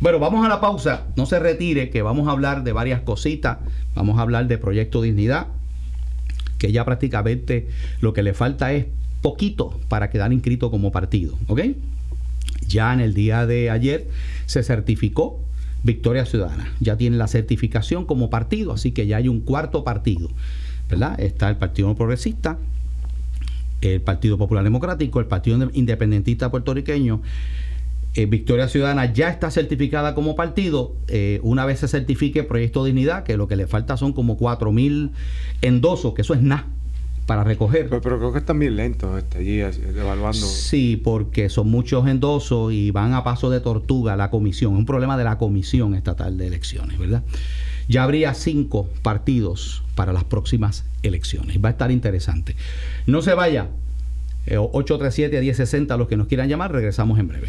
Bueno, 0.00 0.18
vamos 0.18 0.44
a 0.44 0.48
la 0.48 0.60
pausa. 0.60 1.06
No 1.14 1.26
se 1.26 1.38
retire, 1.38 1.88
que 1.88 2.02
vamos 2.02 2.26
a 2.26 2.32
hablar 2.32 2.64
de 2.64 2.72
varias 2.72 3.02
cositas. 3.02 3.58
Vamos 3.94 4.18
a 4.18 4.22
hablar 4.22 4.48
de 4.48 4.58
Proyecto 4.58 5.00
Dignidad, 5.00 5.46
que 6.58 6.72
ya 6.72 6.84
prácticamente 6.84 7.68
lo 8.00 8.12
que 8.12 8.24
le 8.24 8.34
falta 8.34 8.72
es 8.72 8.86
poquito 9.22 9.78
para 9.86 10.10
quedar 10.10 10.32
inscrito 10.32 10.72
como 10.72 10.90
partido, 10.90 11.38
¿ok? 11.46 11.60
Ya 12.66 12.92
en 12.92 12.98
el 12.98 13.14
día 13.14 13.46
de 13.46 13.70
ayer 13.70 14.08
se 14.46 14.64
certificó 14.64 15.38
Victoria 15.84 16.26
Ciudadana. 16.26 16.72
Ya 16.80 16.96
tiene 16.96 17.16
la 17.16 17.28
certificación 17.28 18.06
como 18.06 18.28
partido, 18.28 18.72
así 18.72 18.90
que 18.90 19.06
ya 19.06 19.18
hay 19.18 19.28
un 19.28 19.38
cuarto 19.38 19.84
partido, 19.84 20.30
¿verdad? 20.90 21.20
Está 21.20 21.48
el 21.48 21.56
Partido 21.56 21.94
Progresista, 21.94 22.58
el 23.80 24.00
Partido 24.00 24.38
Popular 24.38 24.64
Democrático, 24.64 25.20
el 25.20 25.26
Partido 25.26 25.70
Independentista 25.72 26.50
Puertorriqueño. 26.50 27.22
Eh, 28.14 28.26
Victoria 28.26 28.68
Ciudadana 28.68 29.12
ya 29.12 29.28
está 29.28 29.50
certificada 29.50 30.14
como 30.14 30.34
partido. 30.34 30.96
Eh, 31.08 31.40
una 31.42 31.64
vez 31.66 31.80
se 31.80 31.88
certifique 31.88 32.42
Proyecto 32.42 32.84
Dignidad, 32.84 33.22
que 33.22 33.36
lo 33.36 33.46
que 33.46 33.56
le 33.56 33.66
falta 33.66 33.96
son 33.96 34.12
como 34.12 34.36
4 34.36 34.72
mil 34.72 35.12
endosos, 35.62 36.14
que 36.14 36.22
eso 36.22 36.34
es 36.34 36.42
nada 36.42 36.66
para 37.26 37.44
recoger. 37.44 37.88
Pero, 37.90 38.00
pero 38.00 38.18
creo 38.18 38.32
que 38.32 38.38
están 38.38 38.58
bien 38.58 38.76
lentos 38.76 39.16
este, 39.18 39.38
allí 39.38 39.60
evaluando. 39.60 40.46
Sí, 40.46 40.96
porque 40.96 41.50
son 41.50 41.68
muchos 41.70 42.08
endosos 42.08 42.72
y 42.72 42.90
van 42.90 43.12
a 43.12 43.22
paso 43.22 43.50
de 43.50 43.60
tortuga 43.60 44.16
la 44.16 44.30
comisión. 44.30 44.72
Es 44.72 44.78
un 44.78 44.86
problema 44.86 45.18
de 45.18 45.24
la 45.24 45.36
comisión 45.36 45.94
estatal 45.94 46.38
de 46.38 46.46
elecciones, 46.46 46.98
¿verdad? 46.98 47.22
Ya 47.88 48.04
habría 48.04 48.34
cinco 48.34 48.88
partidos 49.02 49.82
para 49.94 50.12
las 50.12 50.24
próximas 50.24 50.84
elecciones. 51.02 51.58
Va 51.64 51.70
a 51.70 51.72
estar 51.72 51.90
interesante. 51.90 52.54
No 53.06 53.22
se 53.22 53.34
vaya. 53.34 53.68
Eh, 54.46 54.56
837-1060, 54.56 55.96
los 55.98 56.08
que 56.08 56.16
nos 56.16 56.26
quieran 56.26 56.48
llamar, 56.48 56.72
regresamos 56.72 57.18
en 57.18 57.28
breve. 57.28 57.48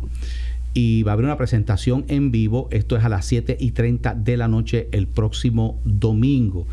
y 0.73 1.03
va 1.03 1.11
a 1.11 1.13
haber 1.13 1.25
una 1.25 1.37
presentación 1.37 2.05
en 2.07 2.31
vivo. 2.31 2.67
Esto 2.71 2.97
es 2.97 3.03
a 3.03 3.09
las 3.09 3.25
7 3.25 3.57
y 3.59 3.71
30 3.71 4.15
de 4.15 4.37
la 4.37 4.47
noche 4.47 4.87
el 4.91 5.07
próximo 5.07 5.79
domingo. 5.85 6.67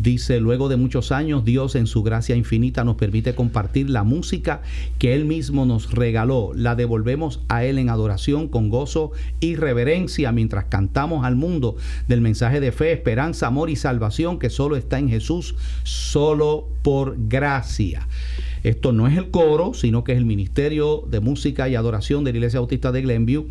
Dice, 0.00 0.40
luego 0.40 0.70
de 0.70 0.76
muchos 0.76 1.12
años, 1.12 1.44
Dios 1.44 1.74
en 1.74 1.86
su 1.86 2.02
gracia 2.02 2.34
infinita 2.34 2.84
nos 2.84 2.96
permite 2.96 3.34
compartir 3.34 3.90
la 3.90 4.02
música 4.02 4.62
que 4.98 5.14
Él 5.14 5.26
mismo 5.26 5.66
nos 5.66 5.90
regaló. 5.92 6.52
La 6.54 6.74
devolvemos 6.74 7.40
a 7.48 7.64
Él 7.64 7.78
en 7.78 7.90
adoración, 7.90 8.48
con 8.48 8.70
gozo 8.70 9.12
y 9.40 9.56
reverencia, 9.56 10.32
mientras 10.32 10.64
cantamos 10.64 11.26
al 11.26 11.36
mundo 11.36 11.76
del 12.08 12.22
mensaje 12.22 12.60
de 12.60 12.72
fe, 12.72 12.92
esperanza, 12.92 13.48
amor 13.48 13.68
y 13.68 13.76
salvación 13.76 14.38
que 14.38 14.48
solo 14.48 14.76
está 14.76 14.98
en 14.98 15.10
Jesús, 15.10 15.54
solo 15.82 16.66
por 16.82 17.16
gracia. 17.28 18.08
Esto 18.62 18.92
no 18.92 19.06
es 19.06 19.16
el 19.16 19.30
coro, 19.30 19.72
sino 19.72 20.04
que 20.04 20.12
es 20.12 20.18
el 20.18 20.26
Ministerio 20.26 21.04
de 21.08 21.20
Música 21.20 21.68
y 21.68 21.76
Adoración 21.76 22.24
de 22.24 22.32
la 22.32 22.38
Iglesia 22.38 22.60
Bautista 22.60 22.92
de 22.92 23.00
Glenview. 23.00 23.46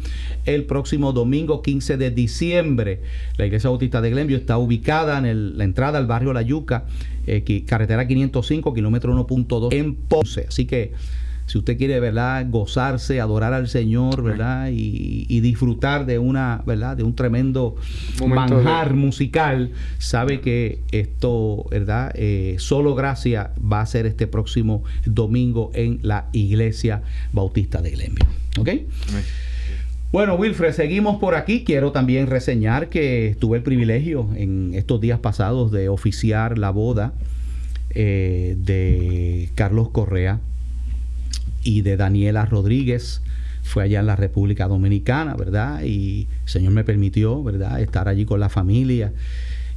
El 0.46 0.66
próximo 0.66 1.14
domingo 1.14 1.64
15 1.64 1.98
de 1.98 2.12
diciembre, 2.12 3.02
la 3.38 3.48
Iglesia 3.48 3.72
Bautista 3.72 4.02
de 4.02 4.12
Glenview 4.12 4.38
está 4.38 4.58
ubicada 4.60 5.18
en 5.18 5.58
la 5.58 5.64
entrada 5.64 5.98
al 5.98 6.06
barrio 6.06 6.32
La 6.40 6.42
Yuca, 6.42 6.86
eh, 7.28 7.64
carretera 7.66 8.08
505, 8.08 8.74
kilómetro 8.74 9.14
1.2 9.14 9.74
en 9.74 9.96
Ponce. 9.96 10.46
Así 10.48 10.66
que 10.66 10.94
si 11.48 11.58
usted 11.58 11.78
quiere, 11.78 12.00
¿verdad? 12.00 12.46
Gozarse, 12.50 13.20
adorar 13.20 13.54
al 13.54 13.68
Señor, 13.68 14.22
¿verdad? 14.22 14.70
Y, 14.72 15.40
disfrutar 15.42 16.06
de 16.06 16.20
una, 16.20 16.62
¿verdad? 16.66 16.96
De 16.96 17.04
un 17.04 17.16
tremendo 17.16 17.76
manjar 18.26 18.94
musical, 18.94 19.72
sabe 19.98 20.42
que 20.42 20.80
esto, 20.92 21.66
¿verdad? 21.72 22.12
Eh, 22.14 22.56
solo 22.60 22.94
gracia 22.94 23.52
va 23.60 23.82
a 23.82 23.86
ser 23.88 24.06
este 24.06 24.28
próximo 24.28 24.84
domingo 25.06 25.72
en 25.74 26.00
la 26.04 26.30
Iglesia 26.34 27.02
Bautista 27.34 27.82
de 27.82 27.92
Glenville. 27.92 28.28
¿Ok? 28.60 28.70
Bueno, 30.12 30.34
Wilfred, 30.34 30.74
seguimos 30.74 31.20
por 31.20 31.36
aquí. 31.36 31.64
Quiero 31.64 31.92
también 31.92 32.26
reseñar 32.26 32.90
que 32.90 33.38
tuve 33.40 33.58
el 33.58 33.64
privilegio 33.64 34.28
en 34.36 34.74
estos 34.74 35.00
días 35.00 35.20
pasados 35.20 35.72
de 35.72 35.88
oficiar 35.88 36.58
la 36.58 36.72
boda 36.72 37.14
eh, 37.92 38.56
de 38.58 39.52
Carlos 39.54 39.90
Correa 39.90 40.40
y 41.64 41.82
de 41.82 41.96
Daniela 41.96 42.46
Rodríguez. 42.46 43.22
Fue 43.62 43.84
allá 43.84 44.00
en 44.00 44.08
la 44.08 44.16
República 44.16 44.68
Dominicana, 44.68 45.36
¿verdad? 45.36 45.84
Y 45.84 46.28
el 46.42 46.50
Señor 46.50 46.74
me 46.74 46.84
permitió, 46.84 47.44
¿verdad?, 47.44 47.80
estar 47.80 48.08
allí 48.08 48.26
con 48.26 48.40
la 48.40 48.50
familia 48.50 49.14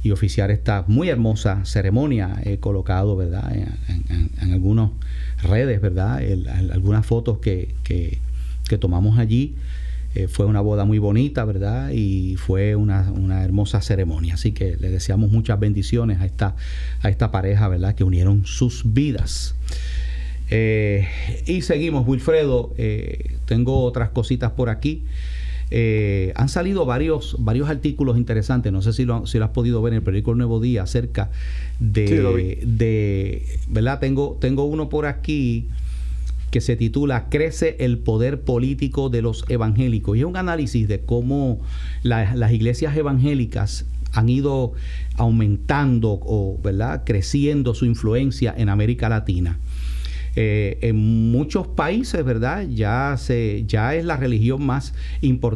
y 0.01 0.09
oficiar 0.09 0.49
esta 0.49 0.83
muy 0.87 1.09
hermosa 1.09 1.63
ceremonia. 1.63 2.41
He 2.43 2.57
colocado, 2.57 3.15
¿verdad?, 3.15 3.55
en, 3.55 4.51
algunas 4.51 4.89
redes, 5.43 5.79
¿verdad?, 5.79 6.23
algunas 6.71 7.05
fotos 7.05 7.37
que, 7.37 7.75
que, 7.83 8.17
que 8.67 8.79
tomamos 8.79 9.19
allí 9.19 9.53
eh, 10.15 10.27
fue 10.27 10.45
una 10.45 10.61
boda 10.61 10.85
muy 10.85 10.99
bonita, 10.99 11.43
¿verdad? 11.43 11.89
Y 11.91 12.35
fue 12.35 12.75
una, 12.75 13.43
hermosa 13.43 13.81
ceremonia. 13.81 14.35
Así 14.35 14.51
que 14.51 14.77
le 14.77 14.89
deseamos 14.89 15.31
muchas 15.31 15.59
bendiciones 15.59 16.21
a 16.21 16.25
esta, 16.25 16.55
a 17.01 17.09
esta 17.09 17.31
pareja, 17.31 17.67
¿verdad? 17.67 17.95
Que 17.95 18.03
unieron 18.03 18.45
sus 18.45 18.93
vidas. 18.93 19.55
Eh, 20.51 21.07
y 21.47 21.61
seguimos, 21.63 22.07
Wilfredo. 22.07 22.73
Eh, 22.77 23.37
tengo 23.45 23.83
otras 23.83 24.09
cositas 24.09 24.51
por 24.51 24.69
aquí. 24.69 25.01
han 26.35 26.49
salido 26.49 26.85
varios, 26.85 27.35
varios 27.39 27.67
artículos 27.67 28.17
interesantes, 28.17 28.71
no 28.71 28.83
sé 28.83 28.93
si 28.93 29.05
lo, 29.05 29.25
si 29.25 29.39
lo 29.39 29.45
has 29.45 29.51
podido 29.51 29.81
ver 29.81 29.93
en 29.93 29.97
el 29.97 30.03
periódico 30.03 30.31
El 30.31 30.37
Nuevo 30.37 30.59
Día 30.59 30.83
acerca 30.83 31.31
de, 31.79 32.59
de 32.63 33.43
¿verdad? 33.67 33.99
Tengo, 33.99 34.37
tengo 34.39 34.65
uno 34.65 34.89
por 34.89 35.07
aquí 35.07 35.67
que 36.53 36.61
se 36.61 36.75
titula 36.75 37.29
Crece 37.29 37.77
el 37.79 37.97
poder 37.97 38.41
político 38.41 39.09
de 39.09 39.23
los 39.23 39.43
evangélicos. 39.49 40.15
Y 40.15 40.19
es 40.19 40.25
un 40.25 40.37
análisis 40.37 40.87
de 40.87 40.99
cómo 40.99 41.59
las 42.03 42.51
iglesias 42.51 42.95
evangélicas 42.95 43.87
han 44.11 44.29
ido 44.29 44.73
aumentando 45.17 46.19
o 46.21 46.59
¿verdad? 46.63 47.01
creciendo 47.07 47.73
su 47.73 47.85
influencia 47.85 48.53
en 48.55 48.69
América 48.69 49.09
Latina. 49.09 49.57
Eh, 50.35 50.77
en 50.81 51.31
muchos 51.31 51.67
países, 51.67 52.23
¿verdad? 52.23 52.67
Ya, 52.69 53.15
se, 53.17 53.63
ya 53.65 53.95
es 53.95 54.05
la 54.05 54.17
religión 54.17 54.63
más 54.63 54.93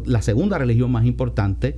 la 0.05 0.23
segunda 0.23 0.57
religión 0.57 0.91
más 0.91 1.05
importante. 1.05 1.77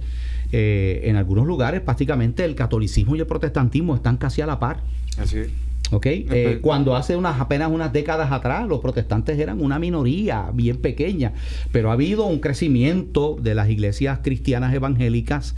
Eh, 0.53 1.01
en 1.03 1.17
algunos 1.17 1.45
lugares, 1.45 1.81
prácticamente 1.81 2.45
el 2.45 2.55
catolicismo 2.55 3.17
y 3.17 3.19
el 3.19 3.27
protestantismo 3.27 3.95
están 3.95 4.15
casi 4.15 4.41
a 4.41 4.45
la 4.45 4.59
par. 4.59 4.79
Así 5.17 5.39
es. 5.39 5.49
Eh, 5.91 6.59
cuando 6.61 6.95
hace 6.95 7.15
unas 7.15 7.39
apenas 7.41 7.71
unas 7.71 7.91
décadas 7.91 8.31
atrás 8.31 8.67
los 8.67 8.79
protestantes 8.79 9.39
eran 9.39 9.61
una 9.61 9.79
minoría 9.79 10.51
bien 10.53 10.77
pequeña, 10.77 11.33
pero 11.71 11.89
ha 11.89 11.93
habido 11.93 12.25
un 12.25 12.39
crecimiento 12.39 13.37
de 13.41 13.55
las 13.55 13.69
iglesias 13.69 14.19
cristianas 14.21 14.73
evangélicas 14.73 15.55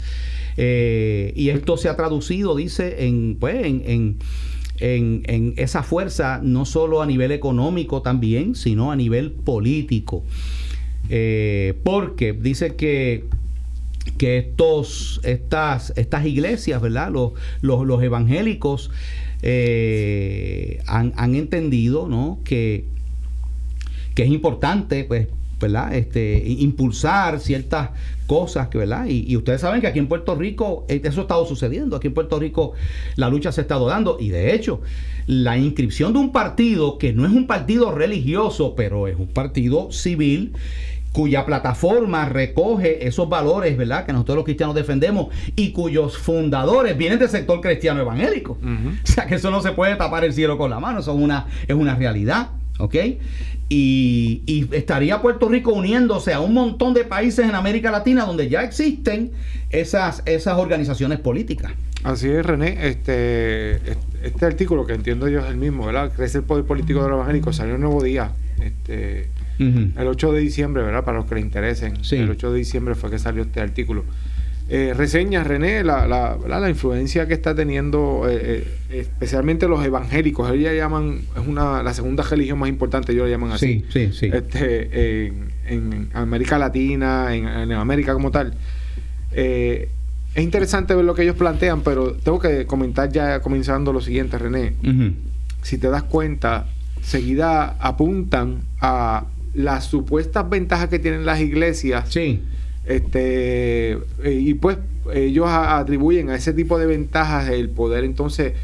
eh, 0.56 1.32
y 1.36 1.50
esto 1.50 1.76
se 1.76 1.88
ha 1.88 1.96
traducido, 1.96 2.56
dice, 2.56 3.06
en, 3.06 3.36
pues, 3.38 3.64
en, 3.64 4.18
en, 4.80 5.54
esa 5.56 5.82
fuerza 5.82 6.40
no 6.42 6.64
solo 6.64 7.02
a 7.02 7.06
nivel 7.06 7.30
económico 7.32 8.02
también, 8.02 8.54
sino 8.54 8.90
a 8.90 8.96
nivel 8.96 9.32
político. 9.32 10.24
Eh, 11.08 11.74
porque 11.84 12.32
dice 12.32 12.74
que 12.74 13.24
que 14.18 14.38
estos, 14.38 15.20
estas, 15.22 15.92
estas 15.96 16.26
iglesias, 16.26 16.82
¿verdad? 16.82 17.10
Los, 17.10 17.32
los, 17.60 17.86
los 17.86 18.02
evangélicos 18.02 18.90
eh, 19.42 20.80
han, 20.86 21.34
entendido 21.34 22.08
¿no? 22.08 22.38
que, 22.44 22.84
que 24.14 24.22
es 24.22 24.30
importante, 24.30 25.04
pues, 25.04 25.28
¿verdad? 25.60 25.94
Este, 25.94 26.42
impulsar 26.46 27.38
ciertas 27.40 27.90
cosas 28.26 28.68
¿verdad? 28.72 29.06
Y, 29.08 29.36
ustedes 29.36 29.60
saben 29.60 29.80
que 29.80 29.86
aquí 29.86 29.98
en 29.98 30.06
Puerto 30.06 30.34
Rico 30.34 30.86
eh, 30.88 31.00
eso 31.04 31.20
ha 31.20 31.22
estado 31.22 31.46
sucediendo. 31.46 31.96
Aquí 31.96 32.06
en 32.06 32.14
Puerto 32.14 32.38
Rico 32.38 32.72
la 33.16 33.28
lucha 33.28 33.52
se 33.52 33.60
ha 33.60 33.62
estado 33.62 33.86
dando. 33.86 34.16
Y 34.18 34.30
de 34.30 34.54
hecho, 34.54 34.80
la 35.26 35.58
inscripción 35.58 36.12
de 36.12 36.18
un 36.18 36.32
partido 36.32 36.98
que 36.98 37.12
no 37.12 37.26
es 37.26 37.32
un 37.32 37.46
partido 37.46 37.92
religioso, 37.92 38.74
pero 38.74 39.06
es 39.06 39.16
un 39.16 39.28
partido 39.28 39.92
civil, 39.92 40.52
cuya 41.12 41.44
plataforma 41.44 42.26
recoge 42.28 43.06
esos 43.06 43.28
valores, 43.28 43.76
¿verdad?, 43.76 44.06
que 44.06 44.12
nosotros 44.12 44.36
los 44.36 44.44
cristianos 44.44 44.74
defendemos 44.74 45.28
y 45.54 45.72
cuyos 45.72 46.16
fundadores 46.18 46.96
vienen 46.96 47.18
del 47.18 47.28
sector 47.28 47.60
cristiano 47.60 48.00
evangélico. 48.00 48.58
O 48.62 49.06
sea, 49.06 49.26
que 49.26 49.36
eso 49.36 49.50
no 49.50 49.60
se 49.60 49.72
puede 49.72 49.94
tapar 49.96 50.24
el 50.24 50.32
cielo 50.32 50.58
con 50.58 50.70
la 50.70 50.80
mano, 50.80 51.00
eso 51.00 51.12
es 51.14 51.20
una, 51.20 51.46
es 51.68 51.76
una 51.76 51.94
realidad, 51.94 52.50
¿ok? 52.78 52.94
Y, 53.68 54.42
y, 54.46 54.68
estaría 54.74 55.22
Puerto 55.22 55.48
Rico 55.48 55.72
uniéndose 55.72 56.34
a 56.34 56.40
un 56.40 56.52
montón 56.52 56.92
de 56.92 57.04
países 57.04 57.48
en 57.48 57.54
América 57.54 57.90
Latina 57.90 58.26
donde 58.26 58.48
ya 58.48 58.62
existen 58.62 59.32
esas, 59.70 60.22
esas 60.26 60.58
organizaciones 60.58 61.20
políticas. 61.20 61.72
Así 62.04 62.28
es, 62.28 62.44
René. 62.44 62.86
Este, 62.88 63.76
este 64.22 64.44
artículo 64.44 64.84
que 64.84 64.92
entiendo 64.92 65.28
yo 65.28 65.40
es 65.40 65.46
el 65.46 65.56
mismo, 65.56 65.86
¿verdad? 65.86 66.12
Crece 66.14 66.38
el 66.38 66.44
poder 66.44 66.64
político 66.64 67.02
de 67.02 67.08
los 67.08 67.16
evangélicos, 67.16 67.56
salió 67.56 67.76
un 67.76 67.80
nuevo 67.80 68.02
día. 68.02 68.32
Este, 68.60 69.30
el 69.58 70.06
8 70.06 70.32
de 70.32 70.40
diciembre, 70.40 70.82
¿verdad? 70.82 71.04
Para 71.04 71.18
los 71.18 71.26
que 71.26 71.36
le 71.36 71.40
interesen. 71.40 71.94
El 72.10 72.30
8 72.30 72.52
de 72.52 72.58
diciembre 72.58 72.94
fue 72.94 73.10
que 73.10 73.18
salió 73.18 73.42
este 73.42 73.60
artículo. 73.60 74.04
Eh, 74.68 74.94
reseña, 74.94 75.44
René, 75.44 75.84
la, 75.84 76.06
la, 76.06 76.38
la, 76.46 76.70
influencia 76.70 77.26
que 77.26 77.34
está 77.34 77.54
teniendo, 77.54 78.26
eh, 78.26 78.64
eh, 78.88 79.00
especialmente 79.00 79.68
los 79.68 79.84
evangélicos. 79.84 80.50
Ellos 80.50 80.72
llaman, 80.74 81.20
es 81.36 81.46
una, 81.46 81.82
la 81.82 81.92
segunda 81.92 82.22
religión 82.22 82.58
más 82.58 82.70
importante, 82.70 83.12
ellos 83.12 83.24
la 83.24 83.32
llaman 83.32 83.52
así. 83.52 83.84
Sí, 83.90 84.08
sí, 84.08 84.12
sí. 84.12 84.30
Este, 84.32 85.26
en, 85.66 86.08
América 86.14 86.58
Latina, 86.58 87.34
en, 87.34 87.72
América 87.72 88.14
como 88.14 88.30
tal. 88.30 88.54
es 89.32 89.88
interesante 90.36 90.94
ver 90.94 91.04
lo 91.04 91.14
que 91.14 91.24
ellos 91.24 91.36
plantean, 91.36 91.82
pero 91.82 92.14
tengo 92.14 92.38
que 92.38 92.64
comentar 92.64 93.12
ya 93.12 93.40
comenzando 93.40 93.92
lo 93.92 94.00
siguiente, 94.00 94.38
René. 94.38 94.72
Si 95.60 95.76
te 95.76 95.90
das 95.90 96.04
cuenta, 96.04 96.66
seguida 97.02 97.76
apuntan 97.78 98.62
a 98.80 99.26
las 99.54 99.84
supuestas 99.84 100.48
ventajas 100.48 100.88
que 100.88 100.98
tienen 100.98 101.26
las 101.26 101.40
iglesias. 101.40 102.08
Sí. 102.08 102.42
Este, 102.84 103.92
eh, 103.92 103.98
y 104.32 104.54
pues 104.54 104.78
ellos 105.12 105.46
atribuyen 105.48 106.30
a 106.30 106.34
ese 106.34 106.52
tipo 106.52 106.78
de 106.78 106.86
ventajas 106.86 107.48
el 107.48 107.68
poder 107.68 108.02
entonces 108.04 108.54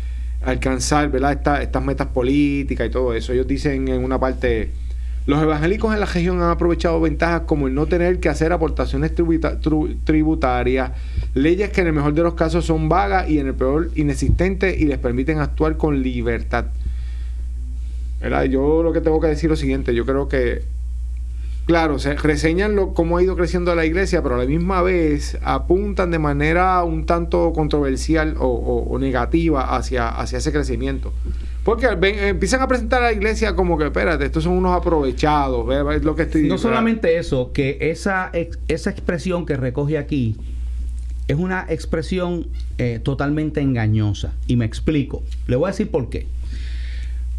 alcanzar 0.42 1.10
¿verdad? 1.10 1.60
estas 1.60 1.84
metas 1.84 2.08
políticas 2.08 2.86
y 2.86 2.90
todo 2.90 3.14
eso. 3.14 3.32
Ellos 3.32 3.46
dicen 3.46 3.88
en 3.88 4.04
una 4.04 4.18
parte, 4.18 4.70
los 5.26 5.42
evangélicos 5.42 5.92
en 5.92 6.00
la 6.00 6.06
región 6.06 6.42
han 6.42 6.50
aprovechado 6.50 7.00
ventajas 7.00 7.42
como 7.42 7.68
el 7.68 7.74
no 7.74 7.86
tener 7.86 8.18
que 8.18 8.28
hacer 8.28 8.52
aportaciones 8.52 9.12
tributarias, 10.04 10.92
leyes 11.34 11.70
que 11.70 11.80
en 11.82 11.88
el 11.88 11.92
mejor 11.92 12.14
de 12.14 12.22
los 12.22 12.34
casos 12.34 12.64
son 12.64 12.88
vagas 12.88 13.28
y 13.28 13.38
en 13.38 13.48
el 13.48 13.54
peor 13.54 13.90
inexistentes 13.94 14.80
y 14.80 14.86
les 14.86 14.98
permiten 14.98 15.38
actuar 15.38 15.76
con 15.76 16.02
libertad. 16.02 16.66
¿verdad? 18.20 18.44
Yo 18.44 18.82
lo 18.82 18.92
que 18.92 19.00
tengo 19.00 19.20
que 19.20 19.28
decir 19.28 19.46
es 19.46 19.50
lo 19.50 19.56
siguiente, 19.56 19.94
yo 19.94 20.04
creo 20.04 20.28
que 20.28 20.62
Claro, 21.68 21.98
se 21.98 22.14
reseñan 22.14 22.76
lo, 22.76 22.94
cómo 22.94 23.18
ha 23.18 23.22
ido 23.22 23.36
creciendo 23.36 23.74
la 23.74 23.84
iglesia, 23.84 24.22
pero 24.22 24.36
a 24.36 24.38
la 24.38 24.46
misma 24.46 24.80
vez 24.80 25.36
apuntan 25.42 26.10
de 26.10 26.18
manera 26.18 26.82
un 26.82 27.04
tanto 27.04 27.52
controversial 27.52 28.36
o, 28.38 28.96
negativa 28.98 29.76
hacia, 29.76 30.08
hacia 30.08 30.38
ese 30.38 30.50
crecimiento. 30.50 31.12
Porque 31.64 31.88
empiezan 32.28 32.62
a 32.62 32.68
presentar 32.68 33.02
a 33.02 33.08
la 33.08 33.12
iglesia 33.12 33.54
como 33.54 33.76
que, 33.76 33.84
espérate, 33.84 34.24
estos 34.24 34.44
son 34.44 34.54
unos 34.54 34.74
aprovechados, 34.74 35.70
es 35.94 36.04
lo 36.04 36.16
que 36.16 36.22
estoy 36.22 36.40
diciendo. 36.40 36.54
No 36.54 36.58
solamente 36.58 37.18
eso, 37.18 37.52
que 37.52 37.76
esa, 37.82 38.32
esa 38.68 38.88
expresión 38.88 39.44
que 39.44 39.58
recoge 39.58 39.98
aquí 39.98 40.36
es 41.28 41.36
una 41.36 41.66
expresión 41.68 42.46
eh, 42.78 42.98
totalmente 43.02 43.60
engañosa. 43.60 44.32
Y 44.46 44.56
me 44.56 44.64
explico. 44.64 45.22
Le 45.46 45.56
voy 45.56 45.68
a 45.68 45.72
decir 45.72 45.90
por 45.90 46.08
qué 46.08 46.28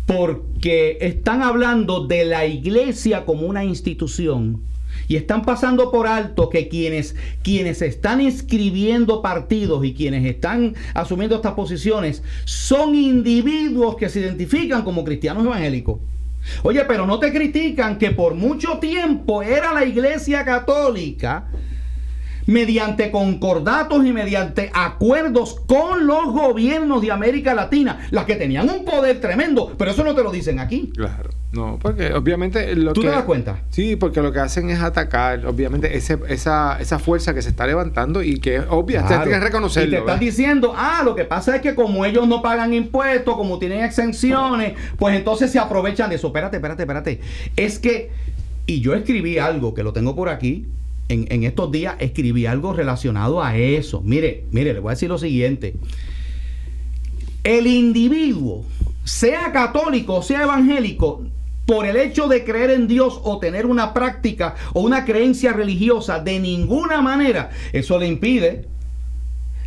porque 0.10 0.98
están 1.02 1.44
hablando 1.44 2.08
de 2.08 2.26
la 2.26 2.48
iglesia 2.48 3.26
como 3.26 3.46
una 3.46 3.64
institución 3.64 4.64
y 5.08 5.18
están 5.18 5.44
pasando 5.44 5.92
por 5.92 6.08
alto 6.08 6.50
que 6.50 6.68
quienes, 6.68 7.16
quienes 7.44 7.84
están 7.84 8.20
inscribiendo 8.20 9.22
partidos 9.22 9.86
y 9.86 9.94
quienes 9.94 10.26
están 10.26 10.74
asumiendo 10.96 11.36
estas 11.36 11.54
posiciones 11.54 12.24
son 12.46 12.96
individuos 12.96 13.98
que 13.98 14.10
se 14.10 14.22
identifican 14.22 14.82
como 14.82 15.04
cristianos 15.04 15.46
evangélicos. 15.46 16.00
Oye, 16.64 16.84
pero 16.86 17.06
no 17.06 17.20
te 17.20 17.32
critican 17.32 18.00
que 18.00 18.10
por 18.10 18.34
mucho 18.34 18.80
tiempo 18.80 19.44
era 19.44 19.76
la 19.76 19.86
iglesia 19.86 20.44
católica 20.44 21.52
mediante 22.50 23.12
concordatos 23.12 24.04
y 24.06 24.12
mediante 24.12 24.72
acuerdos 24.74 25.62
con 25.68 26.08
los 26.08 26.26
gobiernos 26.34 27.02
de 27.02 27.12
América 27.12 27.54
Latina, 27.54 28.08
las 28.10 28.26
que 28.26 28.36
tenían 28.36 28.70
un 28.70 28.84
poder 28.86 29.22
tremendo, 29.22 29.74
pero 29.78 29.92
eso 29.92 30.04
no 30.04 30.16
te 30.16 30.24
lo 30.24 30.32
dicen 30.32 30.60
aquí. 30.60 30.92
Claro. 30.96 31.30
No, 31.52 31.80
porque 31.82 32.14
obviamente 32.14 32.76
lo 32.76 32.94
¿Tú 32.94 33.02
que... 33.02 33.08
te 33.08 33.14
das 33.14 33.24
cuenta? 33.24 33.62
Sí, 33.70 33.96
porque 33.96 34.22
lo 34.22 34.32
que 34.32 34.40
hacen 34.40 34.70
es 34.70 34.82
atacar, 34.82 35.46
obviamente, 35.48 35.96
ese, 35.98 36.20
esa, 36.28 36.78
esa 36.80 37.00
fuerza 37.00 37.34
que 37.34 37.42
se 37.42 37.50
está 37.50 37.66
levantando 37.66 38.22
y 38.22 38.40
que 38.40 38.58
es 38.58 38.64
obvia, 38.70 39.02
Claro. 39.06 39.24
tienes 39.24 39.40
que 39.40 39.46
reconocerlo. 39.46 39.88
Y 39.88 39.92
te 39.92 39.96
están 39.98 40.06
¿verdad? 40.08 40.20
diciendo, 40.20 40.74
ah, 40.76 41.02
lo 41.04 41.16
que 41.16 41.26
pasa 41.26 41.56
es 41.56 41.62
que 41.62 41.74
como 41.76 42.06
ellos 42.06 42.28
no 42.28 42.42
pagan 42.44 42.74
impuestos, 42.74 43.36
como 43.36 43.58
tienen 43.58 43.84
exenciones, 43.84 44.74
pues 44.98 45.16
entonces 45.16 45.52
se 45.52 45.58
aprovechan 45.60 46.10
de 46.10 46.18
eso. 46.18 46.28
Espérate, 46.28 46.58
espérate, 46.58 46.84
espérate. 46.84 47.20
Es 47.56 47.80
que, 47.80 48.12
y 48.68 48.82
yo 48.82 48.94
escribí 48.94 49.38
algo 49.40 49.74
que 49.74 49.82
lo 49.84 49.92
tengo 49.94 50.16
por 50.16 50.30
aquí. 50.30 50.68
En, 51.10 51.26
en 51.30 51.44
estos 51.44 51.72
días 51.72 51.96
escribí 52.00 52.46
algo 52.46 52.72
relacionado 52.74 53.44
a 53.44 53.58
eso. 53.58 54.02
Mire, 54.02 54.46
mire, 54.52 54.74
le 54.74 54.80
voy 54.80 54.90
a 54.92 54.94
decir 54.94 55.10
lo 55.10 55.18
siguiente. 55.18 55.76
El 57.44 57.68
individuo, 57.68 58.64
sea 59.04 59.52
católico 59.52 60.16
o 60.16 60.22
sea 60.22 60.44
evangélico, 60.44 61.24
por 61.66 61.86
el 61.86 61.98
hecho 61.98 62.28
de 62.28 62.44
creer 62.44 62.72
en 62.72 62.88
Dios 62.88 63.20
o 63.24 63.38
tener 63.40 63.66
una 63.66 63.94
práctica 63.94 64.56
o 64.74 64.82
una 64.82 65.06
creencia 65.06 65.54
religiosa, 65.54 66.20
de 66.20 66.40
ninguna 66.40 67.02
manera 67.02 67.52
eso 67.74 68.00
le 68.00 68.08
impide 68.08 68.66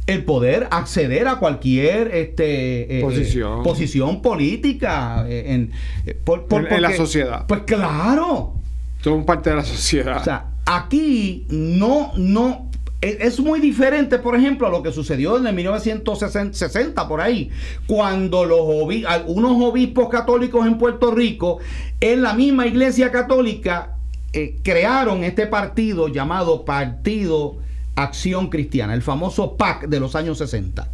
el 0.09 0.25
poder 0.25 0.67
acceder 0.73 1.29
a 1.29 1.37
cualquier 1.37 2.09
este, 2.15 2.99
eh, 2.99 3.03
Posición. 3.03 3.61
eh, 3.61 3.63
posición 3.65 4.21
política 4.21 5.25
eh, 5.29 5.45
en, 5.55 5.71
eh, 6.07 6.15
por- 6.25 6.47
por- 6.47 6.67
En- 6.67 6.73
en 6.75 6.83
la 6.83 6.93
sociedad. 6.97 7.47
Pues 7.47 7.61
claro. 7.63 8.55
Son 9.01 9.25
parte 9.25 9.51
de 9.51 9.57
la 9.57 9.65
sociedad. 9.65 10.21
O 10.21 10.25
sea, 10.25 10.47
aquí 10.67 11.47
no, 11.49 12.13
no. 12.17 12.71
Es 13.01 13.41
muy 13.41 13.59
diferente, 13.59 14.21
por 14.21 14.37
ejemplo, 14.37 14.69
a 14.69 14.71
lo 14.71 14.81
que 14.81 14.93
sucedió 14.93 15.37
en 15.37 15.45
el 15.49 15.55
1960 15.57 17.09
por 17.09 17.21
ahí, 17.21 17.51
cuando 17.89 18.45
los 18.45 18.61
obi- 18.61 19.05
algunos 19.05 19.61
obispos 19.61 20.09
católicos 20.09 20.65
en 20.69 20.79
Puerto 20.79 21.11
Rico, 21.11 21.59
en 22.01 22.23
la 22.23 22.33
misma 22.35 22.67
iglesia 22.69 23.11
católica, 23.11 23.97
eh, 24.33 24.57
crearon 24.63 25.25
este 25.25 25.49
partido 25.49 26.07
llamado 26.07 26.65
Partido 26.65 27.57
Acción 27.97 28.51
Cristiana, 28.51 28.95
el 28.95 29.03
famoso 29.03 29.57
PAC 29.57 29.89
de 29.89 29.99
los 29.99 30.15
años 30.15 30.39
60, 30.39 30.89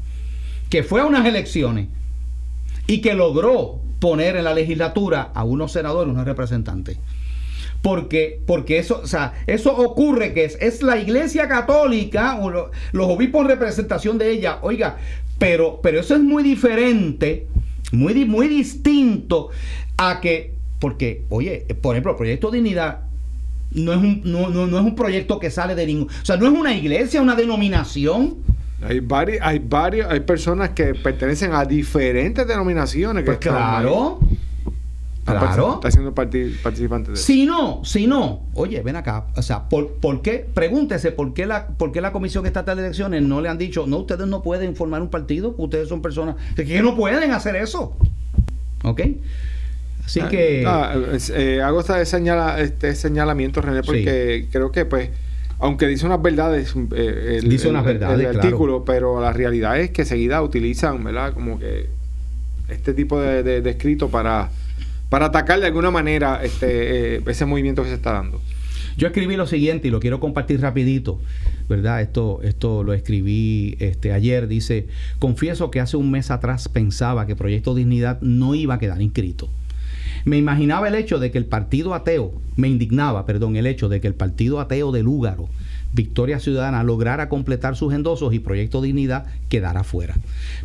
que 0.71 0.83
fue 0.83 1.03
a 1.03 1.05
unas 1.05 1.27
elecciones 1.27 1.89
y 2.87 3.03
que 3.03 3.13
logró 3.13 3.81
poner 4.01 4.37
en 4.37 4.45
la 4.45 4.55
legislatura 4.55 5.31
a 5.35 5.45
unos 5.45 5.73
senadores, 5.73 6.11
unos 6.11 6.25
representantes. 6.25 6.97
Porque, 7.83 8.41
porque 8.47 8.79
eso, 8.79 9.01
o 9.03 9.07
sea, 9.07 9.35
eso 9.47 9.77
ocurre 9.77 10.33
que 10.35 10.45
es, 10.45 10.59
es 10.61 10.83
la 10.83 10.99
iglesia 10.99 11.49
católica, 11.49 12.39
o 12.41 12.51
lo- 12.51 12.71
los 12.93 13.07
obispos 13.09 13.43
en 13.43 13.49
representación 13.49 14.19
de 14.19 14.31
ella, 14.31 14.59
oiga, 14.63 14.97
pero, 15.39 15.81
pero 15.83 16.01
eso 16.01 16.15
es 16.15 16.21
muy 16.21 16.43
diferente, 16.43 17.47
muy, 17.93 18.25
muy 18.25 18.49
distinto 18.49 19.51
a 19.97 20.21
que, 20.21 20.55
porque, 20.81 21.23
oye, 21.29 21.65
por 21.81 21.95
ejemplo, 21.95 22.13
el 22.13 22.17
proyecto 22.19 22.51
Dignidad 22.51 23.01
no 23.71 23.93
es 23.93 23.99
un, 23.99 24.23
no, 24.25 24.49
no, 24.49 24.67
no 24.67 24.79
es 24.79 24.85
un 24.85 24.95
proyecto 24.95 25.39
que 25.39 25.51
sale 25.51 25.75
de 25.75 25.87
ningún, 25.87 26.09
o 26.09 26.25
sea, 26.25 26.37
no 26.37 26.47
es 26.47 26.53
una 26.53 26.75
iglesia, 26.75 27.21
una 27.23 27.35
denominación. 27.37 28.37
Hay 28.81 29.01
varios, 29.01 29.39
hay 29.43 29.59
varios, 29.59 30.09
hay 30.11 30.21
personas 30.21 30.71
que 30.71 30.95
pertenecen 30.95 31.53
a 31.53 31.65
diferentes 31.65 32.47
denominaciones. 32.47 33.25
que 33.25 33.27
Pues 33.27 33.39
claro, 33.39 34.21
ahí. 34.23 34.38
Claro. 35.29 35.75
Está 35.75 35.91
siendo 35.91 36.15
parti- 36.15 36.55
participantes 36.63 37.09
de 37.09 37.15
eso. 37.15 37.23
Si 37.25 37.45
no, 37.47 37.83
si 37.85 38.07
no, 38.07 38.43
oye, 38.55 38.81
ven 38.83 38.97
acá, 38.97 39.27
o 39.37 39.43
sea, 39.43 39.69
¿por, 39.69 39.93
por 39.95 40.23
qué? 40.23 40.47
Pregúntese 40.55 41.13
por 41.13 41.35
qué, 41.35 41.47
la, 41.47 41.67
por 41.69 41.93
qué 41.93 42.01
la 42.01 42.13
Comisión 42.13 42.47
Estatal 42.47 42.77
de 42.77 42.85
Elecciones 42.85 43.23
no 43.23 43.41
le 43.41 43.49
han 43.49 43.59
dicho, 43.59 43.87
no, 43.87 43.99
ustedes 43.99 44.27
no 44.27 44.43
pueden 44.43 44.77
formar 44.77 45.03
un 45.03 45.09
partido, 45.09 45.55
ustedes 45.59 45.89
son 45.89 46.03
personas 46.03 46.37
que 46.57 46.83
no 46.83 46.97
pueden 46.97 47.33
hacer 47.33 47.57
eso. 47.57 47.97
¿Ok? 48.85 49.01
Así 50.05 50.21
que... 50.23 50.65
Ah, 50.67 50.95
eh, 51.35 51.61
hago 51.63 51.81
este, 51.81 52.05
señala, 52.07 52.61
este 52.61 52.95
señalamiento, 52.95 53.61
René, 53.61 53.83
porque 53.83 54.47
creo 54.51 54.73
que, 54.73 54.85
pues, 54.87 55.11
aunque 55.59 55.87
dice 55.87 56.07
unas 56.07 56.23
verdades, 56.23 56.75
eh, 56.95 57.39
el, 57.43 57.49
Dice 57.49 57.69
unas 57.69 57.85
el- 57.87 57.93
verdades, 57.95 58.19
el 58.21 58.33
claro. 58.33 58.41
artículo, 58.41 58.85
pero 58.85 59.21
la 59.21 59.33
realidad 59.33 59.79
es 59.79 59.91
que 59.91 60.05
seguida 60.05 60.41
utilizan, 60.41 61.03
¿verdad? 61.05 61.35
Como 61.35 61.59
que 61.59 61.89
este 62.69 62.95
tipo 62.95 63.21
de, 63.21 63.43
de- 63.43 63.61
de 63.61 63.71
escrito 63.71 64.09
para, 64.09 64.51
para 65.09 65.27
atacar 65.27 65.61
de 65.61 65.67
alguna 65.67 65.91
manera 65.91 66.41
este 66.43 67.17
eh, 67.17 67.23
ese 67.27 67.45
movimiento 67.47 67.83
que 67.83 67.89
se 67.89 67.95
está 67.95 68.13
dando. 68.13 68.41
Yo 68.97 69.07
escribí 69.07 69.37
lo 69.37 69.47
siguiente 69.47 69.87
y 69.87 69.91
lo 69.93 70.01
quiero 70.01 70.19
compartir 70.19 70.61
rapidito, 70.61 71.21
¿verdad? 71.69 72.03
Esto, 72.03 72.41
esto 72.43 72.83
lo 72.83 72.93
escribí 72.93 73.77
este, 73.79 74.13
ayer. 74.13 74.49
Dice, 74.49 74.89
confieso 75.21 75.71
que 75.71 75.79
hace 75.79 75.97
un 75.97 76.11
mes 76.11 76.33
atrás 76.33 76.69
pensaba 76.69 77.25
que 77.25 77.37
Proyecto 77.37 77.77
Dignidad 77.77 78.21
no 78.23 78.57
iba 78.57 78.75
a 78.75 78.79
quedar 78.81 79.01
inscrito. 79.01 79.49
Me 80.25 80.37
imaginaba 80.37 80.89
el 80.89 80.97
hecho 80.97 81.21
de 81.21 81.31
que 81.31 81.39
el 81.39 81.47
partido 81.47 81.95
ateo, 81.95 82.33
me 82.57 82.67
indignaba, 82.67 83.25
perdón, 83.25 83.55
el 83.55 83.69
hecho 83.69 83.89
de 83.89 84.01
que 84.01 84.09
el 84.09 84.15
partido 84.15 84.59
ateo 84.59 84.91
de 84.91 85.05
Lúgaro, 85.05 85.49
Victoria 85.93 86.39
Ciudadana, 86.39 86.83
lograra 86.83 87.29
completar 87.29 87.77
sus 87.77 87.95
endosos 87.95 88.35
y 88.35 88.39
Proyecto 88.39 88.83
Dignidad 88.83 89.27
quedara 89.49 89.85
fuera. 89.85 90.17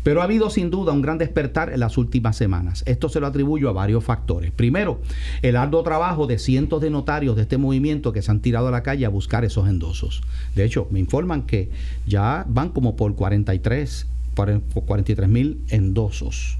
Pero 0.02 0.20
ha 0.20 0.24
habido 0.24 0.50
sin 0.50 0.70
duda 0.70 0.92
un 0.92 1.02
gran 1.02 1.18
despertar 1.18 1.72
en 1.72 1.80
las 1.80 1.96
últimas 1.96 2.36
semanas. 2.36 2.82
Esto 2.86 3.08
se 3.08 3.20
lo 3.20 3.26
atribuyo 3.26 3.68
a 3.68 3.72
varios 3.72 4.04
factores. 4.04 4.50
Primero, 4.52 5.00
el 5.42 5.56
arduo 5.56 5.82
trabajo 5.82 6.26
de 6.26 6.38
cientos 6.38 6.80
de 6.82 6.90
notarios 6.90 7.36
de 7.36 7.42
este 7.42 7.58
movimiento 7.58 8.12
que 8.12 8.22
se 8.22 8.30
han 8.30 8.40
tirado 8.40 8.68
a 8.68 8.70
la 8.70 8.82
calle 8.82 9.06
a 9.06 9.08
buscar 9.08 9.44
esos 9.44 9.68
endosos. 9.68 10.22
De 10.54 10.64
hecho, 10.64 10.86
me 10.90 11.00
informan 11.00 11.42
que 11.42 11.70
ya 12.06 12.44
van 12.48 12.68
como 12.68 12.96
por 12.96 13.14
43, 13.14 14.06
por 14.34 14.60
43 14.60 15.28
mil 15.28 15.60
endosos. 15.68 16.58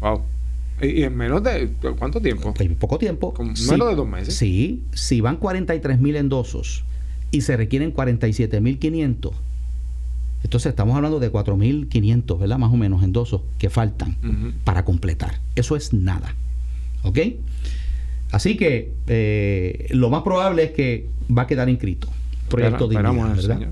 Wow. 0.00 0.22
Y, 0.80 1.02
en 1.02 1.16
menos 1.16 1.42
de 1.44 1.72
¿cuánto 1.98 2.20
tiempo? 2.20 2.54
En 2.58 2.74
poco 2.74 2.98
tiempo. 2.98 3.34
Sí. 3.54 3.70
menos 3.70 3.88
de 3.88 3.94
dos 3.94 4.08
meses. 4.08 4.34
Sí, 4.34 4.82
si 4.92 5.20
van 5.20 5.36
43 5.36 6.00
mil 6.00 6.16
endosos 6.16 6.84
y 7.32 7.40
se 7.40 7.56
requieren 7.56 7.90
47 7.90 8.60
mil 8.60 8.78
500, 8.78 9.34
entonces 10.44 10.70
estamos 10.70 10.96
hablando 10.96 11.20
de 11.20 11.30
4 11.30 11.56
mil 11.56 11.88
500, 11.88 12.38
¿verdad? 12.38 12.58
Más 12.58 12.72
o 12.72 12.76
menos 12.76 13.02
endosos 13.02 13.42
que 13.58 13.70
faltan 13.70 14.16
para 14.64 14.84
completar. 14.84 15.40
Eso 15.54 15.76
es 15.76 15.92
nada. 15.92 16.34
¿Ok? 17.02 17.18
Así 18.32 18.56
que 18.56 18.92
eh, 19.06 19.88
lo 19.90 20.10
más 20.10 20.22
probable 20.22 20.64
es 20.64 20.70
que 20.72 21.08
va 21.36 21.42
a 21.42 21.46
quedar 21.46 21.68
inscrito. 21.68 22.08
Proyecto 22.48 22.84
al 22.84 22.90
¿verdad? 22.90 23.68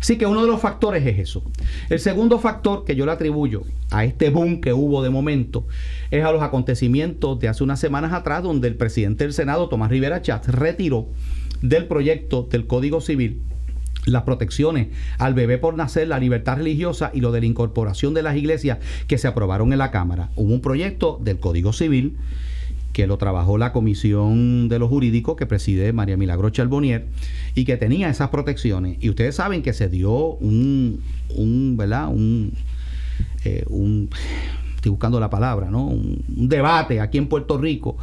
Así 0.00 0.16
que 0.16 0.24
uno 0.26 0.42
de 0.42 0.46
los 0.46 0.60
factores 0.60 1.06
es 1.06 1.18
eso. 1.18 1.42
El 1.90 2.00
segundo 2.00 2.38
factor 2.38 2.84
que 2.84 2.96
yo 2.96 3.04
le 3.04 3.12
atribuyo 3.12 3.62
a 3.90 4.04
este 4.04 4.30
boom 4.30 4.60
que 4.60 4.72
hubo 4.72 5.02
de 5.02 5.10
momento 5.10 5.66
es 6.10 6.24
a 6.24 6.32
los 6.32 6.42
acontecimientos 6.42 7.38
de 7.38 7.48
hace 7.48 7.62
unas 7.62 7.80
semanas 7.80 8.12
atrás 8.12 8.42
donde 8.42 8.68
el 8.68 8.76
presidente 8.76 9.24
del 9.24 9.34
Senado, 9.34 9.68
Tomás 9.68 9.90
Rivera 9.90 10.22
Chatz, 10.22 10.48
retiró 10.48 11.08
del 11.62 11.86
proyecto 11.86 12.48
del 12.50 12.66
Código 12.66 13.00
Civil 13.00 13.42
las 14.06 14.22
protecciones 14.22 14.88
al 15.18 15.34
bebé 15.34 15.58
por 15.58 15.76
nacer, 15.76 16.08
la 16.08 16.18
libertad 16.18 16.56
religiosa 16.56 17.10
y 17.12 17.20
lo 17.20 17.32
de 17.32 17.40
la 17.40 17.46
incorporación 17.46 18.14
de 18.14 18.22
las 18.22 18.36
iglesias 18.36 18.78
que 19.06 19.18
se 19.18 19.28
aprobaron 19.28 19.72
en 19.72 19.78
la 19.78 19.90
Cámara. 19.90 20.30
Hubo 20.36 20.52
un 20.52 20.60
proyecto 20.60 21.18
del 21.22 21.38
Código 21.38 21.72
Civil 21.72 22.16
que 22.92 23.06
lo 23.06 23.18
trabajó 23.18 23.56
la 23.56 23.72
Comisión 23.72 24.68
de 24.68 24.78
los 24.78 24.88
Jurídicos 24.88 25.36
que 25.36 25.46
preside 25.46 25.92
María 25.92 26.16
Milagro 26.16 26.50
Charbonnier 26.50 27.06
y 27.54 27.64
que 27.64 27.76
tenía 27.76 28.08
esas 28.08 28.30
protecciones. 28.30 28.96
Y 29.00 29.10
ustedes 29.10 29.36
saben 29.36 29.62
que 29.62 29.72
se 29.72 29.88
dio 29.88 30.12
un, 30.12 31.00
un 31.36 31.76
¿verdad? 31.76 32.08
Un, 32.08 32.52
eh, 33.44 33.64
un, 33.68 34.10
estoy 34.74 34.90
buscando 34.90 35.20
la 35.20 35.30
palabra, 35.30 35.70
¿no? 35.70 35.86
Un, 35.86 36.24
un 36.36 36.48
debate 36.48 37.00
aquí 37.00 37.18
en 37.18 37.28
Puerto 37.28 37.58
Rico 37.58 37.96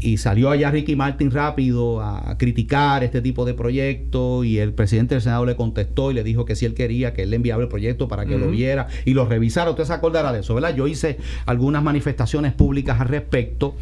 y 0.00 0.16
salió 0.16 0.50
allá 0.50 0.70
Ricky 0.70 0.96
Martin 0.96 1.30
rápido 1.30 2.00
a 2.02 2.36
criticar 2.36 3.04
este 3.04 3.20
tipo 3.22 3.44
de 3.44 3.54
proyectos 3.54 4.44
y 4.44 4.58
el 4.58 4.72
presidente 4.72 5.14
del 5.14 5.22
Senado 5.22 5.46
le 5.46 5.54
contestó 5.56 6.10
y 6.10 6.14
le 6.14 6.24
dijo 6.24 6.44
que 6.44 6.56
si 6.56 6.66
él 6.66 6.74
quería 6.74 7.14
que 7.14 7.22
él 7.22 7.30
le 7.30 7.36
enviaba 7.36 7.62
el 7.62 7.68
proyecto 7.68 8.08
para 8.08 8.26
que 8.26 8.36
lo 8.36 8.50
viera 8.50 8.88
y 9.04 9.14
lo 9.14 9.24
revisara. 9.26 9.70
Usted 9.70 9.84
se 9.84 9.92
acordará 9.92 10.32
de 10.32 10.40
eso, 10.40 10.54
¿verdad? 10.54 10.74
Yo 10.74 10.86
hice 10.88 11.18
algunas 11.46 11.82
manifestaciones 11.82 12.52
públicas 12.52 13.00
al 13.00 13.08
respecto. 13.08 13.76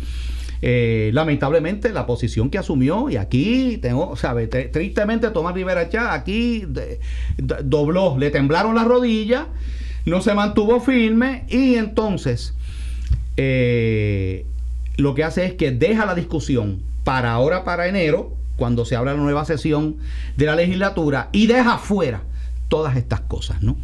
Eh, 0.65 1.11
lamentablemente 1.13 1.93
la 1.93 2.07
posición 2.07 2.49
que 2.49 2.57
asumió 2.59 3.11
y 3.11 3.17
aquí 3.17 3.79
tengo, 3.83 4.15
sabe, 4.15 4.49
Tri- 4.49 4.71
tristemente 4.71 5.29
Tomás 5.31 5.55
Rivera 5.55 5.89
Chá 5.89 6.15
aquí 6.15 6.65
de- 6.69 7.01
dobló, 7.65 8.17
le 8.17 8.31
temblaron 8.31 8.77
las 8.77 8.87
rodillas, 8.87 9.47
no 10.07 10.21
se 10.21 10.35
mantuvo 10.35 10.79
firme 10.79 11.47
y 11.49 11.75
entonces 11.75 12.55
eh, 13.37 14.47
lo 14.97 15.15
que 15.15 15.25
hace 15.25 15.45
es 15.45 15.55
que 15.55 15.71
deja 15.71 16.07
la 16.07 16.15
discusión 16.15 16.83
para 17.05 17.33
ahora, 17.33 17.65
para 17.65 17.89
enero, 17.89 18.37
cuando 18.57 18.85
se 18.85 18.97
abra 18.97 19.15
la 19.15 19.21
nueva 19.21 19.45
sesión 19.45 19.97
de 20.37 20.47
la 20.47 20.57
legislatura 20.57 21.29
y 21.33 21.47
deja 21.47 21.79
fuera 21.79 22.23
todas 22.69 22.97
estas 22.97 23.21
cosas, 23.21 23.63
¿no? 23.63 23.77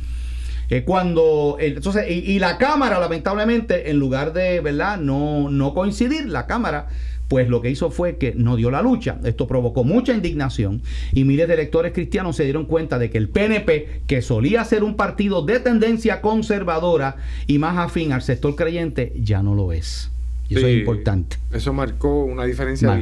Eh, 0.70 0.84
cuando 0.84 1.56
entonces 1.60 2.04
y, 2.10 2.32
y 2.32 2.38
la 2.38 2.58
cámara 2.58 3.00
lamentablemente 3.00 3.90
en 3.90 3.98
lugar 3.98 4.34
de 4.34 4.60
verdad 4.60 4.98
no 4.98 5.48
no 5.48 5.72
coincidir 5.72 6.28
la 6.28 6.46
cámara 6.46 6.88
pues 7.28 7.48
lo 7.48 7.60
que 7.60 7.70
hizo 7.70 7.90
fue 7.90 8.16
que 8.16 8.34
no 8.34 8.56
dio 8.56 8.70
la 8.70 8.82
lucha. 8.82 9.18
Esto 9.24 9.46
provocó 9.46 9.84
mucha 9.84 10.14
indignación 10.14 10.82
y 11.12 11.24
miles 11.24 11.46
de 11.46 11.54
electores 11.54 11.92
cristianos 11.92 12.36
se 12.36 12.44
dieron 12.44 12.64
cuenta 12.64 12.98
de 12.98 13.10
que 13.10 13.18
el 13.18 13.28
PNP, 13.28 14.02
que 14.06 14.22
solía 14.22 14.64
ser 14.64 14.82
un 14.82 14.96
partido 14.96 15.42
de 15.42 15.60
tendencia 15.60 16.22
conservadora 16.22 17.16
y 17.46 17.58
más 17.58 17.76
afín 17.76 18.12
al 18.12 18.22
sector 18.22 18.56
creyente, 18.56 19.12
ya 19.16 19.42
no 19.42 19.54
lo 19.54 19.72
es. 19.72 20.10
Y 20.48 20.56
eso 20.56 20.66
es 20.66 20.78
importante. 20.78 21.36
Eso 21.52 21.72
marcó 21.72 22.24
una 22.24 22.44
diferencia. 22.44 22.98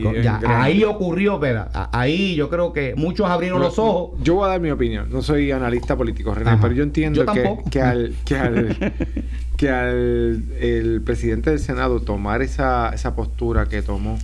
ahí 0.47 0.83
ocurrió, 0.85 1.39
pero 1.39 1.67
ahí 1.93 2.35
yo 2.35 2.49
creo 2.49 2.73
que 2.73 2.95
muchos 2.97 3.29
abrieron 3.29 3.61
los 3.61 3.79
ojos. 3.79 4.19
Yo 4.23 4.35
voy 4.35 4.47
a 4.47 4.49
dar 4.49 4.61
mi 4.61 4.71
opinión. 4.71 5.09
No 5.11 5.23
soy 5.23 5.51
analista 5.53 5.97
político, 5.97 6.35
René, 6.35 6.59
pero 6.61 6.75
yo 6.75 6.83
entiendo 6.83 7.25
que, 7.27 7.59
que, 7.71 7.81
al, 7.81 8.15
que 8.25 8.37
al, 8.37 8.77
que 9.57 9.71
al 9.71 10.45
el 10.61 11.03
presidente 11.03 11.51
del 11.51 11.61
Senado 11.61 12.01
tomar 12.01 12.43
esa, 12.43 12.91
esa 12.91 13.15
postura 13.15 13.67
que 13.67 13.83
tomó, 13.83 14.19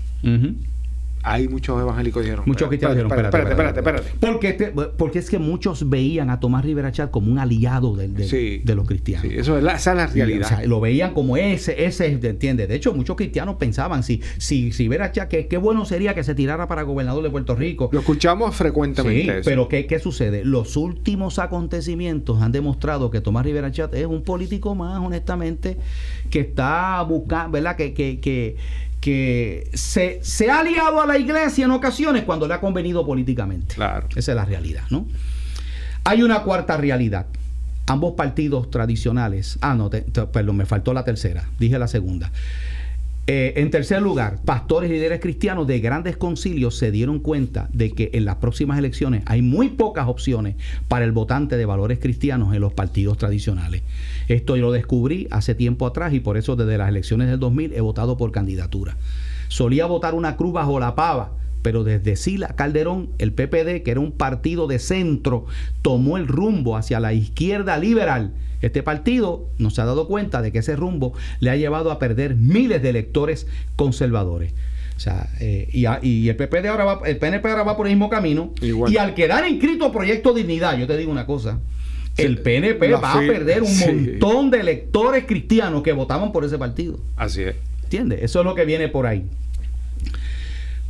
hay 1.23 1.49
muchos 1.49 1.81
evangélicos 1.81 2.23
dijeron. 2.23 2.45
Muchos 2.47 2.69
cristianos 2.69 2.97
dijeron, 2.97 3.13
espérate, 3.13 3.51
espérate, 3.51 3.81
espérate. 3.81 4.11
Porque, 4.21 4.49
este, 4.49 4.67
porque 4.97 5.19
es 5.19 5.31
que 5.31 5.39
muchos 5.39 5.89
veían 5.89 6.31
a 6.31 6.41
Tomás 6.41 6.65
Rivera 6.65 6.93
Chat 6.93 7.11
como 7.11 7.31
un 7.31 7.39
aliado 7.39 7.97
del, 7.97 8.15
de 8.15 8.75
los 8.75 8.87
cristianos. 8.87 9.29
Sí, 9.29 9.37
eso 9.37 9.57
es 9.57 9.63
la, 9.63 9.75
esa 9.75 9.93
es 9.93 9.97
la 9.97 10.07
realidad. 10.07 10.65
lo 10.65 10.81
veían 10.81 11.15
como 11.15 11.37
ese, 11.37 11.85
ese, 11.85 12.07
¿entiendes? 12.07 12.69
De 12.69 12.75
hecho, 12.75 12.95
muchos 12.95 13.17
cristianos 13.17 13.57
pensaban, 13.57 14.03
si, 14.03 14.21
si, 14.39 14.73
si 14.73 14.89
Rivera 14.93 15.13
Chat, 15.13 15.29
que 15.29 15.47
qué 15.47 15.57
bueno 15.57 15.85
sería 15.85 16.15
que 16.15 16.25
se 16.25 16.35
tirara 16.35 16.69
para 16.69 16.83
gobernador 16.83 17.23
de 17.23 17.31
Puerto 17.31 17.55
Rico. 17.55 17.89
Lo 17.93 18.01
escuchamos 18.01 18.55
frecuentemente. 18.55 19.39
Sí, 19.39 19.41
pero 19.45 19.69
¿qué, 19.69 19.87
¿qué 19.87 19.99
sucede? 19.99 20.45
Los 20.45 20.77
últimos 20.77 21.39
acontecimientos 21.39 22.43
han 22.43 22.53
demostrado 22.53 23.11
que 23.11 23.21
Tomás 23.21 23.47
Rivera 23.47 23.71
Chat 23.71 23.95
es 23.95 24.07
un 24.07 24.23
político 24.23 24.75
más, 24.75 25.01
honestamente, 25.01 25.79
que 26.31 26.41
está 26.41 27.03
buscando, 27.03 27.53
¿verdad? 27.53 27.77
que, 27.77 27.95
que, 27.95 28.21
que 28.21 28.57
que 29.03 29.69
se, 29.75 30.21
se, 30.23 30.49
ha 30.49 30.61
aliado 30.61 31.03
a 31.03 31.07
la 31.07 31.19
iglesia 31.19 31.65
en 31.65 31.73
ocasiones 31.73 32.23
cuando 32.23 32.47
le 32.47 32.55
ha 32.55 32.61
convenido 32.61 33.05
políticamente. 33.05 33.75
Claro. 33.75 34.07
Esa 34.15 34.31
es 34.31 34.37
la 34.37 34.45
realidad, 34.45 34.85
¿no? 34.91 35.09
Hay 36.05 36.23
una 36.23 36.45
cuarta 36.45 36.77
realidad. 36.77 37.27
Ambos 37.87 38.15
partidos 38.15 38.71
tradicionales. 38.71 39.59
Ah, 39.61 39.75
no, 39.75 39.91
perdón, 39.91 40.57
me 40.57 40.67
faltó 40.67 40.95
la 40.95 41.05
tercera. 41.05 41.49
Dije 41.59 41.81
la 41.81 41.89
segunda. 41.89 42.31
Eh, 43.29 43.53
en 43.57 43.71
tercer 43.71 44.03
lugar, 44.03 44.41
pastores 44.45 44.91
y 44.91 44.95
líderes 44.95 45.21
cristianos 45.21 45.69
de 45.69 45.79
grandes 45.79 46.17
concilios 46.17 46.77
se 46.77 46.91
dieron 46.91 47.21
cuenta 47.21 47.69
de 47.73 47.93
que 47.93 48.11
en 48.15 48.25
las 48.25 48.37
próximas 48.37 48.79
elecciones 48.79 49.23
hay 49.27 49.43
muy 49.43 49.69
pocas 49.69 50.09
opciones 50.09 50.57
para 50.89 51.05
el 51.05 51.13
votante 51.13 51.57
de 51.57 51.65
valores 51.65 52.01
cristianos 52.01 52.53
en 52.53 52.61
los 52.61 52.73
partidos 52.73 53.19
tradicionales. 53.19 53.83
Esto 54.27 54.57
lo 54.57 54.73
descubrí 54.73 55.29
hace 55.31 55.55
tiempo 55.55 55.87
atrás 55.87 56.13
y 56.15 56.21
por 56.21 56.37
eso 56.37 56.57
desde 56.57 56.79
las 56.79 56.89
elecciones 56.89 57.29
del 57.29 57.39
2000 57.39 57.75
he 57.75 57.81
votado 57.81 58.17
por 58.17 58.33
candidatura. 58.33 58.97
Solía 59.47 59.87
votar 59.87 60.15
una 60.15 60.37
cruz 60.37 60.53
bajo 60.53 60.81
la 60.81 60.97
pava, 60.97 61.33
pero 61.63 61.85
desde 61.85 62.17
Sila 62.17 62.49
Calderón, 62.49 63.11
el 63.19 63.33
PPD, 63.33 63.83
que 63.83 63.91
era 63.91 64.01
un 64.01 64.13
partido 64.13 64.67
de 64.67 64.79
centro, 64.79 65.47
tomó 65.81 66.17
el 66.17 66.27
rumbo 66.29 66.77
hacia 66.77 67.01
la 67.01 67.13
izquierda 67.13 67.79
liberal 67.79 68.33
este 68.63 68.85
partido 68.85 69.49
no 69.59 69.71
se 69.71 69.81
ha 69.83 69.85
dado 69.85 70.07
cuenta 70.07 70.41
de 70.41 70.53
que 70.53 70.61
ese 70.61 70.77
rumbo 70.77 71.13
le 71.41 71.51
ha 71.51 71.57
llevado 71.57 71.91
a 71.91 71.99
perder 71.99 72.37
miles 72.37 72.81
de 72.81 72.91
electores 72.91 73.49
conservadores. 73.77 74.55
O 74.97 75.01
sea, 75.01 75.29
eh, 75.41 75.69
y, 75.73 76.29
el 76.29 76.37
PPD 76.37 76.67
ahora 76.67 76.85
va, 76.85 77.01
el 77.05 77.17
PNP 77.17 77.49
ahora 77.49 77.65
va 77.65 77.77
por 77.77 77.87
el 77.87 77.93
mismo 77.93 78.09
camino. 78.09 78.53
Y 78.61 78.97
al 78.97 79.15
quedar 79.15 79.47
inscrito 79.49 79.91
Proyecto 79.91 80.33
Dignidad, 80.33 80.79
yo 80.79 80.87
te 80.87 80.97
digo 80.97 81.11
una 81.11 81.27
cosa, 81.27 81.59
el 82.17 82.39
PNP 82.39 82.93
va 82.93 83.15
a 83.15 83.19
perder 83.19 83.63
un 83.63 83.79
montón 83.79 84.51
de 84.51 84.61
electores 84.61 85.25
cristianos 85.27 85.83
que 85.83 85.93
votaban 85.93 86.31
por 86.31 86.45
ese 86.45 86.57
partido. 86.57 87.01
Así 87.17 87.43
es. 87.43 87.57
¿Entiendes? 87.83 88.23
Eso 88.23 88.41
es 88.41 88.45
lo 88.45 88.55
que 88.55 88.65
viene 88.65 88.89
por 88.89 89.07
ahí. 89.07 89.27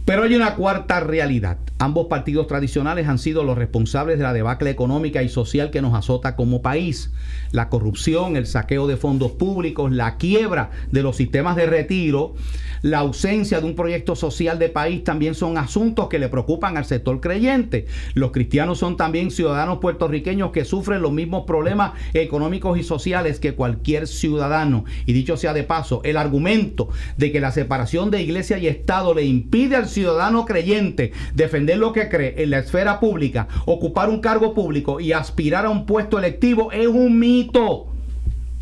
Pero 0.05 0.25
hay 0.25 0.35
una 0.35 0.57
cuarta 0.57 0.99
realidad. 1.01 1.59
Ambos 1.79 2.07
partidos 2.07 2.49
tradicionales 2.49 3.07
han 3.07 3.19
sido 3.19 3.45
los 3.45 3.57
responsables 3.57 4.19
de 4.19 4.25
la 4.25 4.33
debacle 4.33 4.71
económica 4.71 5.23
y 5.23 5.29
social 5.29 5.71
que 5.71 5.83
nos 5.83 5.95
azota 5.95 6.35
como 6.35 6.63
país. 6.63 7.13
La 7.53 7.69
corrupción, 7.69 8.37
el 8.37 8.47
saqueo 8.47 8.87
de 8.87 8.97
fondos 8.97 9.33
públicos, 9.33 9.93
la 9.93 10.17
quiebra 10.17 10.71
de 10.91 11.03
los 11.03 11.17
sistemas 11.17 11.55
de 11.57 11.67
retiro, 11.67 12.35
la 12.83 12.99
ausencia 12.99 13.61
de 13.61 13.67
un 13.67 13.77
proyecto 13.77 14.17
social 14.17 14.59
de 14.59 14.69
país 14.69 15.05
también 15.05 15.37
son 15.37 15.57
asuntos 15.57 16.09
que 16.09 16.19
le 16.19 16.29
preocupan 16.29 16.77
al 16.77 16.85
sector 16.85 17.21
creyente. 17.21 17.87
Los 18.15 18.33
cristianos 18.33 18.79
son 18.79 18.97
también 18.97 19.31
ciudadanos 19.31 19.79
puertorriqueños 19.79 20.51
que 20.51 20.65
sufren 20.65 21.01
los 21.01 21.13
mismos 21.13 21.45
problemas 21.47 21.93
económicos 22.13 22.77
y 22.77 22.83
sociales 22.83 23.39
que 23.39 23.55
cualquier 23.55 24.09
ciudadano. 24.09 24.85
Y 25.07 25.13
dicho 25.13 25.37
sea 25.37 25.53
de 25.53 25.63
paso, 25.63 26.01
el 26.05 26.17
argumento 26.17 26.89
de 27.17 27.31
que 27.31 27.41
la 27.41 27.53
separación 27.53 28.11
de 28.11 28.23
iglesia 28.23 28.59
y 28.59 28.67
Estado 28.67 29.15
le 29.15 29.25
impide 29.25 29.77
al 29.77 29.89
ciudadano 29.93 30.45
creyente 30.45 31.13
defender 31.35 31.79
lo 31.79 31.93
que 31.93 32.09
cree 32.09 32.43
en 32.43 32.51
la 32.51 32.59
esfera 32.59 32.99
pública, 32.99 33.49
ocupar 33.67 34.09
un 34.09 34.21
cargo 34.21 34.55
público 34.55 35.01
y 35.01 35.13
aspirar 35.13 35.67
a 35.67 35.71
un 35.71 35.87
puesto 35.87 36.19
electivo 36.19 36.73
es 36.73 36.87
un 36.87 37.19
mito. 37.19 37.87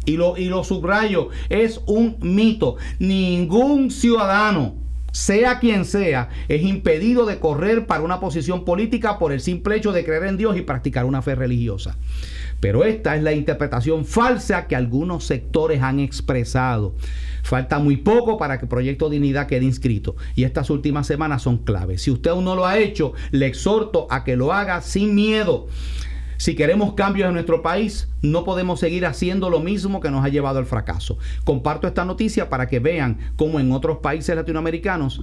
Y 0.06 0.16
lo, 0.16 0.36
y 0.36 0.46
lo 0.46 0.64
subrayo, 0.64 1.28
es 1.50 1.80
un 1.86 2.16
mito. 2.20 2.76
Ningún 2.98 3.90
ciudadano 3.90 4.80
sea 5.12 5.58
quien 5.58 5.84
sea, 5.84 6.28
es 6.48 6.62
impedido 6.62 7.26
de 7.26 7.38
correr 7.38 7.86
para 7.86 8.02
una 8.02 8.20
posición 8.20 8.64
política 8.64 9.18
por 9.18 9.32
el 9.32 9.40
simple 9.40 9.76
hecho 9.76 9.92
de 9.92 10.04
creer 10.04 10.24
en 10.24 10.36
Dios 10.36 10.56
y 10.56 10.62
practicar 10.62 11.04
una 11.04 11.22
fe 11.22 11.34
religiosa. 11.34 11.96
Pero 12.60 12.84
esta 12.84 13.16
es 13.16 13.22
la 13.22 13.32
interpretación 13.32 14.04
falsa 14.04 14.66
que 14.66 14.76
algunos 14.76 15.24
sectores 15.24 15.82
han 15.82 15.98
expresado. 15.98 16.94
Falta 17.42 17.78
muy 17.78 17.96
poco 17.96 18.36
para 18.36 18.58
que 18.58 18.66
el 18.66 18.68
Proyecto 18.68 19.08
Dignidad 19.08 19.46
quede 19.46 19.64
inscrito 19.64 20.16
y 20.34 20.44
estas 20.44 20.68
últimas 20.68 21.06
semanas 21.06 21.42
son 21.42 21.58
claves. 21.58 22.02
Si 22.02 22.10
usted 22.10 22.30
aún 22.30 22.44
no 22.44 22.54
lo 22.54 22.66
ha 22.66 22.78
hecho, 22.78 23.14
le 23.30 23.46
exhorto 23.46 24.06
a 24.10 24.24
que 24.24 24.36
lo 24.36 24.52
haga 24.52 24.82
sin 24.82 25.14
miedo. 25.14 25.68
Si 26.36 26.54
queremos 26.54 26.94
cambios 26.94 27.28
en 27.28 27.34
nuestro 27.34 27.60
país, 27.60 28.08
no 28.22 28.44
podemos 28.44 28.80
seguir 28.80 29.04
haciendo 29.04 29.50
lo 29.50 29.60
mismo 29.60 30.00
que 30.00 30.10
nos 30.10 30.24
ha 30.24 30.30
llevado 30.30 30.58
al 30.58 30.64
fracaso. 30.64 31.18
Comparto 31.44 31.86
esta 31.86 32.06
noticia 32.06 32.48
para 32.48 32.66
que 32.66 32.78
vean 32.78 33.18
cómo 33.36 33.60
en 33.60 33.72
otros 33.72 33.98
países 33.98 34.34
latinoamericanos 34.34 35.22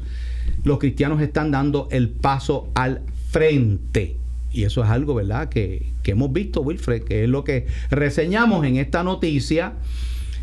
los 0.63 0.77
cristianos 0.77 1.19
están 1.21 1.49
dando 1.49 1.87
el 1.89 2.09
paso 2.09 2.69
al 2.75 3.01
frente. 3.29 4.17
Y 4.51 4.63
eso 4.63 4.83
es 4.83 4.89
algo, 4.91 5.15
¿verdad?, 5.15 5.49
que, 5.49 5.91
hemos 6.11 6.31
visto, 6.31 6.61
Wilfred, 6.61 7.03
que 7.03 7.23
es 7.23 7.29
lo 7.29 7.43
que 7.43 7.67
reseñamos 7.89 8.65
en 8.65 8.77
esta 8.77 9.03
noticia. 9.03 9.73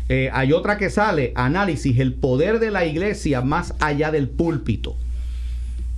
Eh, 0.07 0.29
hay 0.31 0.53
otra 0.53 0.77
que 0.77 0.89
sale, 0.89 1.31
análisis, 1.35 1.99
el 1.99 2.13
poder 2.13 2.59
de 2.59 2.71
la 2.71 2.85
iglesia 2.85 3.41
más 3.41 3.73
allá 3.79 4.11
del 4.11 4.29
púlpito. 4.29 4.95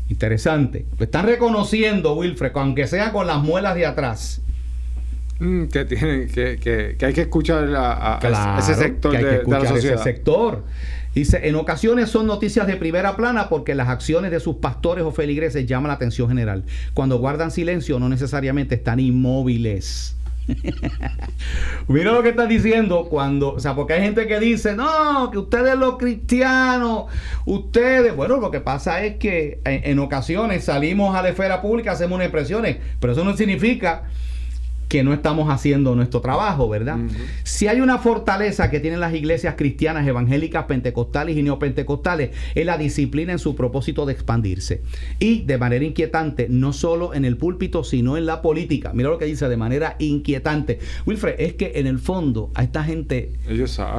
Interesante. 0.09 0.85
Están 0.99 1.25
reconociendo, 1.25 2.15
Wilfred, 2.15 2.51
aunque 2.55 2.87
sea 2.87 3.11
con 3.11 3.27
las 3.27 3.43
muelas 3.43 3.75
de 3.75 3.85
atrás, 3.85 4.41
Mm, 5.39 5.65
que, 5.65 5.85
tienen, 5.85 6.27
que, 6.29 6.57
que, 6.57 7.05
hay 7.05 7.13
que 7.13 7.21
escuchar 7.21 7.69
a, 7.75 8.57
ese 8.57 8.73
sector 8.73 9.11
de, 9.11 9.43
la 9.45 9.65
sociedad. 9.65 9.95
Ese 9.95 10.03
sector. 10.03 10.63
Dice, 11.17 11.47
en 11.47 11.55
ocasiones 11.55 12.11
son 12.11 12.27
noticias 12.27 12.67
de 12.67 12.75
primera 12.75 13.15
plana 13.15 13.49
porque 13.49 13.73
las 13.73 13.89
acciones 13.89 14.29
de 14.29 14.39
sus 14.39 14.57
pastores 14.57 15.03
o 15.03 15.11
feligreses 15.11 15.65
llaman 15.65 15.87
la 15.87 15.95
atención 15.95 16.27
general. 16.27 16.63
Cuando 16.93 17.17
guardan 17.17 17.49
silencio 17.49 17.99
no 17.99 18.07
necesariamente 18.07 18.75
están 18.75 18.99
inmóviles. 18.99 20.15
Mira 21.87 22.11
lo 22.11 22.21
que 22.21 22.29
está 22.29 22.45
diciendo 22.45 23.07
cuando, 23.09 23.53
o 23.53 23.59
sea, 23.59 23.73
porque 23.73 23.93
hay 23.93 24.03
gente 24.03 24.27
que 24.27 24.39
dice, 24.39 24.75
no, 24.75 25.31
que 25.31 25.39
ustedes 25.39 25.75
los 25.75 25.97
cristianos, 25.97 27.05
ustedes, 27.47 28.15
bueno, 28.15 28.37
lo 28.37 28.51
que 28.51 28.61
pasa 28.61 29.03
es 29.03 29.15
que 29.15 29.59
en, 29.65 29.89
en 29.89 29.97
ocasiones 29.97 30.65
salimos 30.65 31.15
a 31.15 31.23
la 31.23 31.29
esfera 31.29 31.63
pública, 31.63 31.93
hacemos 31.93 32.17
unas 32.17 32.27
expresiones, 32.27 32.77
pero 32.99 33.13
eso 33.13 33.23
no 33.23 33.35
significa 33.35 34.03
que 34.87 35.03
no 35.03 35.13
estamos 35.13 35.49
haciendo 35.49 35.95
nuestro 35.95 36.21
trabajo, 36.21 36.69
¿verdad? 36.69 36.97
Si 37.43 37.67
hay 37.67 37.81
una 37.81 37.97
fortaleza 37.97 38.69
que 38.69 38.79
tienen 38.79 38.99
las 38.99 39.13
iglesias 39.13 39.55
cristianas, 39.57 40.07
evangélicas, 40.07 40.65
pentecostales 40.65 41.35
y 41.35 41.43
neopentecostales, 41.43 42.31
es 42.55 42.65
la 42.65 42.77
disciplina 42.77 43.33
en 43.33 43.39
su 43.39 43.55
propósito 43.55 44.05
de 44.05 44.13
expandirse. 44.13 44.81
Y 45.19 45.41
de 45.41 45.57
manera 45.57 45.83
inquietante, 45.83 46.47
no 46.49 46.71
solo 46.73 47.13
en 47.13 47.25
el 47.25 47.37
púlpito, 47.37 47.83
sino 47.83 48.17
en 48.17 48.25
la 48.25 48.41
política. 48.41 48.91
Mira 48.93 49.09
lo 49.09 49.17
que 49.17 49.25
dice, 49.25 49.49
de 49.49 49.57
manera 49.57 49.95
inquietante. 49.99 50.79
Wilfred, 51.05 51.35
es 51.39 51.53
que 51.53 51.73
en 51.75 51.87
el 51.87 51.99
fondo 51.99 52.51
a 52.55 52.63
esta 52.63 52.83
gente 52.83 53.33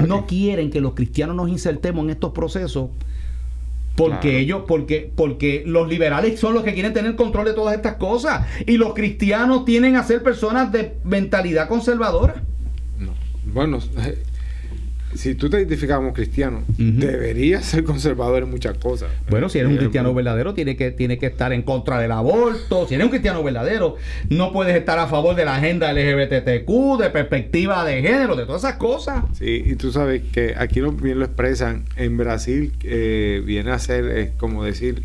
no 0.07 0.27
quieren 0.27 0.71
que 0.71 0.81
los 0.81 0.95
cristianos 0.95 1.37
nos 1.37 1.49
insertemos 1.51 2.05
en 2.05 2.11
estos 2.11 2.33
procesos 2.33 2.91
porque 3.99 4.39
ellos, 4.39 4.63
porque, 4.69 5.13
porque 5.15 5.65
los 5.67 5.89
liberales 5.89 6.39
son 6.39 6.55
los 6.55 6.63
que 6.63 6.73
quieren 6.73 6.93
tener 6.93 7.17
control 7.17 7.47
de 7.47 7.53
todas 7.53 7.75
estas 7.75 7.97
cosas. 7.97 8.47
Y 8.65 8.77
los 8.77 8.95
cristianos 8.95 9.65
tienen 9.65 9.97
a 9.97 10.05
ser 10.05 10.23
personas 10.23 10.71
de 10.71 10.97
mentalidad 11.03 11.69
conservadora. 11.69 12.43
No. 12.97 13.13
Bueno, 13.53 13.81
eh, 13.99 14.23
si 15.15 15.35
tú 15.35 15.49
te 15.51 15.57
identificas 15.59 15.97
como 15.97 16.13
cristiano, 16.13 16.63
deberías 16.77 17.65
ser 17.65 17.85
conservador 17.85 18.43
en 18.43 18.51
muchas 18.51 18.77
cosas. 18.79 19.09
Bueno, 19.31 19.49
si 19.49 19.59
eres 19.59 19.71
un 19.71 19.77
cristiano 19.79 20.13
verdadero, 20.15 20.55
tiene 20.55 20.77
que, 20.77 20.91
tiene 20.91 21.19
que 21.19 21.27
estar 21.27 21.53
en 21.53 21.63
contra 21.63 21.99
del 21.99 22.13
aborto. 22.13 22.87
Si 22.87 22.95
eres 22.95 23.05
un 23.05 23.11
cristiano 23.11 23.43
verdadero, 23.43 23.97
no 24.29 24.53
puedes 24.53 24.77
estar 24.77 24.99
a 24.99 25.07
favor 25.07 25.35
de 25.35 25.45
la 25.45 25.57
agenda 25.57 25.93
LGBTQ, 25.93 26.99
de 27.01 27.11
perspectiva 27.11 27.85
de 27.85 28.03
género, 28.03 28.37
de 28.37 28.45
todas 28.47 28.63
esas 28.65 28.77
cosas. 28.77 29.25
Sí, 29.33 29.63
y 29.67 29.75
tú 29.77 29.93
sabes 29.93 30.23
que 30.33 30.55
aquí 30.57 30.81
lo, 30.81 30.93
bien 30.93 31.19
lo 31.19 31.25
expresan. 31.25 31.85
En 31.97 32.17
Brasil 32.17 32.73
eh, 32.83 33.43
viene 33.45 33.71
a 33.71 33.79
ser, 33.79 34.05
eh, 34.07 34.33
como 34.37 34.65
decir, 34.65 35.03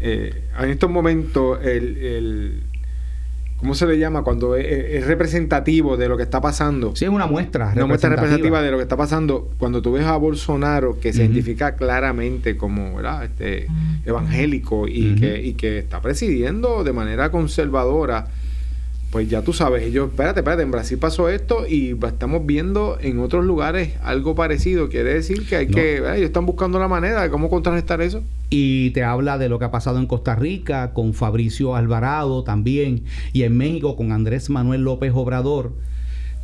eh, 0.00 0.44
en 0.60 0.70
estos 0.70 0.90
momentos, 0.90 1.58
el, 1.64 1.96
el- 1.96 2.62
¿cómo 3.58 3.74
se 3.74 3.86
le 3.86 3.98
llama? 3.98 4.22
Cuando 4.22 4.56
es, 4.56 4.66
es 4.66 5.06
representativo 5.06 5.96
de 5.96 6.08
lo 6.08 6.16
que 6.16 6.22
está 6.22 6.40
pasando. 6.40 6.94
Sí, 6.94 7.04
es 7.04 7.10
una 7.10 7.26
muestra. 7.26 7.72
Una 7.74 7.86
muestra 7.86 8.10
representativa 8.10 8.62
de 8.62 8.70
lo 8.70 8.76
que 8.76 8.82
está 8.82 8.96
pasando. 8.96 9.50
Cuando 9.58 9.82
tú 9.82 9.92
ves 9.92 10.06
a 10.06 10.16
Bolsonaro, 10.16 10.98
que 11.00 11.12
se 11.12 11.24
identifica 11.24 11.76
claramente 11.76 12.56
como 12.56 12.96
¿verdad? 12.96 13.24
Este, 13.24 13.66
evangélico 14.04 14.86
y, 14.88 15.14
que, 15.16 15.42
y 15.42 15.54
que 15.54 15.78
está 15.78 16.00
presidiendo 16.00 16.84
de 16.84 16.92
manera 16.92 17.30
conservadora, 17.30 18.28
pues 19.10 19.28
ya 19.30 19.42
tú 19.42 19.52
sabes, 19.52 19.82
ellos, 19.84 20.10
espérate, 20.10 20.40
espérate, 20.40 20.62
en 20.62 20.70
Brasil 20.70 20.98
pasó 20.98 21.28
esto 21.28 21.66
y 21.66 21.96
estamos 22.06 22.44
viendo 22.44 22.98
en 23.00 23.18
otros 23.20 23.44
lugares 23.44 23.94
algo 24.02 24.34
parecido. 24.34 24.88
Quiere 24.88 25.14
decir 25.14 25.46
que 25.48 25.56
hay 25.56 25.66
No. 25.68 25.74
que, 25.74 26.00
¿verdad? 26.00 26.16
ellos 26.16 26.26
están 26.26 26.44
buscando 26.44 26.78
la 26.78 26.88
manera 26.88 27.22
de 27.22 27.30
cómo 27.30 27.48
contrarrestar 27.48 28.00
eso. 28.02 28.22
Y 28.50 28.90
te 28.90 29.02
habla 29.04 29.38
de 29.38 29.48
lo 29.48 29.58
que 29.58 29.64
ha 29.64 29.70
pasado 29.70 29.98
en 29.98 30.06
Costa 30.06 30.34
Rica 30.34 30.92
con 30.92 31.14
Fabricio 31.14 31.74
Alvarado 31.76 32.44
también. 32.44 33.04
Y 33.32 33.42
en 33.44 33.56
México 33.56 33.96
con 33.96 34.12
Andrés 34.12 34.50
Manuel 34.50 34.82
López 34.82 35.12
Obrador. 35.14 35.72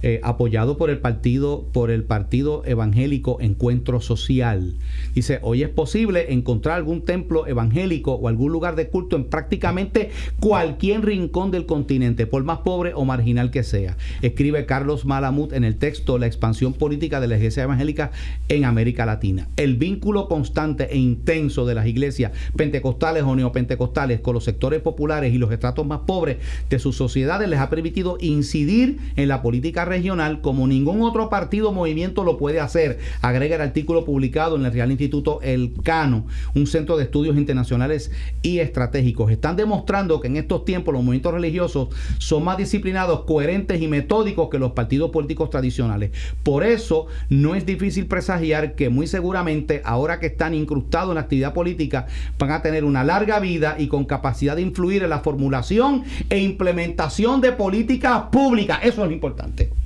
Eh, 0.03 0.21
apoyado 0.23 0.77
por 0.77 0.91
el 0.91 0.99
partido 0.99 1.65
por 1.73 1.91
el 1.91 2.05
partido 2.05 2.63
evangélico 2.67 3.39
Encuentro 3.41 4.01
Social. 4.01 4.75
Dice, 5.15 5.39
hoy 5.43 5.63
es 5.63 5.69
posible 5.69 6.33
encontrar 6.33 6.77
algún 6.77 7.03
templo 7.03 7.47
evangélico 7.47 8.15
o 8.15 8.29
algún 8.29 8.53
lugar 8.53 8.77
de 8.77 8.89
culto 8.89 9.17
en 9.17 9.25
prácticamente 9.25 10.11
cualquier 10.41 11.05
rincón 11.05 11.51
del 11.51 11.67
continente, 11.67 12.27
por 12.27 12.45
más 12.45 12.59
pobre 12.59 12.93
o 12.95 13.05
marginal 13.05 13.51
que 13.51 13.63
sea. 13.63 13.97
Escribe 14.23 14.67
Carlos 14.67 15.05
Malamud 15.05 15.53
en 15.53 15.65
el 15.65 15.77
texto 15.77 16.19
La 16.19 16.27
expansión 16.27 16.73
política 16.73 17.21
de 17.21 17.29
la 17.29 17.37
iglesia 17.37 17.63
evangélica 17.63 18.11
en 18.49 18.65
América 18.65 19.07
Latina. 19.07 19.49
El 19.57 19.77
vínculo 19.77 20.29
constante 20.29 20.93
e 20.93 20.99
intenso 20.99 21.67
de 21.67 21.75
las 21.75 21.87
iglesias 21.87 22.33
pentecostales 22.57 23.23
o 23.23 23.37
neopentecostales 23.37 24.21
con 24.21 24.35
los 24.35 24.45
sectores 24.45 24.81
populares 24.81 25.33
y 25.33 25.39
los 25.39 25.53
estratos 25.53 25.87
más 25.87 26.01
pobres 26.01 26.39
de 26.69 26.79
sus 26.79 26.97
sociedades 26.97 27.49
les 27.49 27.61
ha 27.61 27.71
permitido 27.71 28.19
incidir 28.21 28.99
en 29.17 29.29
la 29.29 29.43
política 29.43 29.85
regional 29.93 30.41
como 30.41 30.67
ningún 30.67 31.03
otro 31.03 31.29
partido 31.29 31.69
o 31.69 31.73
movimiento 31.73 32.25
lo 32.25 32.39
puede 32.39 32.61
hacer. 32.61 32.99
Agrega 33.21 33.57
el 33.57 33.63
artículo 33.63 34.05
publicado 34.05 34.57
en 34.57 34.65
el 34.65 34.73
Real 34.73 34.91
Instituto 34.91 35.41
El 35.43 35.75
Cano, 35.83 36.27
un 36.55 36.67
centro 36.67 36.97
de 36.97 37.05
estudios 37.05 37.37
internacionales 37.37 38.11
y 38.43 38.59
estratégicos. 38.59 39.31
Están 39.31 39.57
demostrando 39.57 40.21
que 40.21 40.29
en 40.29 40.37
estos 40.37 40.65
tiempos 40.65 40.95
los 40.95 41.03
movimientos 41.03 41.35
religiosos 41.35 41.89
son 42.19 42.45
más 42.45 42.57
disciplinados, 42.57 43.25
coherentes 43.25 43.81
y 43.83 43.89
metódicos 43.89 44.49
que 44.49 44.59
los 44.59 44.73
partidos 44.73 45.11
políticos 45.11 45.51
tradicionales. 45.51 46.11
Por 46.43 46.65
eso 46.65 47.07
no 47.29 47.55
es 47.55 47.67
difícil 47.67 48.07
presagiar 48.07 48.75
que 48.75 48.89
muy 48.89 49.07
seguramente 49.07 49.83
ahora 49.85 50.19
que 50.21 50.27
están 50.27 50.55
incrustados 50.55 51.11
en 51.11 51.17
la 51.17 51.23
actividad 51.23 51.53
política 51.53 52.07
van 52.39 52.51
a 52.53 52.63
tener 52.63 52.85
una 52.85 53.05
larga 53.05 53.41
vida 53.41 53.77
y 53.79 53.89
con 53.89 54.07
capacidad 54.07 54.57
de 54.57 54.63
influir 54.63 55.03
en 55.03 55.11
la 55.11 55.21
formulación 55.21 56.05
e 56.31 56.39
implementación 56.39 57.41
de 57.41 57.53
políticas 57.53 58.25
públicas. 58.33 58.79
Eso 58.83 59.03
es 59.03 59.09
lo 59.09 59.15
importante 59.15 59.82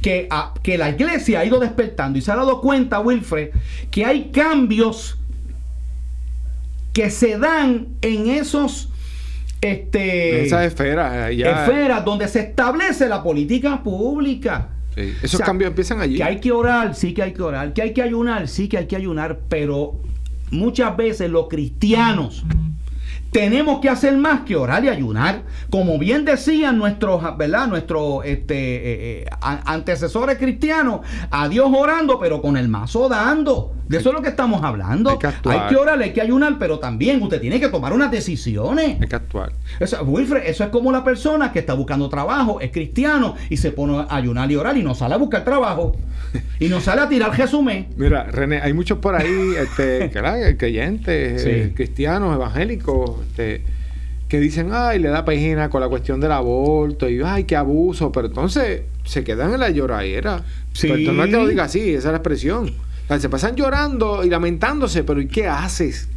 que, 0.00 0.26
a- 0.30 0.52
que 0.62 0.76
la 0.78 0.90
iglesia 0.90 1.40
ha 1.40 1.44
ido 1.44 1.58
despertando 1.60 2.18
y 2.18 2.22
se 2.22 2.30
ha 2.32 2.36
dado 2.36 2.60
cuenta, 2.60 3.00
Wilfred, 3.00 3.50
que 3.90 4.04
hay 4.04 4.30
cambios 4.30 5.18
que 6.92 7.10
se 7.10 7.38
dan 7.38 7.88
en 8.02 8.28
esos 8.28 8.88
este, 9.60 10.44
esas 10.44 10.64
esferas, 10.66 11.30
eh, 11.30 11.36
ya, 11.36 11.64
esferas 11.64 12.04
donde 12.04 12.26
se 12.28 12.40
establece 12.40 13.08
la 13.08 13.22
política 13.22 13.82
pública. 13.82 14.70
sí, 14.94 15.14
esos 15.22 15.34
O 15.34 15.36
sea, 15.38 15.46
cambios 15.46 15.68
empiezan 15.70 16.00
allí. 16.00 16.16
Que 16.16 16.24
hay 16.24 16.40
que 16.40 16.50
orar, 16.52 16.94
sí 16.96 17.14
que 17.14 17.22
hay 17.22 17.32
que 17.32 17.42
orar. 17.42 17.72
Que 17.72 17.82
hay 17.82 17.92
que 17.94 18.02
ayunar, 18.02 18.48
sí 18.48 18.68
que 18.68 18.78
hay 18.78 18.86
que 18.86 18.96
ayunar. 18.96 19.38
Pero 19.48 20.00
muchas 20.50 20.96
veces 20.96 21.30
los 21.30 21.46
cristianos 21.48 22.44
tenemos 23.32 23.80
que 23.80 23.88
hacer 23.88 24.16
más 24.16 24.42
que 24.42 24.54
orar 24.56 24.84
y 24.84 24.88
ayunar. 24.88 25.42
Como 25.70 25.98
bien 25.98 26.24
decían 26.24 26.78
nuestros, 26.78 27.22
¿verdad? 27.38 27.66
Nuestros 27.66 28.24
este, 28.24 28.54
eh, 28.54 28.82
eh, 29.22 29.26
a- 29.40 29.72
antecesores 29.72 30.36
cristianos, 30.38 31.00
a 31.30 31.48
Dios 31.48 31.68
orando, 31.74 32.18
pero 32.20 32.40
con 32.42 32.56
el 32.56 32.68
mazo 32.68 33.08
dando. 33.08 33.72
De 33.88 33.98
eso 33.98 34.10
es 34.10 34.14
lo 34.14 34.22
que 34.22 34.28
estamos 34.28 34.62
hablando. 34.62 35.10
Hay 35.10 35.18
que 35.18 35.26
actuar. 35.26 35.58
hay 35.64 35.68
que 35.68 35.76
orar, 35.76 35.98
hay 36.00 36.12
que 36.12 36.20
ayunar, 36.20 36.56
pero 36.58 36.78
también 36.78 37.22
usted 37.22 37.40
tiene 37.40 37.58
que 37.58 37.68
tomar 37.68 37.92
unas 37.92 38.10
decisiones. 38.10 38.98
Hay 39.00 39.08
que 39.08 39.16
actuar. 39.16 39.52
Eso, 39.80 40.02
Wilfred, 40.04 40.44
eso 40.46 40.64
es 40.64 40.70
como 40.70 40.92
la 40.92 41.02
persona 41.04 41.52
que 41.52 41.58
está 41.58 41.74
buscando 41.74 42.08
trabajo, 42.08 42.60
es 42.60 42.70
cristiano 42.70 43.34
y 43.50 43.56
se 43.56 43.72
pone 43.72 43.98
a 44.08 44.14
ayunar 44.16 44.50
y 44.50 44.56
orar 44.56 44.76
y 44.76 44.82
no 44.82 44.94
sale 44.94 45.14
a 45.14 45.18
buscar 45.18 45.44
trabajo. 45.44 45.96
Y 46.58 46.68
no 46.68 46.80
sale 46.80 47.02
a 47.02 47.08
tirar 47.08 47.32
Jesumé. 47.34 47.88
Mira, 47.96 48.24
René, 48.24 48.60
hay 48.62 48.72
muchos 48.72 48.98
por 48.98 49.14
ahí, 49.14 49.54
este, 49.58 50.10
creyentes, 50.58 51.42
Sí. 51.42 51.48
eh, 51.50 51.72
cristianos, 51.74 52.34
evangélicos, 52.34 53.10
este, 53.28 53.62
que 54.28 54.40
dicen, 54.40 54.70
ay, 54.72 54.98
le 54.98 55.08
da 55.08 55.24
pena 55.24 55.68
con 55.70 55.80
la 55.80 55.88
cuestión 55.88 56.20
del 56.20 56.32
aborto, 56.32 57.08
y 57.08 57.20
ay, 57.24 57.44
qué 57.44 57.56
abuso, 57.56 58.10
pero 58.12 58.28
entonces 58.28 58.82
se 59.04 59.24
quedan 59.24 59.52
en 59.54 59.60
la 59.60 59.70
lloradera. 59.70 60.44
Sí. 60.72 60.88
Pero 60.88 61.12
no 61.12 61.24
es 61.24 61.30
que 61.30 61.36
lo 61.36 61.46
diga 61.48 61.64
así, 61.64 61.80
esa 61.90 61.98
es 62.08 62.12
la 62.12 62.16
expresión. 62.18 62.68
O 62.68 63.06
sea, 63.08 63.20
se 63.20 63.28
pasan 63.28 63.56
llorando 63.56 64.24
y 64.24 64.30
lamentándose, 64.30 65.04
pero 65.04 65.20
¿y 65.20 65.26
qué 65.26 65.46
haces? 65.48 66.08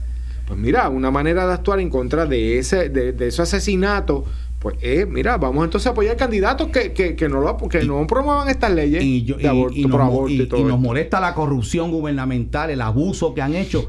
Pues 0.48 0.60
mira, 0.60 0.88
una 0.90 1.10
manera 1.12 1.48
de 1.48 1.54
actuar 1.54 1.80
en 1.80 1.90
contra 1.90 2.26
de 2.26 2.60
ese, 2.60 2.90
de, 2.90 3.12
de 3.12 3.28
ese 3.28 3.42
asesinato, 3.42 4.24
pues 4.60 4.78
eh, 4.82 5.06
mira, 5.10 5.38
vamos 5.38 5.66
entonces 5.66 5.88
a 5.88 5.90
apoyar 5.90 6.16
candidatos 6.16 6.70
que, 6.70 6.94
que, 6.94 7.16
que 7.16 7.28
no 7.28 7.42
lo 7.42 7.58
que 7.68 7.84
Y- 7.84 7.88
no 7.88 8.06
promuevan 8.08 8.48
estas 8.50 8.72
leyes 8.72 9.04
Y, 9.04 9.24
yo- 9.24 9.36
de 9.38 9.48
aborto, 9.48 9.76
y 9.78 9.82
nos, 9.82 9.92
por 9.92 10.00
mo- 10.02 10.06
aborto 10.06 10.34
y, 10.34 10.46
todo 10.48 10.60
y 10.62 10.64
nos 10.64 10.80
molesta 10.80 11.20
la 11.20 11.34
corrupción 11.34 11.92
gubernamental, 11.92 12.70
el 12.70 12.82
abuso 12.82 13.34
que 13.34 13.42
han 13.42 13.56
hecho. 13.56 13.88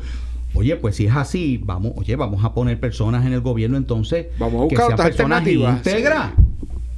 Oye, 0.57 0.77
pues 0.77 0.97
si 0.97 1.07
es 1.07 1.15
así, 1.15 1.61
vamos, 1.65 1.93
oye, 1.97 2.17
vamos 2.17 2.45
a 2.45 2.53
poner 2.55 2.79
personas 2.81 3.25
en 3.27 3.33
el 3.33 3.41
gobierno 3.41 3.77
entonces 3.77 4.27
Vamos 4.39 4.55
a 4.65 4.69
que 4.69 4.75
buscar 4.75 4.79
sean 4.87 4.93
otras 4.95 5.09
personas 5.09 5.39
alternativas. 5.39 5.77
íntegras. 5.87 6.31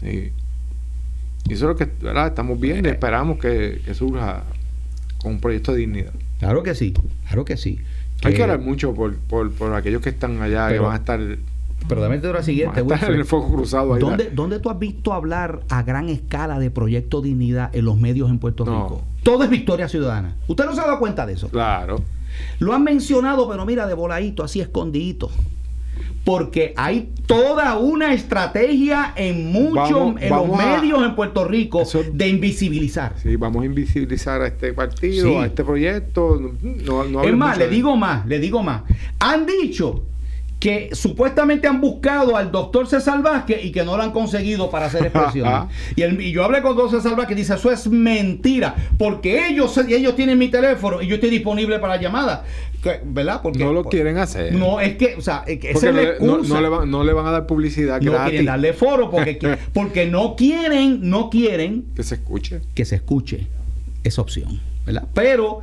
Sí. 0.01 0.33
Y 1.49 1.53
eso 1.53 1.65
es 1.65 1.69
lo 1.69 1.77
que 1.77 1.85
¿verdad? 2.05 2.29
estamos 2.29 2.61
viendo 2.61 2.89
y 2.89 2.93
esperamos 2.93 3.39
que, 3.39 3.81
que 3.85 3.95
surja 3.95 4.45
con 5.19 5.33
un 5.33 5.41
proyecto 5.41 5.73
de 5.73 5.79
dignidad. 5.79 6.13
Claro 6.39 6.63
que 6.63 6.75
sí, 6.75 6.95
claro 7.27 7.45
que 7.45 7.57
sí. 7.57 7.79
Hay 8.25 8.33
Que- 8.33 8.39
que 8.39 8.43
orar 8.45 8.61
mucho 8.61 8.95
por, 8.95 9.17
por, 9.17 9.51
por 9.53 9.75
aquellos 9.75 10.03
que 10.03 10.11
están 10.11 10.41
allá, 10.43 10.69
que 10.69 10.79
van 10.79 10.93
a 10.93 10.97
estar, 10.97 11.19
Pero 11.89 12.01
dame 12.01 12.19
la 12.19 12.33
van 12.33 12.45
siguiente, 12.45 12.81
a 12.81 12.83
estar 12.83 13.11
en 13.11 13.17
el 13.17 13.25
fuego 13.25 13.49
cruzado 13.55 13.95
ahí. 13.95 14.01
¿Dónde, 14.01 14.31
dónde 14.31 14.59
tú 14.61 14.71
has 14.71 14.79
visto 14.79 15.13
hablar 15.13 15.61
a 15.69 15.83
gran 15.83 16.09
escala 16.09 16.59
de 16.59 16.71
Proyecto 16.71 17.23
Dignidad 17.23 17.75
en 17.75 17.85
los 17.85 17.97
medios 17.97 18.29
en 18.31 18.39
Puerto 18.39 18.65
No. 18.65 18.83
Rico? 18.85 19.05
Todo 19.23 19.43
es 19.45 19.51
Victoria 19.51 19.89
Ciudadana. 19.89 20.37
¿Usted 20.47 20.65
no 20.67 20.75
se 20.75 20.81
ha 20.81 20.85
dado 20.87 20.99
cuenta 20.99 21.27
de 21.27 21.33
eso? 21.35 21.49
Claro. 21.49 22.03
Lo 22.59 22.73
han 22.75 22.85
mencionado, 22.85 23.49
pero 23.49 23.65
mira, 23.67 23.87
de 23.87 23.95
voladito, 23.95 24.43
así 24.45 24.61
escondidito. 24.61 25.31
Porque 26.25 26.75
hay 26.77 27.11
toda 27.27 27.79
una 27.79 28.13
estrategia 28.13 29.13
en 29.17 29.51
muchos, 29.51 29.91
Vamos- 29.93 30.23
en 30.23 30.31
vamos 30.31 30.49
los 30.49 30.61
a- 30.61 30.77
medios 30.81 31.03
en 31.03 31.15
Puerto 31.15 31.47
Rico 31.47 31.83
Eso- 31.83 32.03
de 32.13 32.29
invisibilizar. 32.29 33.15
Sí, 33.23 33.37
vamos 33.37 33.63
a 33.63 33.67
invisibilizar 33.67 34.43
a 34.43 34.49
este 34.49 34.75
partido, 34.75 35.27
Sí. 35.27 35.35
a 35.37 35.47
este 35.47 35.65
proyecto. 35.65 36.39
No, 36.63 37.05
no 37.05 37.23
es 37.23 37.35
más, 37.35 37.57
le 37.57 37.69
digo 37.69 37.97
más, 37.97 38.27
le 38.27 38.39
digo 38.39 38.63
más. 38.63 38.83
Han 39.21 39.47
dicho 39.47 40.03
que 40.59 40.91
supuestamente 40.93 41.69
han 41.69 41.81
buscado 41.81 42.37
al 42.37 42.51
doctor 42.51 42.89
César 42.89 43.23
Vázquez 43.23 43.65
y 43.65 43.71
que 43.71 43.85
no 43.85 43.97
lo 43.97 44.03
han 44.03 44.11
conseguido 44.11 44.71
para 44.71 44.87
hacer 44.87 45.03
expresiones. 45.07 45.55
Y, 45.95 46.03
el- 46.03 46.21
y 46.21 46.33
yo 46.33 46.45
hablé 46.45 46.63
con 46.63 46.77
doctor 46.77 47.01
César 47.01 47.17
Vázquez 47.17 47.37
y 47.37 47.41
dice, 47.43 47.55
eso 47.55 47.71
es 47.71 47.87
mentira, 47.89 48.75
porque 48.99 49.47
ellos, 49.49 49.77
ellos 49.79 50.17
tienen 50.17 50.37
mi 50.39 50.49
teléfono 50.49 51.01
y 51.01 51.07
yo 51.07 51.15
estoy 51.15 51.31
disponible 51.31 51.79
para 51.79 52.01
llamadas. 52.01 52.41
¿Verdad? 53.05 53.41
Porque 53.43 53.59
No 53.59 53.73
lo 53.73 53.83
pues, 53.83 53.93
quieren 53.95 54.19
hacer. 54.19 54.53
No, 54.55 54.81
es 54.81 54.97
que, 54.97 55.17
o 55.17 55.21
sea, 55.21 55.43
es 55.47 55.59
que 55.59 55.73
esa 55.73 55.89
es 55.91 56.21
no, 56.21 56.39
la 56.39 56.45
no- 56.49 56.61
le 56.61 56.69
van, 56.69 56.91
no 56.91 57.05
le 57.05 57.13
van 57.13 57.27
a 57.27 57.31
dar 57.33 57.47
publicidad 57.47 58.01
No 58.01 58.13
gratis. 58.13 58.31
quieren 58.31 58.47
darle 58.47 58.73
foro 58.73 59.11
porque, 59.11 59.59
porque 59.75 60.07
no 60.07 60.37
quieren, 60.37 61.09
no 61.11 61.29
quieren 61.29 61.87
Que 61.95 62.03
se 62.05 62.15
escuche. 62.17 62.61
que 62.75 62.85
se 62.85 62.95
escuche 62.97 63.47
esa 64.05 64.23
opción, 64.23 64.61
¿verdad? 64.87 65.05
Pero, 65.13 65.61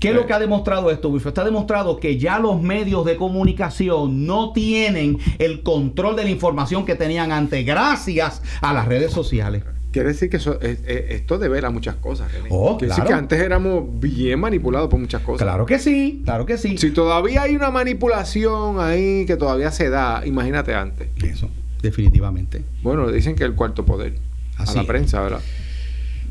¿qué 0.00 0.08
es 0.10 0.14
lo 0.14 0.26
que 0.26 0.32
ha 0.32 0.38
demostrado 0.38 0.90
esto, 0.90 1.08
Wilfred? 1.08 1.28
Está 1.30 1.44
demostrado 1.44 1.98
que 1.98 2.18
ya 2.18 2.38
los 2.38 2.60
medios 2.60 3.04
de 3.04 3.16
comunicación 3.16 4.26
no 4.26 4.52
tienen 4.52 5.18
el 5.38 5.62
control 5.62 6.16
de 6.16 6.24
la 6.24 6.30
información 6.30 6.84
que 6.84 6.94
tenían 6.94 7.32
antes, 7.32 7.64
gracias 7.64 8.42
a 8.60 8.72
las 8.72 8.86
redes 8.86 9.12
sociales. 9.12 9.62
Quiere 9.92 10.08
decir 10.08 10.28
que 10.28 10.38
eso, 10.38 10.60
es- 10.60 10.80
es- 10.86 11.10
esto 11.10 11.38
devela 11.38 11.70
muchas 11.70 11.94
cosas. 11.94 12.28
Oh, 12.50 12.76
Quiere 12.76 12.88
decir 12.88 13.04
claro. 13.04 13.08
que 13.08 13.14
antes 13.14 13.40
éramos 13.40 13.84
bien 14.00 14.40
manipulados 14.40 14.88
por 14.90 14.98
muchas 14.98 15.22
cosas. 15.22 15.44
Claro 15.46 15.66
que 15.66 15.78
sí, 15.78 16.20
claro 16.24 16.46
que 16.46 16.58
sí. 16.58 16.76
Si 16.78 16.90
todavía 16.90 17.42
hay 17.42 17.54
una 17.54 17.70
manipulación 17.70 18.80
ahí 18.80 19.24
que 19.24 19.36
todavía 19.36 19.70
se 19.70 19.90
da, 19.90 20.22
imagínate 20.26 20.74
antes. 20.74 21.08
Eso, 21.22 21.48
definitivamente. 21.80 22.64
Bueno, 22.82 23.08
dicen 23.12 23.36
que 23.36 23.44
el 23.44 23.54
cuarto 23.54 23.84
poder. 23.84 24.16
Así 24.58 24.76
a 24.78 24.82
la 24.82 24.86
prensa, 24.88 25.20
¿verdad? 25.20 25.40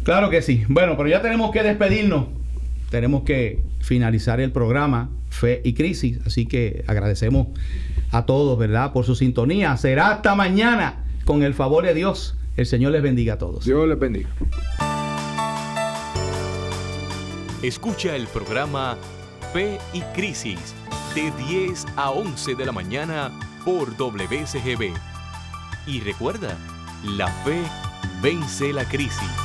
Claro 0.04 0.30
que 0.30 0.42
sí. 0.42 0.64
Bueno, 0.68 0.98
pero 0.98 1.08
ya 1.08 1.22
tenemos 1.22 1.52
que 1.52 1.64
despedirnos. 1.64 2.26
Tenemos 2.94 3.24
que 3.24 3.64
finalizar 3.80 4.40
el 4.40 4.52
programa 4.52 5.10
Fe 5.32 5.62
y 5.64 5.74
Crisis, 5.74 6.20
así 6.28 6.46
que 6.46 6.84
agradecemos 6.86 7.48
a 8.12 8.28
todos, 8.28 8.56
¿verdad?, 8.60 8.94
por 8.94 9.04
su 9.04 9.16
sintonía. 9.16 9.76
Será 9.78 10.12
hasta 10.12 10.36
mañana, 10.36 11.04
con 11.26 11.42
el 11.42 11.56
favor 11.56 11.86
de 11.86 11.96
Dios. 11.96 12.38
El 12.56 12.68
Señor 12.68 12.92
les 12.92 13.02
bendiga 13.02 13.34
a 13.34 13.38
todos. 13.40 13.66
Dios 13.66 13.88
les 13.88 13.98
bendiga. 13.98 14.30
Escucha 17.64 18.16
el 18.16 18.28
programa 18.28 18.96
Fe 19.54 19.80
y 19.92 20.02
Crisis 20.16 20.76
de 21.16 21.32
10 21.48 21.88
a 21.96 22.12
11 22.12 22.54
de 22.54 22.64
la 22.64 22.74
mañana 22.74 23.32
por 23.66 23.98
WCGB. 23.98 24.94
Y 25.88 26.00
recuerda, 26.02 26.56
la 27.04 27.28
fe 27.44 27.60
vence 28.22 28.72
la 28.72 28.86
crisis. 28.86 29.43